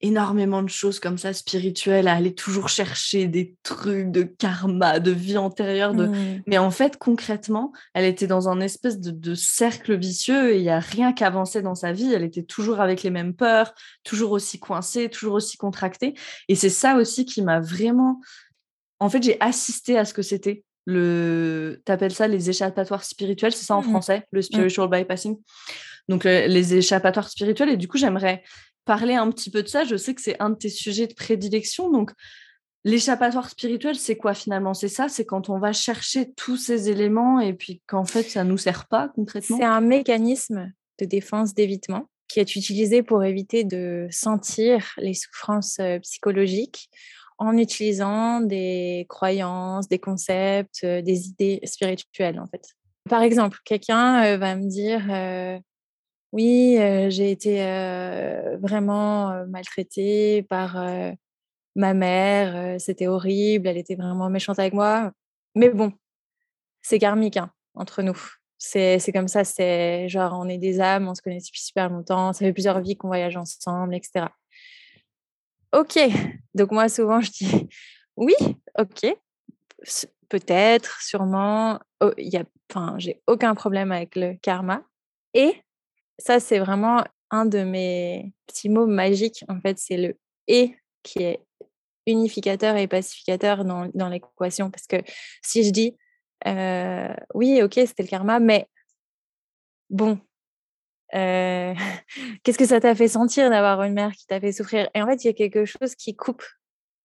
énormément 0.00 0.62
de 0.62 0.68
choses 0.68 1.00
comme 1.00 1.18
ça 1.18 1.32
spirituelles, 1.32 2.06
à 2.06 2.14
aller 2.14 2.34
toujours 2.34 2.68
chercher 2.68 3.26
des 3.26 3.56
trucs 3.64 4.10
de 4.12 4.22
karma, 4.22 5.00
de 5.00 5.10
vie 5.10 5.38
antérieure. 5.38 5.92
De... 5.92 6.06
Mmh. 6.06 6.42
Mais 6.46 6.58
en 6.58 6.70
fait, 6.70 6.98
concrètement, 6.98 7.72
elle 7.94 8.04
était 8.04 8.28
dans 8.28 8.48
un 8.48 8.60
espèce 8.60 9.00
de, 9.00 9.34
cercle 9.34 9.96
vicieux 9.96 10.52
et 10.52 10.58
il 10.58 10.62
n'y 10.62 10.70
a 10.70 10.78
rien 10.78 11.12
qui 11.12 11.24
avançait 11.24 11.62
dans 11.62 11.74
sa 11.74 11.92
vie. 11.92 12.12
Elle 12.12 12.22
était 12.22 12.44
toujours 12.44 12.80
avec 12.80 13.02
les 13.02 13.10
mêmes 13.10 13.34
peurs, 13.34 13.74
toujours 14.04 14.32
aussi 14.32 14.60
coincée, 14.60 15.08
toujours 15.08 15.34
aussi 15.34 15.56
contractée. 15.56 16.14
Et 16.48 16.54
c'est 16.54 16.70
ça 16.70 16.96
aussi 16.96 17.24
qui 17.24 17.42
m'a 17.42 17.60
vraiment... 17.60 18.20
En 19.00 19.10
fait, 19.10 19.22
j'ai 19.22 19.40
assisté 19.40 19.98
à 19.98 20.04
ce 20.04 20.14
que 20.14 20.22
c'était. 20.22 20.64
Le... 20.86 21.82
T'appelles 21.84 22.14
ça 22.14 22.28
les 22.28 22.50
échappatoires 22.50 23.04
spirituels, 23.04 23.52
c'est 23.52 23.66
ça 23.66 23.76
en 23.76 23.80
mmh 23.80 23.90
français, 23.90 24.26
le 24.30 24.40
mmh. 24.40 24.42
spiritual 24.42 24.88
bypassing? 24.88 25.36
Donc, 26.08 26.24
les 26.24 26.74
échappatoires 26.74 27.28
spirituels. 27.28 27.68
Et 27.68 27.76
du 27.76 27.88
coup, 27.88 27.98
j'aimerais 27.98 28.42
parler 28.88 29.14
un 29.14 29.30
petit 29.30 29.50
peu 29.50 29.62
de 29.62 29.68
ça. 29.68 29.84
Je 29.84 29.96
sais 29.96 30.14
que 30.14 30.22
c'est 30.22 30.40
un 30.40 30.48
de 30.48 30.54
tes 30.56 30.70
sujets 30.70 31.06
de 31.06 31.14
prédilection. 31.14 31.90
Donc, 31.90 32.10
l'échappatoire 32.84 33.50
spirituel, 33.50 33.96
c'est 33.96 34.16
quoi 34.16 34.32
finalement? 34.32 34.72
C'est 34.72 34.88
ça, 34.88 35.10
c'est 35.10 35.26
quand 35.26 35.50
on 35.50 35.58
va 35.58 35.74
chercher 35.74 36.32
tous 36.32 36.56
ces 36.56 36.88
éléments 36.88 37.38
et 37.38 37.52
puis 37.52 37.82
qu'en 37.86 38.06
fait, 38.06 38.22
ça 38.22 38.44
ne 38.44 38.48
nous 38.48 38.56
sert 38.56 38.88
pas 38.88 39.10
concrètement? 39.14 39.58
C'est 39.58 39.64
un 39.64 39.82
mécanisme 39.82 40.72
de 40.98 41.04
défense, 41.04 41.54
d'évitement 41.54 42.08
qui 42.28 42.40
est 42.40 42.56
utilisé 42.56 43.02
pour 43.02 43.24
éviter 43.24 43.64
de 43.64 44.06
sentir 44.10 44.92
les 44.98 45.14
souffrances 45.14 45.78
euh, 45.80 45.98
psychologiques 46.00 46.90
en 47.38 47.56
utilisant 47.56 48.40
des 48.40 49.06
croyances, 49.08 49.88
des 49.88 49.98
concepts, 49.98 50.80
euh, 50.84 51.00
des 51.00 51.28
idées 51.28 51.60
spirituelles 51.64 52.38
en 52.38 52.46
fait. 52.46 52.74
Par 53.08 53.22
exemple, 53.22 53.58
quelqu'un 53.64 54.24
euh, 54.24 54.36
va 54.36 54.56
me 54.56 54.66
dire 54.66 55.60
oui, 56.32 56.76
j'ai 57.08 57.30
été 57.30 57.58
vraiment 58.60 59.46
maltraitée 59.46 60.42
par 60.42 60.76
ma 61.74 61.94
mère. 61.94 62.80
C'était 62.80 63.06
horrible. 63.06 63.68
Elle 63.68 63.78
était 63.78 63.94
vraiment 63.94 64.28
méchante 64.30 64.58
avec 64.58 64.74
moi. 64.74 65.12
Mais 65.54 65.70
bon, 65.70 65.92
c'est 66.82 66.98
karmique 66.98 67.36
hein, 67.36 67.50
entre 67.74 68.02
nous. 68.02 68.18
C'est 68.58 69.00
comme 69.12 69.28
ça. 69.28 69.44
C'est 69.44 70.08
genre, 70.08 70.34
on 70.34 70.48
est 70.48 70.58
des 70.58 70.80
âmes, 70.80 71.08
on 71.08 71.14
se 71.14 71.22
connaît 71.22 71.38
depuis 71.38 71.60
super 71.62 71.88
longtemps. 71.88 72.32
Ça 72.32 72.40
fait 72.40 72.52
plusieurs 72.52 72.80
vies 72.80 72.96
qu'on 72.96 73.08
voyage 73.08 73.36
ensemble, 73.36 73.94
etc. 73.94 74.26
Ok. 75.72 75.98
Donc, 76.54 76.72
moi, 76.72 76.88
souvent, 76.88 77.20
je 77.22 77.30
dis 77.30 77.68
oui, 78.16 78.34
ok. 78.78 79.16
Peut-être, 80.28 81.00
sûrement. 81.00 81.78
Oh, 82.00 82.10
enfin, 82.70 82.96
j'ai 82.98 83.22
aucun 83.26 83.54
problème 83.54 83.92
avec 83.92 84.16
le 84.16 84.34
karma. 84.34 84.82
Et 85.34 85.62
ça, 86.18 86.40
c'est 86.40 86.58
vraiment 86.58 87.04
un 87.30 87.46
de 87.46 87.62
mes 87.62 88.32
petits 88.46 88.68
mots 88.68 88.86
magiques. 88.86 89.44
En 89.48 89.60
fait, 89.60 89.78
c'est 89.78 89.96
le 89.96 90.18
et 90.46 90.74
qui 91.02 91.22
est 91.22 91.40
unificateur 92.06 92.76
et 92.76 92.88
pacificateur 92.88 93.64
dans, 93.64 93.90
dans 93.94 94.08
l'équation. 94.08 94.70
Parce 94.70 94.86
que 94.86 94.96
si 95.42 95.62
je 95.62 95.70
dis 95.70 95.96
oui, 97.34 97.62
ok, 97.62 97.74
c'était 97.74 98.02
le 98.02 98.08
karma, 98.08 98.40
mais 98.40 98.68
bon, 99.90 100.18
qu'est-ce 101.12 102.58
que 102.58 102.66
ça 102.66 102.80
t'a 102.80 102.94
fait 102.94 103.08
sentir 103.08 103.50
d'avoir 103.50 103.82
une 103.82 103.94
mère 103.94 104.12
qui 104.12 104.26
t'a 104.26 104.40
fait 104.40 104.52
souffrir? 104.52 104.88
Et 104.94 105.02
en 105.02 105.06
fait, 105.06 105.24
il 105.24 105.26
y 105.28 105.30
a 105.30 105.34
quelque 105.34 105.64
chose 105.64 105.94
qui 105.94 106.16
coupe 106.16 106.44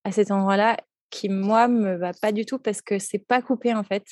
à 0.04 0.12
cet 0.12 0.30
endroit-là 0.30 0.76
qui 1.10 1.28
moi 1.28 1.68
me 1.68 1.96
va 1.96 2.12
pas 2.12 2.32
du 2.32 2.44
tout 2.44 2.58
parce 2.58 2.82
que 2.82 2.98
c'est 2.98 3.18
pas 3.18 3.40
coupé 3.40 3.72
en 3.74 3.84
fait. 3.84 4.04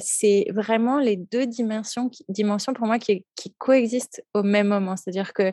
c'est 0.00 0.46
vraiment 0.50 0.98
les 0.98 1.16
deux 1.16 1.46
dimensions, 1.46 2.10
dimensions 2.28 2.72
pour 2.72 2.86
moi 2.86 2.98
qui, 2.98 3.24
coexistent 3.58 4.22
au 4.34 4.42
même 4.42 4.68
moment. 4.68 4.96
C'est-à-dire 4.96 5.32
que 5.32 5.52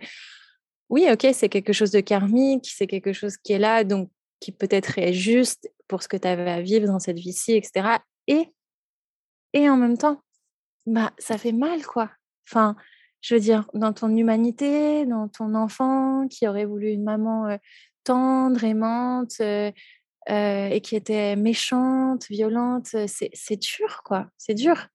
oui, 0.89 1.07
ok, 1.11 1.27
c'est 1.33 1.49
quelque 1.49 1.73
chose 1.73 1.91
de 1.91 1.99
karmique, 1.99 2.69
c'est 2.73 2.87
quelque 2.87 3.11
chose 3.11 3.37
qui 3.37 3.53
est 3.53 3.59
là, 3.59 3.83
donc 3.83 4.09
qui 4.39 4.51
peut-être 4.51 4.97
est 4.99 5.13
juste 5.13 5.69
pour 5.87 6.01
ce 6.01 6.07
que 6.07 6.17
tu 6.17 6.27
avais 6.27 6.49
à 6.49 6.61
vivre 6.61 6.87
dans 6.87 6.99
cette 6.99 7.17
vie-ci, 7.17 7.53
etc. 7.53 7.97
Et, 8.27 8.53
et 9.53 9.69
en 9.69 9.77
même 9.77 9.97
temps, 9.97 10.21
bah, 10.85 11.11
ça 11.17 11.37
fait 11.37 11.51
mal, 11.51 11.85
quoi. 11.85 12.09
Enfin, 12.47 12.75
je 13.21 13.35
veux 13.35 13.41
dire, 13.41 13.65
dans 13.73 13.91
ton 13.91 14.15
humanité, 14.15 15.05
dans 15.05 15.27
ton 15.27 15.55
enfant 15.55 16.27
qui 16.29 16.47
aurait 16.47 16.65
voulu 16.65 16.91
une 16.91 17.03
maman 17.03 17.57
tendre, 18.07 18.63
aimante, 18.63 19.33
euh, 19.41 19.71
et 20.29 20.81
qui 20.81 20.95
était 20.95 21.35
méchante, 21.35 22.27
violente, 22.29 22.95
c'est 23.07 23.59
dur, 23.59 24.01
quoi. 24.03 24.27
C'est 24.37 24.53
dur. 24.53 24.87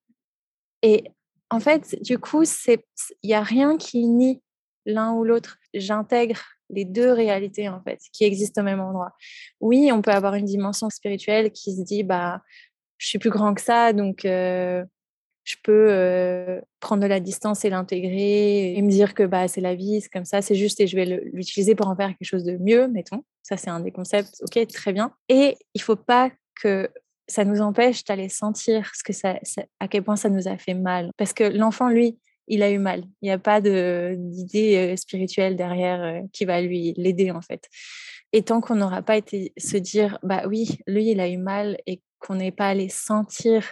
Et 0.82 1.04
en 1.50 1.60
fait, 1.60 2.02
du 2.02 2.18
coup, 2.18 2.44
il 2.66 2.78
n'y 3.24 3.34
a 3.34 3.42
rien 3.42 3.76
qui 3.76 4.06
nie 4.06 4.42
l'un 4.86 5.12
ou 5.12 5.24
l'autre. 5.24 5.58
J'intègre 5.74 6.40
les 6.70 6.84
deux 6.84 7.12
réalités, 7.12 7.68
en 7.68 7.82
fait, 7.82 8.00
qui 8.12 8.24
existent 8.24 8.62
au 8.62 8.64
même 8.64 8.80
endroit. 8.80 9.12
Oui, 9.60 9.90
on 9.92 10.02
peut 10.02 10.10
avoir 10.10 10.34
une 10.34 10.46
dimension 10.46 10.90
spirituelle 10.90 11.52
qui 11.52 11.76
se 11.76 11.82
dit, 11.82 12.02
bah, 12.02 12.42
je 12.98 13.06
suis 13.08 13.18
plus 13.18 13.30
grand 13.30 13.54
que 13.54 13.60
ça, 13.60 13.92
donc 13.92 14.24
euh, 14.24 14.84
je 15.44 15.56
peux 15.62 16.60
prendre 16.80 17.02
de 17.02 17.08
la 17.08 17.20
distance 17.20 17.64
et 17.64 17.70
l'intégrer 17.70 18.74
et 18.74 18.82
me 18.82 18.90
dire 18.90 19.14
que 19.14 19.24
bah, 19.24 19.48
c'est 19.48 19.60
la 19.60 19.74
vie, 19.74 20.00
c'est 20.00 20.08
comme 20.08 20.24
ça, 20.24 20.40
c'est 20.40 20.54
juste 20.54 20.80
et 20.80 20.86
je 20.86 20.96
vais 20.96 21.04
l'utiliser 21.32 21.74
pour 21.74 21.88
en 21.88 21.96
faire 21.96 22.08
quelque 22.08 22.24
chose 22.24 22.44
de 22.44 22.56
mieux, 22.58 22.88
mettons. 22.88 23.24
Ça, 23.42 23.56
c'est 23.56 23.70
un 23.70 23.80
des 23.80 23.92
concepts. 23.92 24.42
Ok, 24.42 24.66
très 24.68 24.92
bien. 24.92 25.12
Et 25.28 25.56
il 25.74 25.82
faut 25.82 25.96
pas 25.96 26.30
que 26.60 26.88
ça 27.26 27.44
nous 27.44 27.60
empêche 27.60 28.04
d'aller 28.04 28.28
sentir 28.28 28.90
ce 28.94 29.02
que 29.02 29.12
ça, 29.12 29.38
à 29.80 29.88
quel 29.88 30.02
point 30.02 30.16
ça 30.16 30.28
nous 30.28 30.48
a 30.48 30.56
fait 30.58 30.74
mal. 30.74 31.10
Parce 31.16 31.32
que 31.32 31.44
l'enfant, 31.44 31.88
lui, 31.88 32.18
il 32.48 32.62
a 32.62 32.70
eu 32.70 32.78
mal. 32.78 33.04
Il 33.20 33.26
n'y 33.26 33.30
a 33.30 33.38
pas 33.38 33.60
d'idée 33.60 34.96
spirituelle 34.96 35.56
derrière 35.56 36.22
qui 36.32 36.44
va 36.44 36.60
lui 36.60 36.94
l'aider, 36.96 37.30
en 37.30 37.40
fait. 37.40 37.68
Et 38.32 38.42
tant 38.42 38.60
qu'on 38.60 38.76
n'aura 38.76 39.02
pas 39.02 39.16
été 39.16 39.52
se 39.56 39.76
dire, 39.76 40.18
bah 40.22 40.44
oui, 40.46 40.78
lui, 40.86 41.10
il 41.10 41.20
a 41.20 41.28
eu 41.28 41.36
mal 41.36 41.78
et 41.86 42.00
qu'on 42.18 42.36
n'est 42.36 42.52
pas 42.52 42.68
allé 42.68 42.88
sentir 42.88 43.64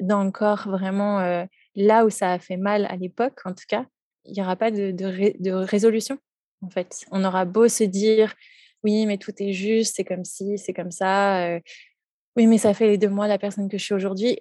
dans 0.00 0.24
le 0.24 0.30
corps 0.30 0.68
vraiment 0.68 1.46
là 1.76 2.04
où 2.04 2.10
ça 2.10 2.32
a 2.32 2.38
fait 2.38 2.56
mal 2.56 2.86
à 2.86 2.96
l'époque, 2.96 3.40
en 3.44 3.52
tout 3.52 3.64
cas, 3.68 3.86
il 4.24 4.32
n'y 4.32 4.42
aura 4.42 4.56
pas 4.56 4.70
de, 4.70 4.90
de, 4.90 5.50
résolution, 5.52 6.18
en 6.62 6.70
fait. 6.70 7.04
On 7.12 7.24
aura 7.24 7.44
beau 7.44 7.68
se 7.68 7.84
dire, 7.84 8.34
oui, 8.86 9.04
mais 9.06 9.18
tout 9.18 9.32
est 9.40 9.52
juste, 9.52 9.96
c'est 9.96 10.04
comme 10.04 10.24
ci, 10.24 10.58
c'est 10.58 10.72
comme 10.72 10.92
ça. 10.92 11.58
oui, 12.36 12.46
mais 12.46 12.58
ça 12.58 12.72
fait 12.74 12.98
deux 12.98 13.08
mois 13.08 13.26
la 13.28 13.38
personne 13.38 13.68
que 13.68 13.78
je 13.78 13.84
suis 13.84 13.94
aujourd'hui. 13.94 14.40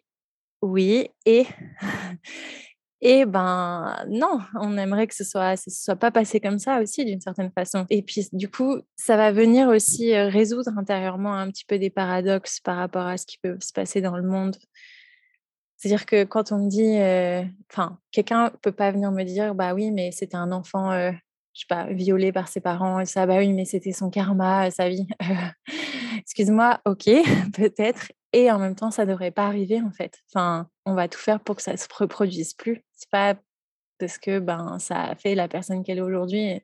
Oui, 0.61 1.09
et 1.25 1.45
et 3.01 3.25
ben 3.25 3.95
non, 4.07 4.39
on 4.59 4.77
aimerait 4.77 5.07
que 5.07 5.15
ce 5.15 5.23
soit 5.23 5.57
ce 5.57 5.71
soit 5.71 5.95
pas 5.95 6.11
passé 6.11 6.39
comme 6.39 6.59
ça 6.59 6.79
aussi 6.81 7.05
d'une 7.05 7.21
certaine 7.21 7.51
façon. 7.51 7.85
Et 7.89 8.03
puis 8.03 8.27
du 8.33 8.49
coup, 8.49 8.81
ça 8.97 9.17
va 9.17 9.31
venir 9.31 9.67
aussi 9.69 10.15
résoudre 10.15 10.71
intérieurement 10.77 11.33
un 11.33 11.49
petit 11.49 11.65
peu 11.65 11.79
des 11.79 11.89
paradoxes 11.89 12.59
par 12.59 12.77
rapport 12.77 13.07
à 13.07 13.17
ce 13.17 13.25
qui 13.25 13.39
peut 13.39 13.57
se 13.61 13.73
passer 13.73 14.01
dans 14.01 14.17
le 14.17 14.23
monde 14.23 14.57
c'est-à-dire 15.77 16.05
que 16.05 16.23
quand 16.23 16.51
on 16.51 16.65
me 16.65 16.69
dit, 16.69 17.53
enfin, 17.71 17.99
quelqu'un 18.11 18.51
peut 18.61 18.71
pas 18.71 18.91
venir 18.91 19.11
me 19.11 19.23
dire, 19.23 19.53
bah 19.55 19.73
oui, 19.73 19.91
mais 19.91 20.11
c'était 20.11 20.37
un 20.37 20.51
enfant, 20.51 20.91
je 21.55 21.61
sais 21.61 21.65
pas, 21.69 21.85
violé 21.85 22.31
par 22.31 22.49
ses 22.49 22.59
parents, 22.59 22.99
et 22.99 23.05
ça, 23.05 23.25
bah 23.25 23.37
oui, 23.37 23.53
mais 23.53 23.65
c'était 23.65 23.93
son 23.93 24.09
karma, 24.09 24.69
sa 24.71 24.89
vie. 24.89 25.07
Excuse-moi, 26.19 26.81
ok, 26.85 27.05
peut-être. 27.53 28.11
Et 28.33 28.51
en 28.51 28.59
même 28.59 28.75
temps, 28.75 28.91
ça 28.91 29.05
devrait 29.05 29.31
pas 29.31 29.45
arriver 29.47 29.81
en 29.81 29.91
fait. 29.91 30.19
Enfin, 30.29 30.67
on 30.85 30.93
va 30.93 31.07
tout 31.07 31.19
faire 31.19 31.39
pour 31.39 31.55
que 31.55 31.61
ça 31.61 31.77
se 31.77 31.87
reproduise 31.97 32.53
plus. 32.53 32.83
C'est 32.93 33.09
pas 33.09 33.35
parce 33.97 34.17
que 34.17 34.39
ben 34.39 34.77
ça 34.79 35.03
a 35.03 35.15
fait 35.15 35.35
la 35.35 35.47
personne 35.47 35.83
qu'elle 35.83 35.99
est 35.99 36.01
aujourd'hui. 36.01 36.61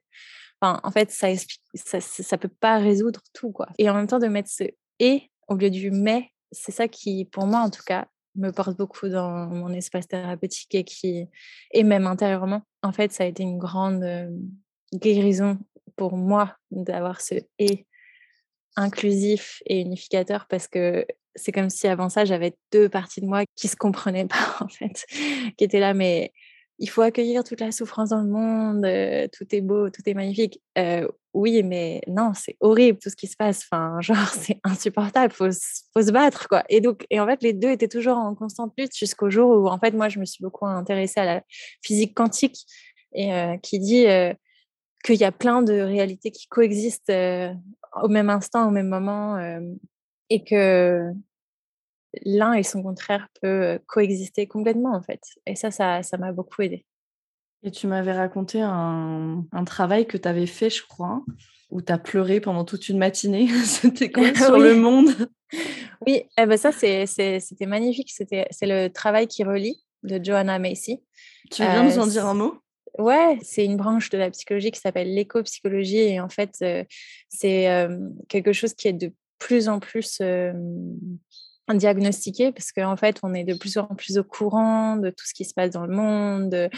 Enfin, 0.62 0.82
en 0.84 0.92
fait, 0.92 1.10
ça 1.12 1.32
explique, 1.32 1.62
ça, 1.74 2.02
ça 2.02 2.38
peut 2.38 2.50
pas 2.50 2.78
résoudre 2.78 3.22
tout, 3.34 3.52
quoi. 3.52 3.70
Et 3.78 3.89
en 3.89 3.94
même 3.94 4.08
temps, 4.08 4.20
de 4.20 4.28
mettre 4.28 4.50
ce 4.50 4.66
et 5.00 5.32
au 5.48 5.56
lieu 5.56 5.70
du 5.70 5.92
mais, 5.92 6.30
c'est 6.52 6.72
ça 6.72 6.88
qui, 6.88 7.26
pour 7.26 7.48
moi 7.48 7.62
en 7.62 7.70
tout 7.70 7.84
cas, 7.86 8.08
me 8.36 8.52
porte 8.52 8.78
beaucoup 8.78 9.10
dans 9.10 9.48
mon 9.48 9.70
espace 9.74 10.08
thérapeutique 10.08 10.76
et 10.76 10.84
qui, 10.84 11.28
et 11.72 11.84
même 11.84 12.08
intérieurement, 12.08 12.64
en 12.84 12.92
fait, 12.92 13.12
ça 13.12 13.24
a 13.24 13.28
été 13.28 13.44
une 13.44 13.58
grande 13.58 14.04
guérison 14.94 15.58
pour 15.96 16.18
moi 16.18 16.56
d'avoir 16.72 17.22
ce 17.22 17.36
et 17.60 17.86
inclusif 18.76 19.62
et 19.66 19.82
unificateur 19.82 20.48
parce 20.48 20.68
que 20.68 21.06
c'est 21.36 21.52
comme 21.52 21.70
si 21.70 21.88
avant 21.88 22.10
ça, 22.10 22.26
j'avais 22.26 22.54
deux 22.72 22.89
parties 22.89 23.22
de 23.22 23.26
moi 23.26 23.44
qui 23.56 23.68
se 23.68 23.76
comprenaient 23.76 24.28
pas, 24.28 24.58
en 24.60 24.68
fait, 24.68 25.06
qui 25.58 25.64
étaient 25.64 25.80
là, 25.80 25.94
mais 25.94 26.34
il 26.80 26.89
faut 26.89 27.02
accueillir 27.04 27.44
toute 27.44 27.62
la 27.62 27.72
souffrance 27.72 28.10
dans 28.10 28.22
le 28.22 28.28
monde, 28.28 28.82
tout 29.32 29.56
est 29.56 29.62
beau, 29.62 29.89
tout 29.92 30.02
est 30.08 30.16
magnifique. 30.16 30.60
oui, 31.34 31.62
mais 31.62 32.02
non, 32.08 32.34
c'est 32.34 32.58
horrible 32.60 32.98
tout 32.98 33.12
ce 33.12 33.16
qui 33.16 33.28
se 33.28 33.38
passe. 33.38 33.68
Enfin, 33.72 33.98
genre, 34.02 34.28
c'est 34.30 34.60
insupportable, 34.64 35.32
faut, 35.32 35.50
faut 35.94 36.02
se 36.02 36.12
battre, 36.12 36.48
quoi. 36.48 36.64
Et 36.70 36.82
donc, 36.82 37.06
et 37.12 37.20
en 37.20 37.28
fait, 37.28 37.44
les 37.44 37.54
deux 37.54 37.70
étaient 37.70 37.88
toujours 37.88 38.18
en 38.18 38.34
constante 38.34 38.74
lutte 38.78 38.98
jusqu'au 38.98 39.30
jour 39.30 39.52
où, 39.52 39.68
en 39.68 39.78
fait, 39.78 39.92
moi, 39.92 40.10
je 40.10 40.20
me 40.20 40.26
suis 40.26 40.44
beaucoup 40.44 40.66
intéressée 40.66 41.20
à 41.20 41.26
la 41.26 41.44
physique 41.84 42.16
quantique 42.16 42.66
et 43.14 43.32
qui 43.62 43.78
dit 43.78 44.08
qu'il 45.02 45.16
y 45.16 45.24
a 45.24 45.32
plein 45.32 45.62
de 45.62 45.74
réalités 45.74 46.32
qui 46.32 46.47
coexistent 46.47 47.12
au 48.02 48.08
même 48.08 48.30
instant, 48.30 48.68
au 48.68 48.72
même 48.72 48.88
moment, 48.88 49.38
et 50.30 50.43
que 50.43 51.14
l'un 52.24 52.54
et 52.54 52.64
son 52.64 52.84
contraire 52.84 53.28
peut 53.41 53.80
coexister 53.88 54.47
complètement 54.47 54.93
en 54.93 55.02
fait. 55.02 55.22
Et 55.45 55.56
ça, 55.56 55.72
ça, 55.72 56.18
m'a 56.18 56.32
beaucoup 56.32 56.62
aidé. 56.62 56.86
Et 57.64 57.72
tu 57.72 57.88
m'avais 57.88 58.14
raconté 58.14 58.62
un, 58.62 59.45
travail 59.66 60.08
que 60.08 60.18
tu 60.18 60.28
avais 60.28 60.47
fait, 60.47 60.70
je 60.70 60.84
crois, 60.86 61.24
où 61.70 61.82
tu 61.82 61.91
as 61.91 61.97
pleuré 61.97 62.41
pendant 62.41 62.66
toute 62.66 62.89
une 62.89 62.97
matinée. 62.97 63.47
C'était 63.66 64.12
quoi 64.12 64.34
sur 64.34 64.58
le 64.58 64.76
monde? 64.76 65.10
Oui, 66.08 66.24
eh 66.38 66.45
ben 66.45 66.58
ça, 66.58 66.72
c'était 66.72 67.66
magnifique. 67.68 68.12
C'est 68.12 68.45
le 68.62 68.88
travail 68.88 69.28
qui 69.28 69.43
relie 69.43 69.84
de 70.04 70.24
Joanna 70.24 70.58
Macy. 70.58 71.04
Tu 71.52 71.62
veux 71.62 71.70
bien 71.70 71.84
nous 71.84 71.99
en 71.99 72.08
dire 72.08 72.26
un 72.26 72.34
mot? 72.34 72.56
C'est 73.41 73.66
une 73.66 73.78
branche 73.78 74.10
de 74.10 74.18
la 74.18 74.30
psychologie 74.32 74.72
qui 74.72 74.80
s'appelle 74.80 75.14
l'éco-psychologie 75.14 75.97
et 75.97 76.20
en 76.20 76.30
fait, 76.30 76.64
c'est 77.30 77.88
quelque 78.28 78.54
chose 78.54 78.74
qui 78.74 78.88
est 78.88 78.93
de 78.93 79.14
plus 79.39 79.70
en 79.70 79.80
plus 79.80 80.22
diagnostiqué 81.74 82.52
parce 82.52 82.72
qu'en 82.72 82.97
fait, 82.97 83.20
on 83.24 83.34
est 83.34 83.43
de 83.43 83.54
plus 83.54 83.78
en 83.78 83.88
plus 83.88 84.18
au 84.18 84.24
courant 84.24 84.97
de 84.97 85.10
tout 85.10 85.26
ce 85.26 85.34
qui 85.34 85.45
se 85.45 85.54
passe 85.54 85.72
dans 85.72 85.86
le 85.86 85.95
monde, 85.95 86.49
de 86.49 86.70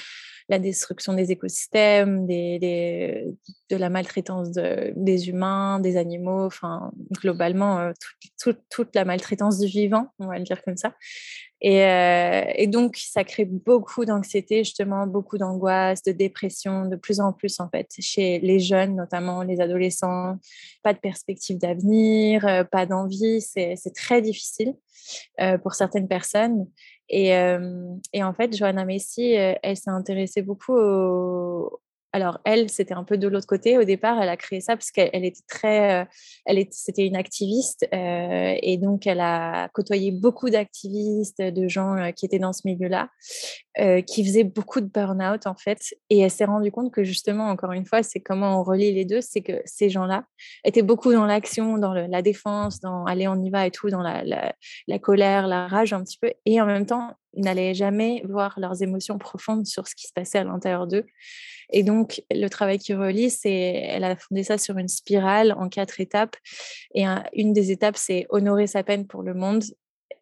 la 0.50 0.60
destruction 0.60 1.14
des 1.14 1.32
écosystèmes, 1.32 2.28
de 2.28 3.36
la 3.72 3.90
maltraitance 3.90 4.52
des 4.52 5.30
humains, 5.30 5.80
des 5.80 5.98
animaux, 5.98 6.46
enfin, 6.46 6.92
globalement, 7.14 7.92
toute 8.70 8.96
la 8.96 9.06
maltraitance 9.06 9.60
du 9.60 9.68
vivant, 9.68 10.10
on 10.20 10.28
va 10.28 10.38
le 10.38 10.44
dire 10.44 10.62
comme 10.64 10.78
ça. 10.78 10.94
Euh, 11.66 12.44
et, 12.56 12.68
donc, 12.68 12.98
ça 12.98 13.24
crée 13.24 13.46
beaucoup 13.46 14.04
d'anxiété, 14.04 14.64
justement, 14.64 15.08
beaucoup 15.08 15.38
d'angoisse, 15.38 16.04
de 16.04 16.12
dépression, 16.12 16.86
de 16.86 16.96
plus 16.98 17.22
en 17.22 17.32
plus, 17.32 17.60
en 17.60 17.70
fait, 17.70 17.88
chez 18.00 18.40
les 18.40 18.60
jeunes, 18.60 18.96
notamment 18.96 19.44
les 19.44 19.62
adolescents. 19.62 20.38
Pas 20.84 20.94
de 20.94 21.00
perspective 21.00 21.58
d'avenir, 21.58 22.46
euh, 22.46 22.64
pas 22.66 22.86
d'envie, 22.86 23.40
c'est 23.42 23.78
très 23.96 24.22
difficile 24.22 24.74
euh, 25.40 25.58
pour 25.58 25.74
certaines 25.76 26.08
personnes. 26.08 26.68
Et, 27.10 27.30
et, 28.14 28.24
en 28.24 28.34
fait, 28.34 28.56
Joanna 28.56 28.86
Messi, 28.86 29.34
elle 29.34 29.78
s'est 29.78 29.92
intéressée 29.92 30.42
beaucoup 30.42 30.74
au, 30.74 31.80
alors 32.14 32.40
elle, 32.46 32.70
c'était 32.70 32.94
un 32.94 33.04
peu 33.04 33.18
de 33.18 33.28
l'autre 33.28 33.48
côté. 33.48 33.78
Au 33.80 33.84
départ, 33.84 34.22
elle 34.22 34.30
a 34.30 34.38
créé 34.38 34.62
ça 34.62 34.76
parce 34.76 34.92
qu'elle 34.92 35.26
était 35.26 35.42
très, 35.50 36.04
euh, 36.04 36.06
elle 36.46 36.64
c'était 36.70 37.06
une 37.08 37.16
activiste 37.16 37.88
euh, 37.92 38.56
et 38.62 38.78
donc 38.78 39.08
elle 39.08 39.20
a 39.20 39.68
côtoyé 39.70 40.12
beaucoup 40.12 40.52
d'activistes, 40.52 41.42
de 41.42 41.68
gens 41.68 41.98
euh, 41.98 42.12
qui 42.12 42.28
étaient 42.28 42.40
dans 42.40 42.54
ce 42.54 42.62
milieu-là, 42.66 43.10
qui 44.06 44.26
faisaient 44.26 44.44
beaucoup 44.44 44.82
de 44.82 44.88
burn-out 44.88 45.48
en 45.48 45.56
fait. 45.56 45.96
Et 46.10 46.20
elle 46.20 46.32
s'est 46.32 46.46
rendue 46.46 46.72
compte 46.72 46.92
que 46.92 47.04
justement, 47.04 47.48
encore 47.50 47.72
une 47.72 47.86
fois, 47.86 48.04
c'est 48.04 48.20
comment 48.20 48.60
on 48.60 48.64
relie 48.64 48.94
les 48.94 49.06
deux, 49.06 49.22
c'est 49.22 49.42
que 49.42 49.62
ces 49.66 49.90
gens-là 49.90 50.26
étaient 50.64 50.82
beaucoup 50.82 51.12
dans 51.12 51.26
l'action, 51.26 51.78
dans 51.78 51.94
la 51.94 52.22
défense, 52.22 52.80
dans 52.80 53.06
aller 53.06 53.28
on 53.28 53.42
y 53.42 53.50
va 53.50 53.66
et 53.66 53.72
tout, 53.72 53.90
dans 53.90 54.02
la, 54.02 54.24
la 54.88 55.00
colère, 55.00 55.48
la 55.48 55.68
rage 55.68 55.94
un 55.94 56.04
petit 56.04 56.18
peu, 56.20 56.32
et 56.46 56.62
en 56.62 56.66
même 56.66 56.86
temps 56.86 57.14
n'allaient 57.36 57.74
jamais 57.74 58.24
voir 58.30 58.60
leurs 58.60 58.84
émotions 58.84 59.18
profondes 59.18 59.66
sur 59.66 59.88
ce 59.88 59.96
qui 59.96 60.08
se 60.08 60.14
passait 60.14 60.40
à 60.40 60.44
l'intérieur 60.44 60.88
d'eux. 60.88 61.06
Et 61.72 61.82
donc, 61.82 62.22
le 62.30 62.48
travail 62.48 62.78
qui 62.78 62.94
relie, 62.94 63.32
c'est, 63.32 63.52
elle 63.52 64.04
a 64.04 64.16
fondé 64.16 64.44
ça 64.44 64.58
sur 64.60 64.78
une 64.78 64.88
spirale 64.88 65.56
en 65.58 65.70
quatre 65.70 66.00
étapes. 66.00 66.36
Et 66.94 67.06
une 67.34 67.54
des 67.54 67.72
étapes, 67.72 67.98
c'est 67.98 68.28
honorer 68.30 68.68
sa 68.68 68.84
peine 68.84 69.08
pour 69.08 69.24
le 69.24 69.34
monde 69.34 69.64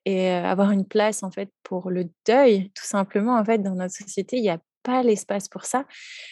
et 0.06 0.30
avoir 0.30 0.72
une 0.72 0.86
place, 0.86 1.24
en 1.24 1.32
fait, 1.32 1.50
pour 1.64 1.90
le 1.90 2.10
deuil, 2.26 2.72
tout 2.76 2.86
simplement. 2.86 3.38
En 3.38 3.46
fait, 3.46 3.60
dans 3.60 3.76
notre 3.76 3.94
société, 3.94 4.38
il 4.38 4.44
n'y 4.44 4.50
a 4.50 4.60
pas 4.84 5.04
l'espace 5.04 5.48
pour 5.48 5.66
ça. 5.66 5.86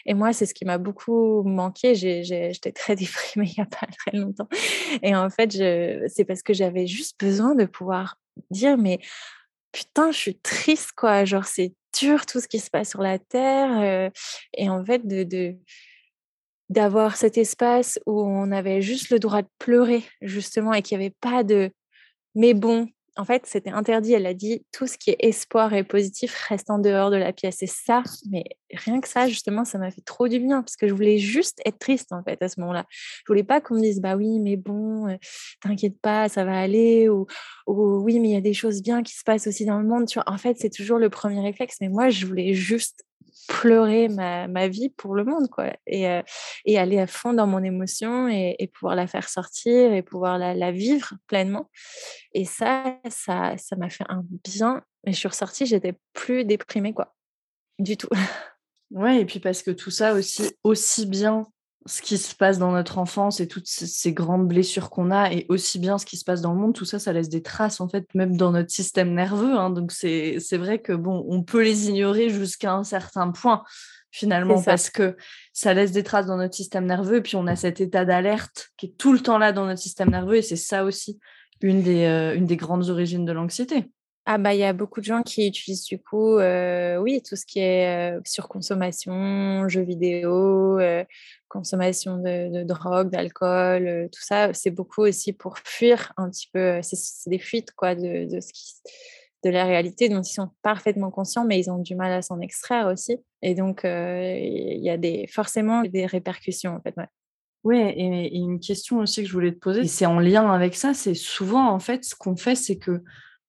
Et 0.05 0.14
moi, 0.14 0.34
c'est 0.34 0.45
ce 0.45 0.53
qui 0.53 0.66
m'a 0.66 0.78
beaucoup 0.78 1.43
manqué. 1.43 1.95
J'étais 1.95 2.72
très 2.72 2.95
déprimée 2.95 3.47
il 3.47 3.53
n'y 3.57 3.64
a 3.64 3.66
pas 3.66 3.88
très 4.05 4.18
longtemps. 4.18 4.49
Et 5.03 5.16
en 5.16 5.30
fait, 5.30 5.51
c'est 6.07 6.26
parce 6.26 6.41
que 6.41 6.53
j'avais 6.53 6.88
juste 6.88 7.20
besoin 7.20 7.55
de 7.55 7.66
pouvoir 7.66 8.18
dire, 8.49 8.78
mais 8.78 8.99
putain, 9.72 10.12
je 10.12 10.18
suis 10.18 10.39
triste, 10.39 10.91
quoi. 10.95 11.26
Genre, 11.26 11.45
c'est 11.45 11.74
dur 11.99 12.26
tout 12.26 12.39
ce 12.39 12.47
qui 12.47 12.60
se 12.60 12.70
passe 12.70 12.89
sur 12.89 13.01
la 13.01 13.20
Terre. 13.20 14.12
et 14.53 14.70
en 14.70 14.84
fait, 14.84 15.05
de, 15.07 15.55
d'avoir 16.70 17.18
cet 17.18 17.38
espace 17.38 17.99
où 18.05 18.22
on 18.22 18.51
avait 18.51 18.82
juste 18.82 19.10
le 19.10 19.20
droit 19.20 19.41
de 19.41 19.49
pleurer, 19.60 20.03
justement, 20.22 20.74
et 20.74 20.82
qu'il 20.82 20.97
n'y 20.97 21.05
avait 21.05 21.16
pas 21.22 21.43
de 21.43 21.72
mais 22.36 22.53
bon, 22.53 22.88
en 23.20 23.26
fait, 23.26 23.45
c'était 23.45 23.72
interdit. 23.72 24.13
Elle 24.13 24.26
a 24.26 24.34
dit 24.34 24.65
tout 24.72 24.88
ce 24.88 24.97
qui 24.97 25.09
est 25.09 25.17
espoir 25.20 25.74
et 25.74 25.84
positif 25.84 26.34
reste 26.47 26.70
en 26.70 26.80
dehors 26.80 27.11
de 27.11 27.17
la 27.17 27.34
pièce. 27.34 27.61
Et 27.61 27.67
ça, 27.67 28.01
mais 28.32 28.45
rien 28.74 29.01
que 29.01 29.09
ça, 29.09 29.28
justement, 29.28 29.65
ça 29.65 29.78
m'a 29.78 29.91
fait 29.91 29.99
trop 30.01 30.30
du 30.30 30.39
bien 30.39 30.61
parce 30.61 30.78
que 30.78 30.88
je 30.88 30.93
voulais 30.93 31.17
juste 31.17 31.59
être 31.65 31.80
triste 31.80 32.13
en 32.13 32.24
fait 32.24 32.41
à 32.41 32.47
ce 32.47 32.61
moment-là. 32.61 32.86
Je 32.89 33.24
voulais 33.28 33.43
pas 33.43 33.59
qu'on 33.59 33.76
me 33.76 33.82
dise 33.82 33.99
bah 33.99 34.15
oui, 34.15 34.39
mais 34.39 34.55
bon, 34.55 35.09
euh, 35.09 35.17
t'inquiète 35.61 35.99
pas, 36.01 36.30
ça 36.30 36.45
va 36.45 36.57
aller 36.57 37.09
ou, 37.09 37.28
oui, 37.67 38.22
mais 38.22 38.30
il 38.30 38.34
y 38.34 38.38
a 38.38 38.41
des 38.41 38.53
choses 38.53 38.82
bien 38.82 39.03
qui 39.03 39.13
se 39.13 39.24
passent 39.26 39.47
aussi 39.47 39.65
dans 39.65 39.80
le 39.80 39.86
monde. 39.86 40.07
Tu 40.07 40.13
vois, 40.13 40.32
en 40.32 40.38
fait, 40.38 40.55
c'est 40.57 40.70
toujours 40.70 40.97
le 40.97 41.09
premier 41.09 41.41
réflexe. 41.41 41.76
Mais 41.82 41.89
moi, 41.89 42.09
je 42.09 42.26
voulais 42.26 42.53
juste 42.53 43.03
pleurer 43.50 44.08
ma, 44.08 44.47
ma, 44.47 44.68
vie 44.68 44.89
pour 44.89 45.16
le 45.16 45.26
monde, 45.26 45.50
quoi. 45.50 45.74
Et, 45.88 46.08
euh, 46.08 46.22
et, 46.66 46.78
aller 46.78 47.00
à 47.00 47.08
fond 47.08 47.34
dans 47.34 47.47
mon 47.47 47.64
émotion 47.64 48.30
et, 48.30 48.72
pouvoir 48.74 48.95
la 48.95 49.08
faire 49.08 49.28
sortir 49.28 49.91
et 49.91 50.04
pouvoir 50.04 50.38
la, 50.38 50.54
la, 50.54 50.72
vivre 50.72 51.16
pleinement. 51.28 51.70
Et 52.34 52.45
ça, 52.45 52.97
ça, 53.10 53.58
ça 53.58 53.76
m'a 53.76 53.89
fait 53.89 54.06
un 54.08 54.24
bien. 54.45 54.84
Mais 55.04 55.14
je 55.14 55.18
suis 55.18 55.28
ressortie, 55.28 55.66
j'étais 55.66 55.95
plus 56.14 56.45
déprimée, 56.45 56.93
quoi. 56.93 57.16
Du 57.80 57.97
tout. 57.97 58.10
Ouais, 58.91 59.22
et 59.22 59.26
puis 59.26 59.39
parce 59.39 59.62
que 59.62 59.72
tout 59.72 59.91
ça 59.91 60.14
aussi, 60.14 60.52
aussi 60.64 61.06
bien 61.06 61.47
ce 61.89 62.01
qui 62.01 62.17
se 62.17 62.35
passe 62.35 62.59
dans 62.59 62.71
notre 62.71 62.99
enfance 62.99 63.39
et 63.39 63.47
toutes 63.47 63.67
ces 63.67 64.13
grandes 64.13 64.47
blessures 64.47 64.89
qu'on 64.89 65.09
a 65.11 65.31
et 65.31 65.45
aussi 65.49 65.79
bien 65.79 65.97
ce 65.97 66.05
qui 66.05 66.17
se 66.17 66.23
passe 66.23 66.41
dans 66.41 66.53
le 66.53 66.59
monde, 66.59 66.73
tout 66.73 66.85
ça, 66.85 66.99
ça 66.99 67.11
laisse 67.11 67.29
des 67.29 67.41
traces 67.41 67.81
en 67.81 67.89
fait, 67.89 68.05
même 68.13 68.37
dans 68.37 68.51
notre 68.51 68.69
système 68.69 69.13
nerveux. 69.13 69.57
Hein. 69.57 69.71
donc 69.71 69.91
c'est 69.91 70.37
vrai 70.57 70.79
que 70.79 70.93
bon, 70.93 71.25
on 71.27 71.41
peut 71.41 71.63
les 71.63 71.89
ignorer 71.89 72.29
jusqu'à 72.29 72.73
un 72.73 72.83
certain 72.83 73.31
point 73.31 73.63
finalement 74.11 74.61
parce 74.61 74.89
que 74.89 75.17
ça 75.53 75.73
laisse 75.73 75.91
des 75.91 76.03
traces 76.03 76.25
dans 76.25 76.37
notre 76.37 76.55
système 76.55 76.85
nerveux 76.85 77.17
et 77.17 77.21
puis 77.21 77.35
on 77.35 77.47
a 77.47 77.55
cet 77.55 77.81
état 77.81 78.05
d'alerte 78.05 78.69
qui 78.77 78.87
est 78.87 78.97
tout 78.97 79.13
le 79.13 79.19
temps 79.19 79.37
là 79.37 79.51
dans 79.51 79.65
notre 79.65 79.81
système 79.81 80.09
nerveux 80.09 80.37
et 80.37 80.41
c'est 80.41 80.55
ça 80.55 80.83
aussi 80.83 81.19
une 81.61 81.83
des, 81.83 82.05
euh, 82.05 82.35
une 82.35 82.45
des 82.45 82.55
grandes 82.55 82.89
origines 82.89 83.25
de 83.25 83.31
l'anxiété. 83.31 83.91
Ah 84.32 84.38
bah 84.38 84.53
il 84.53 84.59
y 84.59 84.63
a 84.63 84.73
beaucoup 84.73 84.99
de 84.99 85.05
gens 85.05 85.23
qui 85.23 85.47
utilisent 85.47 85.86
du 85.86 85.97
coup, 85.97 86.38
euh, 86.38 86.97
oui, 86.97 87.23
tout 87.27 87.36
ce 87.36 87.47
qui 87.47 87.57
est 87.61 88.13
euh, 88.15 88.21
surconsommation, 88.27 89.67
jeux 89.67 89.82
vidéo, 89.82 90.77
euh, 90.77 91.03
consommation 91.47 92.17
de, 92.17 92.63
drogue, 92.63 93.09
d'alcool, 93.09 94.07
tout 94.11 94.21
ça, 94.21 94.53
c'est 94.53 94.69
beaucoup 94.69 95.01
aussi 95.01 95.34
pour 95.34 95.57
fuir 95.57 96.13
un 96.15 96.30
petit 96.30 96.47
peu, 96.53 96.80
c'est 96.84 97.27
des 97.27 97.39
fuites 97.39 97.71
quoi 97.71 97.95
de, 97.95 98.27
de 98.27 99.49
la 99.49 99.65
réalité 99.65 100.09
dont 100.09 100.21
ils 100.21 100.32
sont 100.32 100.51
parfaitement 100.61 101.09
conscients, 101.09 101.45
mais 101.45 101.59
ils 101.59 101.71
ont 101.71 101.80
du 101.80 101.95
mal 101.95 102.11
à 102.11 102.21
s'en 102.21 102.39
extraire 102.39 102.86
aussi. 102.86 103.17
Et 103.41 103.55
donc 103.55 103.82
il 103.84 104.80
y 104.80 104.91
a 104.91 104.97
des, 104.97 105.25
forcément 105.25 105.82
des 105.82 106.05
répercussions 106.05 106.75
en 106.75 106.82
fait. 106.82 106.93
Ouais. 106.97 107.07
Oui, 107.63 107.80
et, 107.80 108.38
une 108.38 108.59
question 108.59 108.99
aussi 108.99 109.23
que 109.23 109.27
je 109.27 109.34
voulais 109.34 109.53
te 109.53 109.59
poser, 109.59 109.88
c'est 109.88 110.05
en 110.05 110.19
lien 110.19 110.51
avec 110.51 110.75
ça, 110.75 110.93
c'est 110.93 111.15
souvent 111.15 111.71
en 111.71 111.80
fait 111.80 112.03
ce 112.03 112.13
qu'on 112.13 112.36
fait, 112.36 112.53
c'est 112.53 112.77
que 112.77 113.01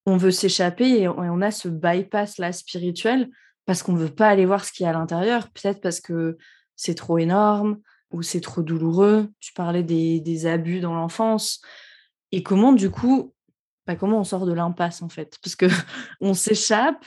on 0.07 0.17
veut 0.17 0.31
s'échapper 0.31 1.01
et 1.01 1.09
on 1.09 1.41
a 1.41 1.51
ce 1.51 1.69
bypass 1.69 2.39
là 2.39 2.53
spirituel 2.53 3.31
parce 3.67 3.83
qu'on 3.83 3.93
ne 3.93 3.99
veut 3.99 4.15
pas 4.15 4.29
aller 4.29 4.47
voir 4.47 4.65
ce 4.65 4.73
qu'il 4.73 4.85
y 4.85 4.87
a 4.87 4.91
à 4.91 4.93
l'intérieur, 4.93 5.49
peut-être 5.51 5.81
parce 5.81 6.01
que 6.01 6.39
c'est 6.77 6.95
trop 6.95 7.19
énorme 7.19 7.79
ou 8.11 8.23
c'est 8.23 8.41
trop 8.41 8.63
douloureux. 8.63 9.29
Tu 9.41 9.53
parlais 9.53 9.83
des, 9.83 10.47
abus 10.47 10.81
dans 10.81 10.95
l'enfance. 10.95 11.61
Et 12.33 12.43
comment 12.43 12.73
du 12.73 12.91
coup, 12.91 13.35
bah, 13.87 13.97
comment 13.97 14.21
on 14.21 14.25
sort 14.25 14.47
de 14.47 14.53
l'impasse 14.53 15.03
en 15.03 15.09
fait? 15.09 15.39
Parce 15.43 15.57
que 15.57 15.67
on 16.21 16.35
s'échappe 16.35 17.05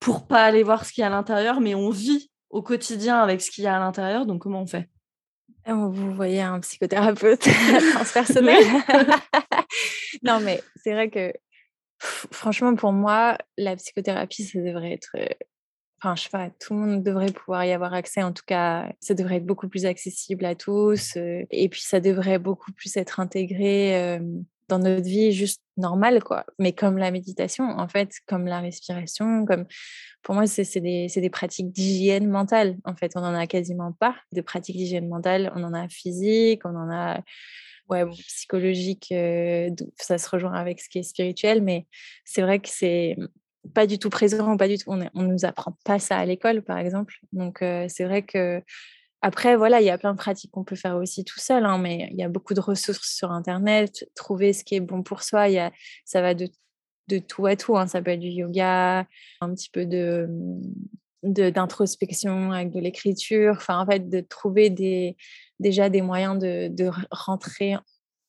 pour 0.00 0.26
pas 0.26 0.44
aller 0.44 0.62
voir 0.62 0.84
ce 0.84 0.92
qu'il 0.92 1.02
y 1.02 1.04
a 1.04 1.08
à 1.08 1.10
l'intérieur, 1.10 1.60
mais 1.60 1.74
on 1.74 1.90
vit 1.90 2.30
au 2.50 2.62
quotidien 2.62 3.20
avec 3.20 3.42
ce 3.42 3.50
qu'il 3.50 3.64
y 3.64 3.66
a 3.66 3.76
à 3.76 3.80
l'intérieur. 3.80 4.24
Donc 4.24 4.42
comment 4.42 4.62
on 4.62 4.66
fait? 4.66 4.88
Vous 5.66 6.14
voyez 6.14 6.40
un 6.40 6.60
psychothérapeute 6.60 7.40
transpersonnel. 7.92 8.64
non, 10.22 10.40
mais 10.40 10.62
c'est 10.76 10.92
vrai 10.92 11.10
que 11.10 11.32
franchement, 11.98 12.74
pour 12.74 12.92
moi, 12.92 13.38
la 13.56 13.76
psychothérapie, 13.76 14.44
ça 14.44 14.60
devrait 14.60 14.92
être. 14.92 15.10
Euh, 15.16 15.26
enfin, 16.00 16.14
je 16.16 16.24
sais 16.24 16.30
pas, 16.30 16.50
tout 16.50 16.74
le 16.74 16.80
monde 16.80 17.02
devrait 17.02 17.32
pouvoir 17.32 17.64
y 17.64 17.72
avoir 17.72 17.94
accès. 17.94 18.22
En 18.22 18.32
tout 18.32 18.44
cas, 18.46 18.92
ça 19.00 19.14
devrait 19.14 19.36
être 19.36 19.46
beaucoup 19.46 19.68
plus 19.68 19.86
accessible 19.86 20.44
à 20.44 20.54
tous. 20.54 21.16
Euh, 21.16 21.44
et 21.50 21.68
puis, 21.68 21.82
ça 21.82 22.00
devrait 22.00 22.38
beaucoup 22.38 22.72
plus 22.72 22.96
être 22.96 23.20
intégré 23.20 24.20
dans 24.68 24.78
notre 24.78 25.04
vie 25.04 25.32
juste 25.32 25.62
normale, 25.76 26.22
quoi. 26.22 26.44
Mais 26.58 26.72
comme 26.72 26.98
la 26.98 27.10
méditation, 27.10 27.64
en 27.64 27.88
fait, 27.88 28.12
comme 28.26 28.46
la 28.46 28.60
respiration, 28.60 29.44
comme 29.46 29.66
pour 30.22 30.34
moi, 30.34 30.46
c'est 30.46 30.80
des, 30.80 31.08
des, 31.08 31.30
pratiques 31.30 31.72
d'hygiène 31.72 32.28
mentale. 32.28 32.76
En 32.84 32.94
fait, 32.94 33.12
on 33.16 33.20
n'en 33.20 33.34
a 33.34 33.46
quasiment 33.46 33.92
pas 33.92 34.16
de 34.32 34.40
pratiques 34.40 34.76
d'hygiène 34.76 35.08
mentale. 35.08 35.52
On 35.56 35.64
en 35.64 35.72
a 35.72 35.88
physique, 35.88 36.62
on 36.64 36.76
en 36.76 36.90
a 36.90 37.20
ouais, 37.88 38.04
psychologique. 38.26 39.08
Euh, 39.12 39.70
ça 39.96 40.18
se 40.18 40.28
rejoint 40.28 40.52
avec 40.52 40.80
ce 40.80 40.88
qui 40.88 40.98
est 40.98 41.02
spirituel, 41.02 41.62
mais 41.62 41.86
c'est 42.24 42.42
vrai 42.42 42.58
que 42.58 42.68
c'est 42.68 43.16
pas 43.74 43.86
du 43.86 43.98
tout 43.98 44.10
présent, 44.10 44.56
pas 44.56 44.68
du 44.68 44.78
tout. 44.78 44.90
On 44.90 44.96
ne 44.96 45.26
nous 45.26 45.44
apprend 45.44 45.76
pas 45.84 45.98
ça 45.98 46.16
à 46.16 46.24
l'école, 46.24 46.62
par 46.62 46.78
exemple. 46.78 47.14
Donc, 47.32 47.62
euh, 47.62 47.86
c'est 47.88 48.04
vrai 48.04 48.22
que 48.22 48.62
après, 49.20 49.56
voilà, 49.56 49.80
il 49.80 49.84
y 49.84 49.90
a 49.90 49.98
plein 49.98 50.12
de 50.12 50.18
pratiques 50.18 50.52
qu'on 50.52 50.64
peut 50.64 50.76
faire 50.76 50.96
aussi 50.96 51.24
tout 51.24 51.40
seul, 51.40 51.64
hein, 51.64 51.78
mais 51.78 52.08
il 52.12 52.16
y 52.16 52.22
a 52.22 52.28
beaucoup 52.28 52.54
de 52.54 52.60
ressources 52.60 53.16
sur 53.16 53.32
Internet. 53.32 54.08
Trouver 54.14 54.52
ce 54.52 54.62
qui 54.62 54.76
est 54.76 54.80
bon 54.80 55.02
pour 55.02 55.22
soi, 55.22 55.48
y 55.48 55.58
a, 55.58 55.72
ça 56.04 56.22
va 56.22 56.34
de, 56.34 56.48
de 57.08 57.18
tout 57.18 57.46
à 57.46 57.56
tout. 57.56 57.76
Hein. 57.76 57.88
Ça 57.88 58.00
peut 58.00 58.12
être 58.12 58.20
du 58.20 58.28
yoga, 58.28 59.06
un 59.40 59.54
petit 59.54 59.70
peu 59.70 59.86
de 59.86 60.28
d'introspection 61.24 62.52
avec 62.52 62.70
de 62.70 62.78
l'écriture. 62.78 63.54
Enfin, 63.56 63.80
en 63.80 63.86
fait, 63.86 64.08
de 64.08 64.20
trouver 64.20 64.70
des, 64.70 65.16
déjà 65.60 65.88
des 65.88 66.02
moyens 66.02 66.38
de, 66.38 66.90
rentrer 67.10 67.76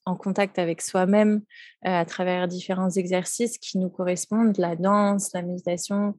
en 0.06 0.16
contact 0.16 0.58
avec 0.58 0.80
soi-même 0.80 1.42
euh, 1.86 2.00
à 2.00 2.04
travers 2.04 2.48
différents 2.48 2.90
exercices 2.90 3.58
qui 3.58 3.78
nous 3.78 3.90
correspondent, 3.90 4.56
la 4.58 4.74
danse, 4.74 5.32
la 5.34 5.42
méditation. 5.42 6.18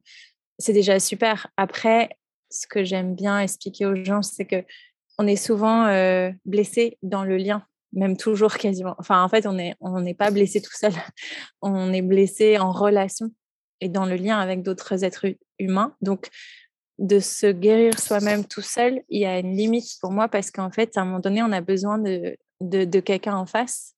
C'est 0.58 0.72
déjà 0.72 1.00
super. 1.00 1.48
Après, 1.56 2.10
ce 2.50 2.66
que 2.66 2.84
j'aime 2.84 3.14
bien 3.14 3.40
expliquer 3.40 3.86
aux 3.86 3.96
gens, 3.96 4.22
c'est 4.22 4.44
que 4.44 4.64
on 5.18 5.26
est 5.26 5.36
souvent 5.36 5.86
euh, 5.86 6.30
blessé 6.44 6.98
dans 7.02 7.24
le 7.24 7.36
lien, 7.36 7.64
même 7.92 8.16
toujours 8.16 8.54
quasiment. 8.54 8.94
Enfin, 8.98 9.22
en 9.22 9.28
fait, 9.28 9.46
on 9.46 9.54
n'est 9.54 9.74
on 9.80 10.00
n'est 10.00 10.14
pas 10.14 10.30
blessé 10.30 10.62
tout 10.62 10.74
seul. 10.74 10.92
On 11.62 11.92
est 11.92 12.02
blessé 12.02 12.58
en 12.58 12.72
relation 12.72 13.30
et 13.80 13.88
dans 13.88 14.06
le 14.06 14.14
lien 14.14 14.38
avec 14.38 14.62
d'autres 14.62 15.04
êtres 15.04 15.26
humains. 15.58 15.94
Donc, 16.00 16.28
de 17.02 17.18
se 17.18 17.50
guérir 17.50 17.98
soi-même 17.98 18.44
tout 18.44 18.62
seul, 18.62 19.02
il 19.08 19.20
y 19.20 19.26
a 19.26 19.40
une 19.40 19.56
limite 19.56 19.98
pour 20.00 20.12
moi 20.12 20.28
parce 20.28 20.52
qu'en 20.52 20.70
fait, 20.70 20.96
à 20.96 21.00
un 21.00 21.04
moment 21.04 21.18
donné, 21.18 21.42
on 21.42 21.50
a 21.50 21.60
besoin 21.60 21.98
de, 21.98 22.36
de, 22.60 22.84
de 22.84 23.00
quelqu'un 23.00 23.36
en 23.36 23.44
face 23.44 23.94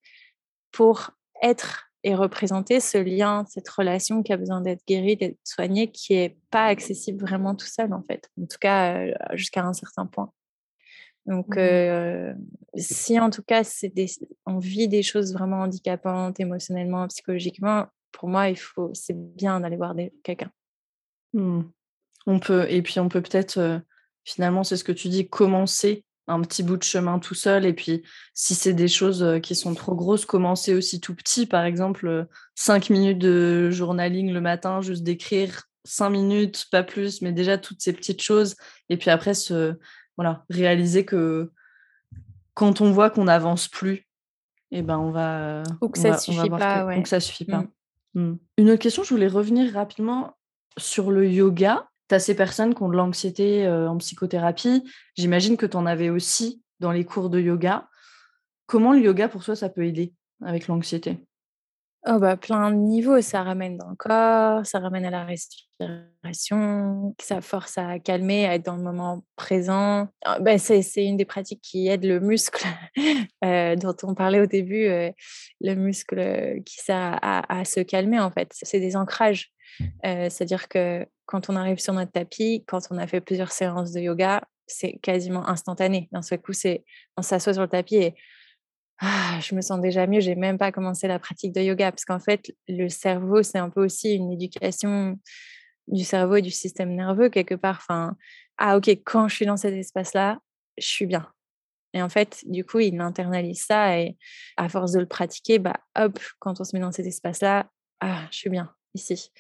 pour 0.73 1.11
être 1.43 1.91
et 2.03 2.15
représenter 2.15 2.81
ce 2.81 2.99
lien, 2.99 3.45
cette 3.49 3.69
relation 3.69 4.23
qui 4.23 4.33
a 4.33 4.39
besoin 4.39 4.63
d'être 4.63 4.83
guérie, 4.87 5.17
d'être 5.17 5.39
soignée, 5.45 5.91
qui 5.91 6.15
n'est 6.15 6.37
pas 6.51 6.67
accessible 6.67 7.21
vraiment 7.21 7.55
tout 7.55 7.67
seul, 7.67 7.93
en 7.93 8.03
fait. 8.03 8.31
En 8.41 8.47
tout 8.47 8.59
cas, 8.59 8.97
euh, 8.97 9.15
jusqu'à 9.33 9.65
un 9.65 9.73
certain 9.75 10.07
point. 10.07 10.33
Donc, 11.27 11.57
mmh 11.57 11.59
euh, 11.59 12.35
si 12.77 13.19
en 13.19 13.31
tout 13.31 13.43
cas, 13.43 13.63
des, 13.95 14.07
on 14.47 14.59
vit 14.59 14.89
des 14.89 15.03
choses 15.03 15.33
vraiment 15.33 15.61
handicapantes 15.61 16.41
émotionnellement, 16.41 17.07
psychologiquement, 17.09 17.87
pour 18.13 18.29
moi, 18.29 18.49
il 18.49 18.59
faut, 18.59 18.91
c'est 18.95 19.17
bien 19.17 19.61
d'aller 19.61 19.77
voir 19.77 19.95
quelqu'un. 20.23 20.51
Mmh. 21.33 21.63
On 22.27 22.39
peut, 22.39 22.67
et 22.69 22.83
puis 22.83 23.01
on 23.01 23.09
peut 23.09 23.21
peut-être, 23.21 23.59
euh, 23.59 23.79
finalement, 24.25 24.65
c'est 24.65 24.77
ce 24.77 24.85
que 24.85 24.93
tu 24.93 25.09
dis, 25.09 25.29
commencer 25.29 26.05
un 26.27 26.41
petit 26.41 26.63
bout 26.63 26.79
de 26.79 26.83
chemin 26.83 27.19
tout 27.19 27.35
seul. 27.35 27.67
Et 27.67 27.75
puis, 27.75 28.03
si 28.33 28.55
c'est 28.55 28.73
des 28.73 28.89
choses 28.89 29.41
qui 29.43 29.55
sont 29.55 29.75
trop 29.75 29.95
grosses, 29.95 30.25
commencer 30.25 30.75
aussi 30.75 31.01
tout 31.01 31.15
petit. 31.15 31.45
Par 31.45 31.65
exemple, 31.65 32.27
cinq 32.55 32.89
minutes 32.89 33.19
de 33.19 33.71
journaling 33.71 34.33
le 34.33 34.41
matin, 34.41 34.81
juste 34.81 35.03
d'écrire 35.03 35.65
cinq 35.85 36.11
minutes, 36.11 36.67
pas 36.71 36.83
plus, 36.83 37.23
mais 37.23 37.33
déjà 37.33 37.59
toutes 37.59 37.81
ces 37.81 37.93
petites 37.93 38.23
choses. 38.23 38.57
Et 38.89 38.97
puis 38.97 39.11
après, 39.11 39.35
se, 39.35 39.75
voilà, 40.17 40.45
réaliser 40.51 41.05
que 41.05 41.53
quand 42.55 42.81
on 42.81 42.91
voit 42.91 43.11
qu'on 43.11 43.25
n'avance 43.25 43.69
plus, 43.69 44.07
et 44.71 44.79
eh 44.79 44.83
ben 44.83 44.99
on 44.99 45.11
va. 45.11 45.63
Ou 45.83 45.89
que 45.89 45.99
ça 45.99 46.19
suffit 46.19 46.51
pas. 46.51 46.87
Ou 46.87 47.03
que 47.03 47.09
ça 47.09 47.21
suffit 47.21 47.45
pas. 47.45 47.65
Une 48.15 48.39
autre 48.59 48.83
question, 48.83 49.03
je 49.05 49.11
voulais 49.11 49.29
revenir 49.29 49.73
rapidement 49.73 50.37
sur 50.77 51.11
le 51.11 51.29
yoga 51.29 51.89
tu 52.09 52.15
as 52.15 52.19
ces 52.19 52.35
personnes 52.35 52.75
qui 52.75 52.83
ont 52.83 52.89
de 52.89 52.97
l'anxiété 52.97 53.69
en 53.69 53.97
psychothérapie. 53.99 54.85
J'imagine 55.17 55.57
que 55.57 55.67
tu 55.67 55.77
en 55.77 55.87
avais 55.87 56.11
aussi 56.11 56.63
dans 56.81 56.93
les 56.93 57.05
cours 57.05 57.31
de 57.31 57.41
yoga. 57.41 57.89
Comment 58.67 58.93
le 58.93 59.01
yoga, 59.01 59.29
pour 59.29 59.45
toi, 59.45 59.57
ça 59.57 59.69
peut 59.69 59.85
aider 59.85 60.13
avec 60.43 60.69
l'anxiété? 60.69 61.19
Oh 62.07 62.19
bah, 62.19 62.37
plein 62.37 62.71
de 62.71 62.77
niveaux, 62.77 63.23
ça 63.23 63.43
ramène 63.43 63.79
dans 63.79 63.89
le 63.89 63.97
corps, 63.97 64.67
ça 64.67 64.79
ramène 64.79 65.07
à 65.07 65.11
la 65.11 65.25
respiration, 65.25 67.15
ça 67.19 67.41
force 67.41 67.79
à 67.79 67.99
calmer, 67.99 68.45
à 68.47 68.57
être 68.57 68.65
dans 68.67 68.77
le 68.77 68.83
moment 68.83 69.25
présent. 69.37 70.09
Ah, 70.23 70.39
bah, 70.39 70.59
c'est, 70.59 70.83
une 70.97 71.17
des 71.17 71.25
pratiques 71.25 71.63
qui 71.63 71.89
aide 71.89 72.05
le 72.05 72.21
muscle 72.21 72.67
dont 73.43 73.97
on 74.03 74.15
parlait 74.15 74.41
au 74.41 74.47
début, 74.47 74.87
le 74.87 75.75
muscle 75.75 76.63
qui 76.67 76.77
sert 76.77 77.19
à, 77.23 77.65
se 77.65 77.81
calmer 77.81 78.21
en 78.21 78.31
fait. 78.31 78.51
C'est 78.53 78.81
des 78.81 78.97
ancrages. 78.97 79.51
c'est-à-dire 80.03 80.69
que 80.69 81.07
quand 81.25 81.49
on 81.49 81.57
arrive 81.57 81.79
sur 81.79 81.95
notre 81.95 82.13
tapis, 82.13 82.65
quand 82.67 82.81
on 82.91 82.99
a 82.99 83.07
fait 83.07 83.23
plusieurs 83.23 83.51
séances 83.51 83.93
de 83.93 84.01
yoga, 84.01 84.43
c'est 84.67 84.99
quasiment 85.03 85.49
instantané. 85.49 86.09
D'un 86.13 86.23
seul 86.23 86.41
coup, 86.41 86.53
c'est 86.53 86.85
on 87.17 87.23
s'assoit 87.23 87.55
sur 87.55 87.63
le 87.63 87.69
tapis 87.69 87.97
et 87.97 88.15
ah, 89.01 89.41
je 89.41 89.55
me 89.55 89.61
sens 89.61 89.81
déjà 89.81 90.07
mieux. 90.07 90.21
J'ai 90.21 90.35
même 90.35 90.59
pas 90.59 90.73
commencé 90.73 91.09
la 91.09 91.19
pratique 91.19 91.53
de 91.53 91.61
yoga 91.61 91.91
parce 91.91 92.05
qu'en 92.05 92.21
fait, 92.21 92.55
le 92.69 92.89
cerveau, 92.89 93.43
c'est 93.43 93.59
un 93.59 93.71
peu 93.71 93.85
aussi 93.85 94.15
une 94.15 94.33
éducation 94.33 95.19
du 95.89 96.05
cerveau 96.05 96.37
et 96.37 96.43
du 96.43 96.51
système 96.51 96.95
nerveux 96.95 97.29
quelque 97.29 97.55
part. 97.55 97.87
Ah 98.59 98.77
ok, 98.77 98.89
quand 99.05 99.29
je 99.29 99.35
suis 99.35 99.47
dans 99.47 99.57
cet 99.57 99.75
espace-là, 99.75 100.39
je 100.79 100.87
suis 100.87 101.07
bien. 101.07 101.29
Et 101.93 102.03
en 102.03 102.09
fait, 102.09 102.43
du 102.47 102.65
coup, 102.65 102.81
il 102.81 103.01
internalise 103.01 103.65
ça 103.65 103.99
et 103.99 104.17
à 104.57 104.69
force 104.69 104.93
de 104.93 105.01
le 105.01 105.07
pratiquer, 105.07 105.59
bah 105.59 105.77
hop, 105.97 106.19
quand 106.41 106.61
on 106.61 106.65
se 106.65 106.75
met 106.75 106.81
dans 106.81 106.93
cet 106.93 107.07
espace-là, 107.07 107.71
ah, 108.01 108.27
je 108.31 108.37
suis 108.37 108.51
bien 108.51 108.75
ici. 108.95 109.31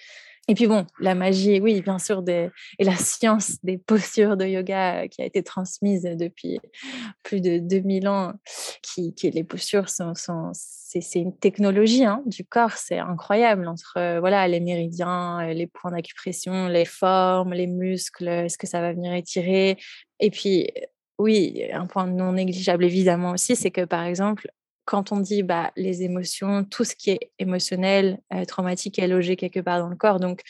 Et 0.46 0.54
puis 0.54 0.66
bon, 0.66 0.86
la 1.00 1.14
magie, 1.14 1.58
oui, 1.60 1.80
bien 1.80 1.98
sûr, 1.98 2.22
et 2.28 2.50
la 2.84 2.96
science 2.96 3.56
des 3.62 3.78
postures 3.78 4.36
de 4.36 4.44
yoga 4.44 5.08
qui 5.08 5.22
a 5.22 5.24
été 5.24 5.42
transmise 5.42 6.02
depuis 6.02 6.60
plus 7.22 7.40
de 7.40 7.58
2000 7.58 8.08
ans, 8.08 8.34
qui, 8.82 9.14
les 9.22 9.44
postures 9.44 9.88
sont, 9.88 10.12
c'est 10.52 11.18
une 11.18 11.36
technologie 11.36 12.04
hein, 12.04 12.22
du 12.26 12.44
corps, 12.44 12.72
c'est 12.72 12.98
incroyable 12.98 13.66
entre 13.66 14.18
voilà 14.20 14.46
les 14.46 14.60
méridiens, 14.60 15.46
les 15.52 15.66
points 15.66 15.90
d'acupression, 15.90 16.68
les 16.68 16.84
formes, 16.84 17.54
les 17.54 17.66
muscles, 17.66 18.28
est-ce 18.28 18.58
que 18.58 18.66
ça 18.66 18.80
va 18.82 18.92
venir 18.92 19.14
étirer? 19.14 19.78
Et 20.20 20.30
puis 20.30 20.68
oui, 21.18 21.64
un 21.72 21.86
point 21.86 22.06
non 22.06 22.32
négligeable 22.32 22.84
évidemment 22.84 23.30
aussi, 23.30 23.56
c'est 23.56 23.70
que 23.70 23.84
par 23.84 24.04
exemple, 24.04 24.48
quand 24.84 25.12
on 25.12 25.20
dit 25.20 25.42
bah, 25.42 25.72
les 25.76 26.02
émotions, 26.02 26.64
tout 26.64 26.84
ce 26.84 26.94
qui 26.94 27.10
est 27.10 27.30
émotionnel, 27.38 28.18
euh, 28.32 28.44
traumatique 28.44 28.98
est 28.98 29.08
logé 29.08 29.36
quelque 29.36 29.60
part 29.60 29.78
dans 29.78 29.88
le 29.88 29.96
corps. 29.96 30.20
Donc, 30.20 30.42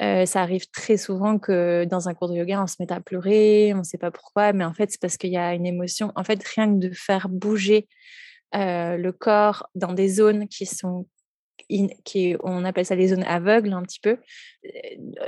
euh, 0.00 0.24
ça 0.24 0.40
arrive 0.40 0.66
très 0.70 0.96
souvent 0.96 1.38
que 1.38 1.84
dans 1.84 2.08
un 2.08 2.14
cours 2.14 2.28
de 2.28 2.36
yoga, 2.36 2.62
on 2.62 2.66
se 2.66 2.76
mette 2.80 2.92
à 2.92 3.00
pleurer, 3.00 3.72
on 3.74 3.78
ne 3.78 3.82
sait 3.82 3.98
pas 3.98 4.10
pourquoi, 4.10 4.52
mais 4.52 4.64
en 4.64 4.72
fait, 4.72 4.90
c'est 4.90 5.00
parce 5.00 5.16
qu'il 5.16 5.30
y 5.30 5.36
a 5.36 5.54
une 5.54 5.66
émotion. 5.66 6.12
En 6.16 6.24
fait, 6.24 6.42
rien 6.42 6.72
que 6.72 6.78
de 6.78 6.90
faire 6.94 7.28
bouger 7.28 7.86
euh, 8.54 8.96
le 8.96 9.12
corps 9.12 9.68
dans 9.74 9.92
des 9.92 10.08
zones 10.08 10.48
qui 10.48 10.66
sont 10.66 11.06
qui, 12.04 12.36
on 12.42 12.64
appelle 12.64 12.86
ça 12.86 12.96
les 12.96 13.08
zones 13.08 13.22
aveugles 13.24 13.72
un 13.72 13.82
petit 13.82 14.00
peu, 14.00 14.16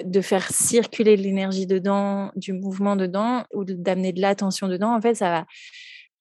de 0.02 0.20
faire 0.20 0.50
circuler 0.50 1.16
de 1.16 1.22
l'énergie 1.22 1.66
dedans, 1.66 2.32
du 2.34 2.52
mouvement 2.52 2.96
dedans, 2.96 3.44
ou 3.52 3.64
d'amener 3.64 4.12
de 4.12 4.20
l'attention 4.20 4.66
dedans, 4.66 4.94
en 4.94 5.00
fait, 5.00 5.14
ça 5.14 5.30
va. 5.30 5.46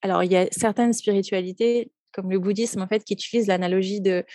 Alors, 0.01 0.23
il 0.23 0.31
y 0.31 0.35
a 0.35 0.47
certaines 0.51 0.93
spiritualités 0.93 1.91
comme 2.11 2.29
le 2.29 2.39
bouddhisme, 2.39 2.81
en 2.81 2.87
fait, 2.87 3.03
qui 3.03 3.13
utilise 3.13 3.47
l'analogie 3.47 4.01
de 4.01 4.25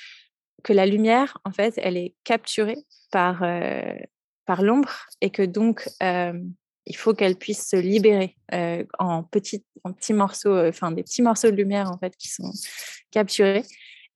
que 0.62 0.72
la 0.72 0.86
lumière, 0.86 1.38
en 1.44 1.52
fait, 1.52 1.74
elle 1.76 1.96
est 1.96 2.14
capturée 2.24 2.78
par, 3.12 3.42
euh, 3.42 3.94
par 4.46 4.62
l'ombre 4.62 5.06
et 5.20 5.30
que 5.30 5.42
donc, 5.42 5.88
euh, 6.02 6.32
il 6.86 6.96
faut 6.96 7.14
qu'elle 7.14 7.36
puisse 7.36 7.68
se 7.68 7.76
libérer 7.76 8.36
euh, 8.52 8.84
en, 8.98 9.22
petits, 9.22 9.64
en 9.84 9.92
petits 9.92 10.12
morceaux, 10.12 10.56
enfin, 10.66 10.92
des 10.92 11.02
petits 11.02 11.22
morceaux 11.22 11.50
de 11.50 11.56
lumière, 11.56 11.90
en 11.90 11.98
fait, 11.98 12.16
qui 12.16 12.28
sont 12.28 12.50
capturés. 13.10 13.64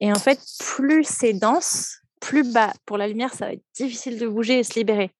Et 0.01 0.11
en 0.11 0.19
fait, 0.19 0.41
plus 0.59 1.05
c'est 1.05 1.35
dense, 1.35 2.01
plus 2.21 2.53
bas 2.53 2.73
pour 2.85 2.99
la 2.99 3.09
lumière, 3.09 3.33
ça 3.33 3.47
va 3.47 3.53
être 3.55 3.65
difficile 3.75 4.19
de 4.19 4.29
bouger 4.29 4.59
et 4.59 4.63
se 4.63 4.79
libérer. 4.79 5.11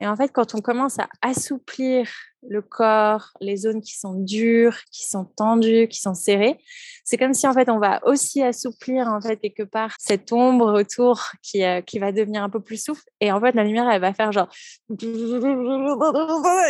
Et 0.00 0.06
en 0.06 0.14
fait, 0.14 0.30
quand 0.32 0.54
on 0.54 0.60
commence 0.60 0.98
à 0.98 1.08
assouplir 1.22 2.08
le 2.48 2.62
corps, 2.62 3.32
les 3.40 3.56
zones 3.56 3.80
qui 3.80 3.98
sont 3.98 4.14
dures, 4.14 4.76
qui 4.92 5.08
sont 5.08 5.24
tendues, 5.24 5.88
qui 5.88 6.00
sont 6.00 6.14
serrées, 6.14 6.58
c'est 7.04 7.18
comme 7.18 7.34
si 7.34 7.46
en 7.46 7.52
fait 7.52 7.68
on 7.68 7.78
va 7.78 8.00
aussi 8.06 8.42
assouplir 8.42 9.08
en 9.08 9.20
fait 9.20 9.36
quelque 9.38 9.62
part 9.62 9.94
cette 9.98 10.32
ombre 10.32 10.78
autour 10.78 11.22
qui, 11.42 11.64
euh, 11.64 11.80
qui 11.82 11.98
va 11.98 12.12
devenir 12.12 12.42
un 12.42 12.50
peu 12.50 12.60
plus 12.60 12.82
souple. 12.82 13.02
Et 13.20 13.32
en 13.32 13.40
fait, 13.40 13.52
la 13.52 13.64
lumière, 13.64 13.90
elle 13.90 14.00
va 14.00 14.14
faire 14.14 14.32
genre 14.32 14.48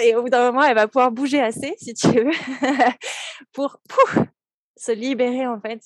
et 0.03 0.15
au 0.15 0.23
bout 0.23 0.29
d'un 0.29 0.51
moment, 0.51 0.63
elle 0.63 0.75
va 0.75 0.89
pouvoir 0.89 1.11
bouger 1.13 1.41
assez, 1.41 1.75
si 1.79 1.95
tu 1.95 2.09
veux, 2.09 2.31
pour 3.53 3.79
se 4.77 4.93
libérer 4.93 5.47
en 5.47 5.61
fait. 5.61 5.81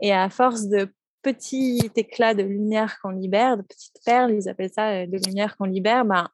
Et 0.00 0.12
à 0.12 0.28
force 0.28 0.66
de 0.66 0.92
petits 1.24 1.90
éclats 1.96 2.34
de 2.34 2.42
lumière 2.42 3.00
qu'on 3.00 3.10
libère, 3.10 3.56
de 3.56 3.62
petites 3.62 3.98
perles, 4.04 4.32
ils 4.32 4.48
appellent 4.48 4.72
ça 4.72 5.06
de 5.06 5.18
lumière 5.26 5.56
qu'on 5.56 5.64
libère, 5.64 6.04
ben, 6.04 6.28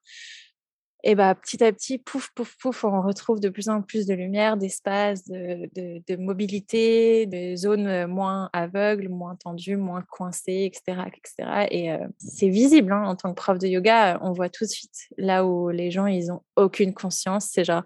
et 1.03 1.15
bah, 1.15 1.35
petit 1.35 1.65
à 1.65 1.73
petit, 1.73 1.97
pouf, 1.99 2.31
pouf, 2.35 2.57
pouf, 2.59 2.85
on 2.85 3.01
retrouve 3.01 3.41
de 3.41 3.49
plus 3.49 3.71
en 3.71 3.81
plus 3.81 4.07
de 4.07 4.13
lumière, 4.13 4.59
d'espace, 4.59 5.25
de, 5.27 6.17
mobilité, 6.17 7.25
de 7.25 7.57
zones 7.57 8.07
moins 8.07 8.51
aveugles, 8.53 9.09
moins 9.09 9.35
tendues, 9.37 9.77
moins 9.77 10.03
coincées, 10.03 10.71
etc. 10.71 11.01
etc. 11.07 11.67
Et 11.71 11.91
c'est 12.19 12.51
visible 12.51 12.93
hein, 12.93 13.05
en 13.07 13.17
tant 13.17 13.31
que 13.31 13.37
prof 13.37 13.59
de 13.59 13.67
yoga, 13.67 14.19
on 14.23 14.33
voit 14.33 14.51
tout 14.51 14.65
de 14.65 14.69
suite 14.69 15.09
là 15.17 15.47
où 15.47 15.71
les 15.71 15.91
gens, 15.91 16.07
ils 16.07 16.31
ont 16.31 16.43
aucune 16.57 16.93
conscience. 16.93 17.49
C'est 17.51 17.65
genre, 17.65 17.85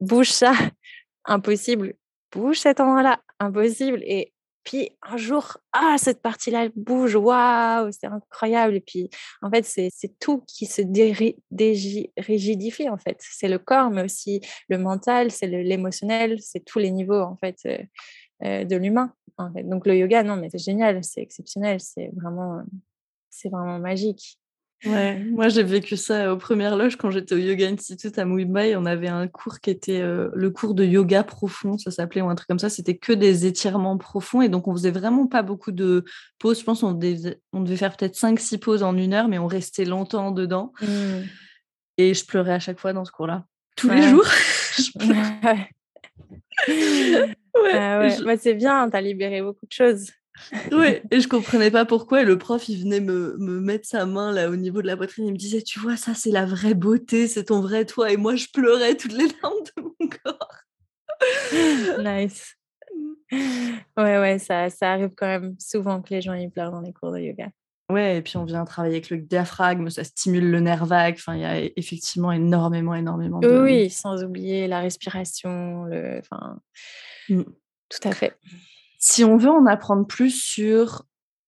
bouge 0.00 0.30
ça, 0.30 0.52
impossible, 1.24 1.94
bouge 2.32 2.58
cet 2.58 2.80
endroit-là, 2.80 3.20
impossible. 3.38 4.02
Puis 4.64 4.90
un 5.02 5.16
jour, 5.16 5.56
ah, 5.72 5.96
cette 5.98 6.20
partie-là, 6.20 6.64
elle 6.64 6.72
bouge, 6.74 7.14
waouh, 7.14 7.90
c'est 7.92 8.06
incroyable. 8.06 8.74
Et 8.74 8.80
puis, 8.80 9.10
en 9.42 9.50
fait, 9.50 9.64
c'est 9.64 10.18
tout 10.18 10.42
qui 10.46 10.66
se 10.66 10.82
rigidifie, 12.18 12.88
en 12.88 12.98
fait. 12.98 13.16
C'est 13.20 13.48
le 13.48 13.58
corps, 13.58 13.90
mais 13.90 14.02
aussi 14.02 14.40
le 14.68 14.78
mental, 14.78 15.30
c'est 15.30 15.46
l'émotionnel, 15.46 16.40
c'est 16.40 16.64
tous 16.64 16.78
les 16.78 16.90
niveaux, 16.90 17.20
en 17.20 17.36
fait, 17.36 17.56
euh, 17.66 17.78
euh, 18.44 18.64
de 18.64 18.76
l'humain. 18.76 19.14
Donc, 19.64 19.86
le 19.86 19.96
yoga, 19.96 20.22
non, 20.22 20.36
mais 20.36 20.50
c'est 20.50 20.58
génial, 20.58 21.02
c'est 21.02 21.22
exceptionnel, 21.22 21.80
c'est 21.80 22.10
vraiment, 22.14 22.62
c'est 23.30 23.48
vraiment 23.48 23.78
magique. 23.78 24.39
Ouais, 24.86 25.18
moi 25.18 25.48
j'ai 25.48 25.62
vécu 25.62 25.96
ça 25.98 26.32
aux 26.32 26.38
premières 26.38 26.74
loges 26.74 26.96
quand 26.96 27.10
j'étais 27.10 27.34
au 27.34 27.38
Yoga 27.38 27.68
Institute 27.68 28.18
à 28.18 28.24
Mumbai. 28.24 28.76
On 28.76 28.86
avait 28.86 29.08
un 29.08 29.28
cours 29.28 29.60
qui 29.60 29.68
était 29.68 30.00
euh, 30.00 30.30
le 30.32 30.50
cours 30.50 30.74
de 30.74 30.84
yoga 30.84 31.22
profond, 31.22 31.76
ça 31.76 31.90
s'appelait, 31.90 32.22
ou 32.22 32.30
un 32.30 32.34
truc 32.34 32.48
comme 32.48 32.58
ça. 32.58 32.70
C'était 32.70 32.96
que 32.96 33.12
des 33.12 33.44
étirements 33.44 33.98
profonds 33.98 34.40
et 34.40 34.48
donc 34.48 34.68
on 34.68 34.72
faisait 34.72 34.90
vraiment 34.90 35.26
pas 35.26 35.42
beaucoup 35.42 35.72
de 35.72 36.04
pauses. 36.38 36.60
Je 36.60 36.64
pense 36.64 36.80
qu'on 36.80 36.92
devait, 36.92 37.38
on 37.52 37.60
devait 37.60 37.76
faire 37.76 37.94
peut-être 37.94 38.16
5-6 38.16 38.58
pauses 38.58 38.82
en 38.82 38.96
une 38.96 39.12
heure, 39.12 39.28
mais 39.28 39.38
on 39.38 39.46
restait 39.46 39.84
longtemps 39.84 40.30
dedans. 40.30 40.72
Mmh. 40.80 40.86
Et 41.98 42.14
je 42.14 42.24
pleurais 42.24 42.54
à 42.54 42.60
chaque 42.60 42.80
fois 42.80 42.94
dans 42.94 43.04
ce 43.04 43.12
cours-là. 43.12 43.44
Tous 43.76 43.90
les 43.90 44.08
jours. 44.08 44.24
ouais. 45.00 45.68
Ouais. 47.54 48.16
Bah, 48.24 48.36
c'est 48.38 48.54
bien, 48.54 48.88
t'as 48.88 49.00
libéré 49.00 49.42
beaucoup 49.42 49.66
de 49.66 49.72
choses 49.72 50.10
oui, 50.72 51.00
et 51.10 51.20
je 51.20 51.28
comprenais 51.28 51.70
pas 51.70 51.84
pourquoi. 51.84 52.22
Et 52.22 52.24
le 52.24 52.38
prof, 52.38 52.68
il 52.68 52.82
venait 52.82 53.00
me, 53.00 53.36
me, 53.38 53.60
mettre 53.60 53.86
sa 53.86 54.06
main 54.06 54.32
là 54.32 54.50
au 54.50 54.56
niveau 54.56 54.82
de 54.82 54.86
la 54.86 54.96
poitrine. 54.96 55.26
Il 55.26 55.32
me 55.32 55.38
disait, 55.38 55.62
tu 55.62 55.78
vois, 55.78 55.96
ça, 55.96 56.14
c'est 56.14 56.30
la 56.30 56.46
vraie 56.46 56.74
beauté, 56.74 57.26
c'est 57.28 57.44
ton 57.44 57.60
vrai 57.60 57.84
toi. 57.84 58.10
Et 58.10 58.16
moi, 58.16 58.36
je 58.36 58.46
pleurais 58.52 58.96
toutes 58.96 59.12
les 59.12 59.28
larmes 59.42 59.64
de 59.76 59.82
mon 59.82 60.08
corps. 60.24 60.56
nice. 61.98 62.56
Ouais, 63.32 64.18
ouais, 64.18 64.38
ça, 64.38 64.70
ça 64.70 64.92
arrive 64.92 65.10
quand 65.16 65.26
même 65.26 65.54
souvent 65.58 66.02
que 66.02 66.12
les 66.14 66.20
gens 66.20 66.34
y 66.34 66.48
pleurent 66.48 66.72
dans 66.72 66.80
les 66.80 66.92
cours 66.92 67.12
de 67.12 67.18
yoga. 67.18 67.50
Ouais, 67.90 68.18
et 68.18 68.22
puis 68.22 68.36
on 68.36 68.44
vient 68.44 68.64
travailler 68.64 68.94
avec 68.94 69.10
le 69.10 69.18
diaphragme, 69.18 69.90
ça 69.90 70.04
stimule 70.04 70.48
le 70.48 70.60
nerf 70.60 70.86
vague. 70.86 71.16
Enfin, 71.18 71.34
il 71.34 71.40
y 71.40 71.44
a 71.44 71.60
effectivement 71.76 72.30
énormément, 72.30 72.94
énormément 72.94 73.40
de. 73.40 73.62
Oui, 73.62 73.90
sans 73.90 74.22
oublier 74.22 74.68
la 74.68 74.78
respiration, 74.78 75.84
le. 75.84 76.20
Enfin, 76.20 76.60
mmh. 77.28 77.42
tout 77.42 78.08
à 78.08 78.12
fait. 78.12 78.36
Si 79.02 79.24
on 79.24 79.38
veut 79.38 79.50
en 79.50 79.64
apprendre 79.64 80.06
plus 80.06 80.30
sur 80.30 81.04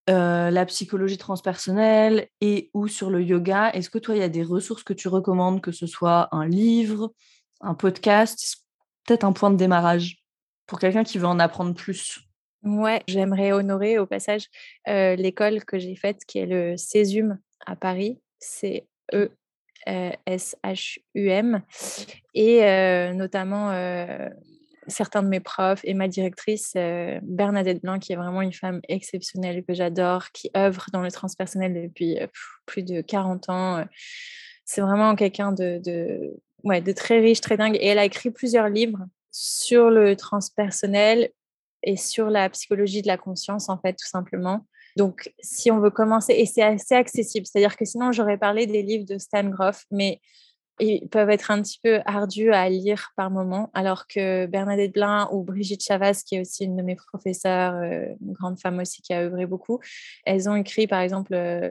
la 0.09 0.67
psychologie 0.67 1.19
transpersonnelle 1.19 2.29
et 2.41 2.71
ou 2.75 2.89
sur 2.89 3.11
le 3.11 3.23
yoga, 3.23 3.71
est-ce 3.71 3.91
que 3.91 3.99
toi, 3.99 4.17
il 4.17 4.21
y 4.21 4.25
a 4.25 4.29
des 4.29 4.43
ressources 4.43 4.83
que 4.83 4.95
tu 4.95 5.09
recommandes, 5.09 5.61
que 5.61 5.71
ce 5.71 5.87
soit 5.87 6.29
un 6.33 6.47
livre, 6.49 7.13
un 7.61 7.75
podcast, 7.75 8.65
peut-être 9.07 9.25
un 9.25 9.33
point 9.33 9.51
de 9.51 9.57
démarrage 9.57 10.25
pour 10.67 10.79
quelqu'un 10.79 11.05
qui 11.05 11.19
veut 11.19 11.27
en 11.27 11.39
apprendre 11.39 11.75
plus? 11.75 12.21
Ouais, 12.63 13.03
j'aimerais 13.07 13.53
honorer 13.53 13.99
au 13.99 14.07
passage 14.07 14.47
l'école 14.87 15.65
que 15.65 15.79
j'ai 15.79 15.95
faite 15.95 16.25
qui 16.27 16.39
est 16.39 16.47
le 16.47 16.77
Césum 16.77 17.39
à 17.67 17.77
Paris. 17.77 18.19
C'est 18.39 18.87
E 19.15 19.31
S 19.87 20.57
H 20.65 21.01
U 21.15 21.29
M 21.29 21.63
et 22.35 23.13
notamment 23.13 23.71
certains 24.89 25.23
de 25.23 25.29
mes 25.29 25.41
profs 25.41 25.81
et 25.85 25.95
ma 25.95 26.09
directrice, 26.09 26.73
euh, 26.77 27.19
Bernadette 27.23 27.83
Blanc, 27.83 27.99
qui 27.99 28.13
est 28.13 28.17
vraiment 28.17 28.43
une 28.43 28.53
femme 28.53 28.81
exceptionnelle 28.89 29.65
que 29.65 29.75
j'adore, 29.75 30.31
qui 30.33 30.51
œuvre 30.57 30.87
dans 30.93 31.01
le 31.01 31.11
transpersonnel 31.11 31.75
depuis 31.85 32.19
euh, 32.19 32.27
plus 32.67 32.83
de 32.83 33.01
40 33.01 33.49
ans. 33.49 33.79
Euh. 33.79 33.85
C'est 34.65 34.81
vraiment 34.81 35.15
quelqu'un 35.15 35.53
de, 35.53 35.81
de, 35.85 36.37
ouais, 36.65 36.81
de 36.81 36.93
très 36.93 37.21
riche, 37.21 37.41
très 37.41 37.57
dingue. 37.57 37.77
Et 37.77 37.87
elle 37.87 37.99
a 37.99 38.05
écrit 38.05 38.31
plusieurs 38.31 38.69
livres 38.69 39.05
sur 39.31 39.91
le 39.91 40.17
transpersonnel 40.17 41.31
et 41.83 41.97
sur 41.97 42.31
la 42.31 42.49
psychologie 42.51 43.03
de 43.03 43.09
la 43.09 43.19
conscience, 43.19 43.69
en 43.69 43.79
fait, 43.79 43.95
tout 43.95 44.09
simplement. 44.09 44.67
Donc, 44.97 45.33
si 45.41 45.71
on 45.71 45.81
veut 45.81 45.91
commencer, 45.91 46.35
et 46.35 46.47
c'est 46.47 46.63
assez 46.63 46.95
accessible, 46.95 47.47
c'est-à-dire 47.47 47.77
que 47.77 47.85
sinon, 47.85 48.13
j'aurais 48.13 48.37
parlé 48.37 48.67
des 48.67 48.83
livres 48.83 49.07
de 49.07 49.19
Stan 49.19 49.45
Groff, 49.45 49.85
mais 49.91 50.21
ils 50.83 51.09
peuvent 51.09 51.31
être 51.31 51.51
un 51.51 51.63
petit 51.63 51.79
peu 51.83 52.01
ardus 52.07 52.53
à 52.53 52.69
lire 52.69 53.13
par 53.17 53.31
moment, 53.31 53.71
alors 53.73 54.07
que 54.07 54.47
Bernadette 54.47 54.93
Blin 54.93 55.29
ou 55.33 55.43
Brigitte 55.45 55.83
Chavas, 55.83 56.23
qui 56.27 56.37
est 56.37 56.41
aussi 56.41 56.65
une 56.65 56.77
de 56.77 56.83
mes 56.83 56.97
professeurs, 56.97 57.75
euh, 57.75 58.07
une 58.21 58.33
grande 58.33 58.59
femme 58.59 58.81
aussi 58.81 59.01
qui 59.01 59.13
a 59.13 59.23
œuvré 59.23 59.47
beaucoup, 59.47 59.81
elles 60.25 60.49
ont 60.49 60.57
écrit 60.57 60.87
par 60.87 61.01
exemple 61.01 61.35
euh, 61.35 61.71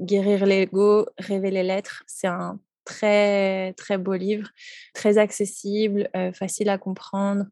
Guérir 0.00 0.46
l'ego, 0.46 1.06
révéler 1.18 1.62
l'être. 1.62 2.02
C'est 2.08 2.26
un 2.26 2.58
très 2.84 3.72
très 3.74 3.98
beau 3.98 4.14
livre, 4.14 4.48
très 4.94 5.16
accessible, 5.18 6.08
euh, 6.16 6.32
facile 6.32 6.68
à 6.70 6.78
comprendre, 6.78 7.44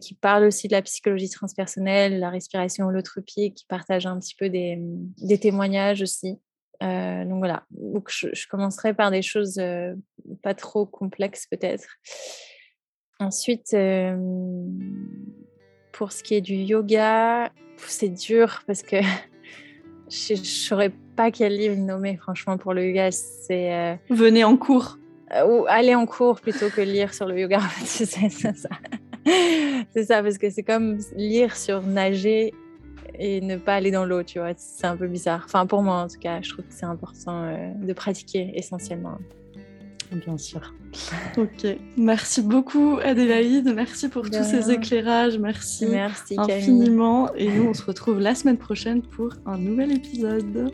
qui 0.00 0.14
parle 0.14 0.44
aussi 0.44 0.66
de 0.66 0.72
la 0.72 0.82
psychologie 0.82 1.30
transpersonnelle, 1.30 2.18
la 2.18 2.30
respiration 2.30 2.86
holotropie, 2.86 3.54
qui 3.54 3.64
partage 3.66 4.06
un 4.06 4.18
petit 4.18 4.34
peu 4.34 4.48
des 4.48 5.38
témoignages 5.40 6.02
aussi. 6.02 6.40
Euh, 6.84 7.24
donc 7.24 7.38
voilà, 7.38 7.64
donc 7.70 8.10
je, 8.10 8.46
commencerai 8.48 8.94
par 8.94 9.10
des 9.10 9.22
choses 9.22 9.58
euh, 9.58 9.94
pas 10.42 10.54
trop 10.54 10.84
complexes 10.84 11.46
peut-être. 11.46 11.86
Ensuite, 13.20 13.72
euh, 13.74 14.16
pour 15.92 16.12
ce 16.12 16.22
qui 16.22 16.34
est 16.34 16.40
du 16.40 16.54
yoga, 16.54 17.50
c'est 17.78 18.08
dur 18.08 18.62
parce 18.66 18.82
que 18.82 18.96
je 20.10 20.34
ne 20.34 20.44
saurais 20.44 20.92
pas 21.16 21.30
quel 21.30 21.56
livre 21.56 21.76
nommer 21.76 22.16
franchement 22.16 22.58
pour 22.58 22.74
le 22.74 22.88
yoga. 22.88 23.10
C'est 23.12 23.98
venez 24.10 24.44
en 24.44 24.56
cours 24.56 24.98
ou 25.46 25.64
aller 25.68 25.94
en 25.94 26.06
cours 26.06 26.40
plutôt 26.40 26.68
que 26.68 26.82
lire 26.82 27.14
sur 27.14 27.26
le 27.26 27.40
yoga. 27.40 27.60
c'est 27.84 28.06
ça. 28.06 28.20
C'est 29.94 30.04
ça 30.04 30.22
parce 30.22 30.38
que 30.38 30.50
c'est 30.50 30.62
comme 30.62 30.98
lire 31.16 31.56
sur 31.56 31.82
nager 31.82 32.52
et 33.18 33.40
ne 33.40 33.56
pas 33.56 33.74
aller 33.74 33.90
dans 33.90 34.04
l'eau, 34.04 34.22
tu 34.22 34.38
vois. 34.38 34.52
C'est 34.56 34.86
un 34.86 34.96
peu 34.96 35.06
bizarre. 35.06 35.42
Enfin, 35.44 35.66
pour 35.66 35.82
moi, 35.82 35.96
en 35.96 36.08
tout 36.08 36.18
cas, 36.18 36.40
je 36.42 36.50
trouve 36.50 36.64
que 36.64 36.74
c'est 36.74 36.86
important 36.86 37.44
euh, 37.44 37.72
de 37.74 37.92
pratiquer 37.92 38.52
essentiellement. 38.54 39.18
Bien 40.12 40.38
sûr. 40.38 40.74
ok. 41.36 41.76
Merci 41.96 42.42
beaucoup, 42.42 42.98
Adélaïde. 43.02 43.72
Merci 43.74 44.08
pour 44.08 44.30
tous 44.30 44.44
ces 44.44 44.70
éclairages. 44.70 45.38
Merci, 45.38 45.86
Merci 45.86 46.36
infiniment. 46.38 47.34
Et 47.34 47.48
nous, 47.48 47.64
on 47.64 47.74
se 47.74 47.82
retrouve 47.82 48.20
la 48.20 48.34
semaine 48.34 48.58
prochaine 48.58 49.02
pour 49.02 49.30
un 49.46 49.58
nouvel 49.58 49.92
épisode. 49.92 50.70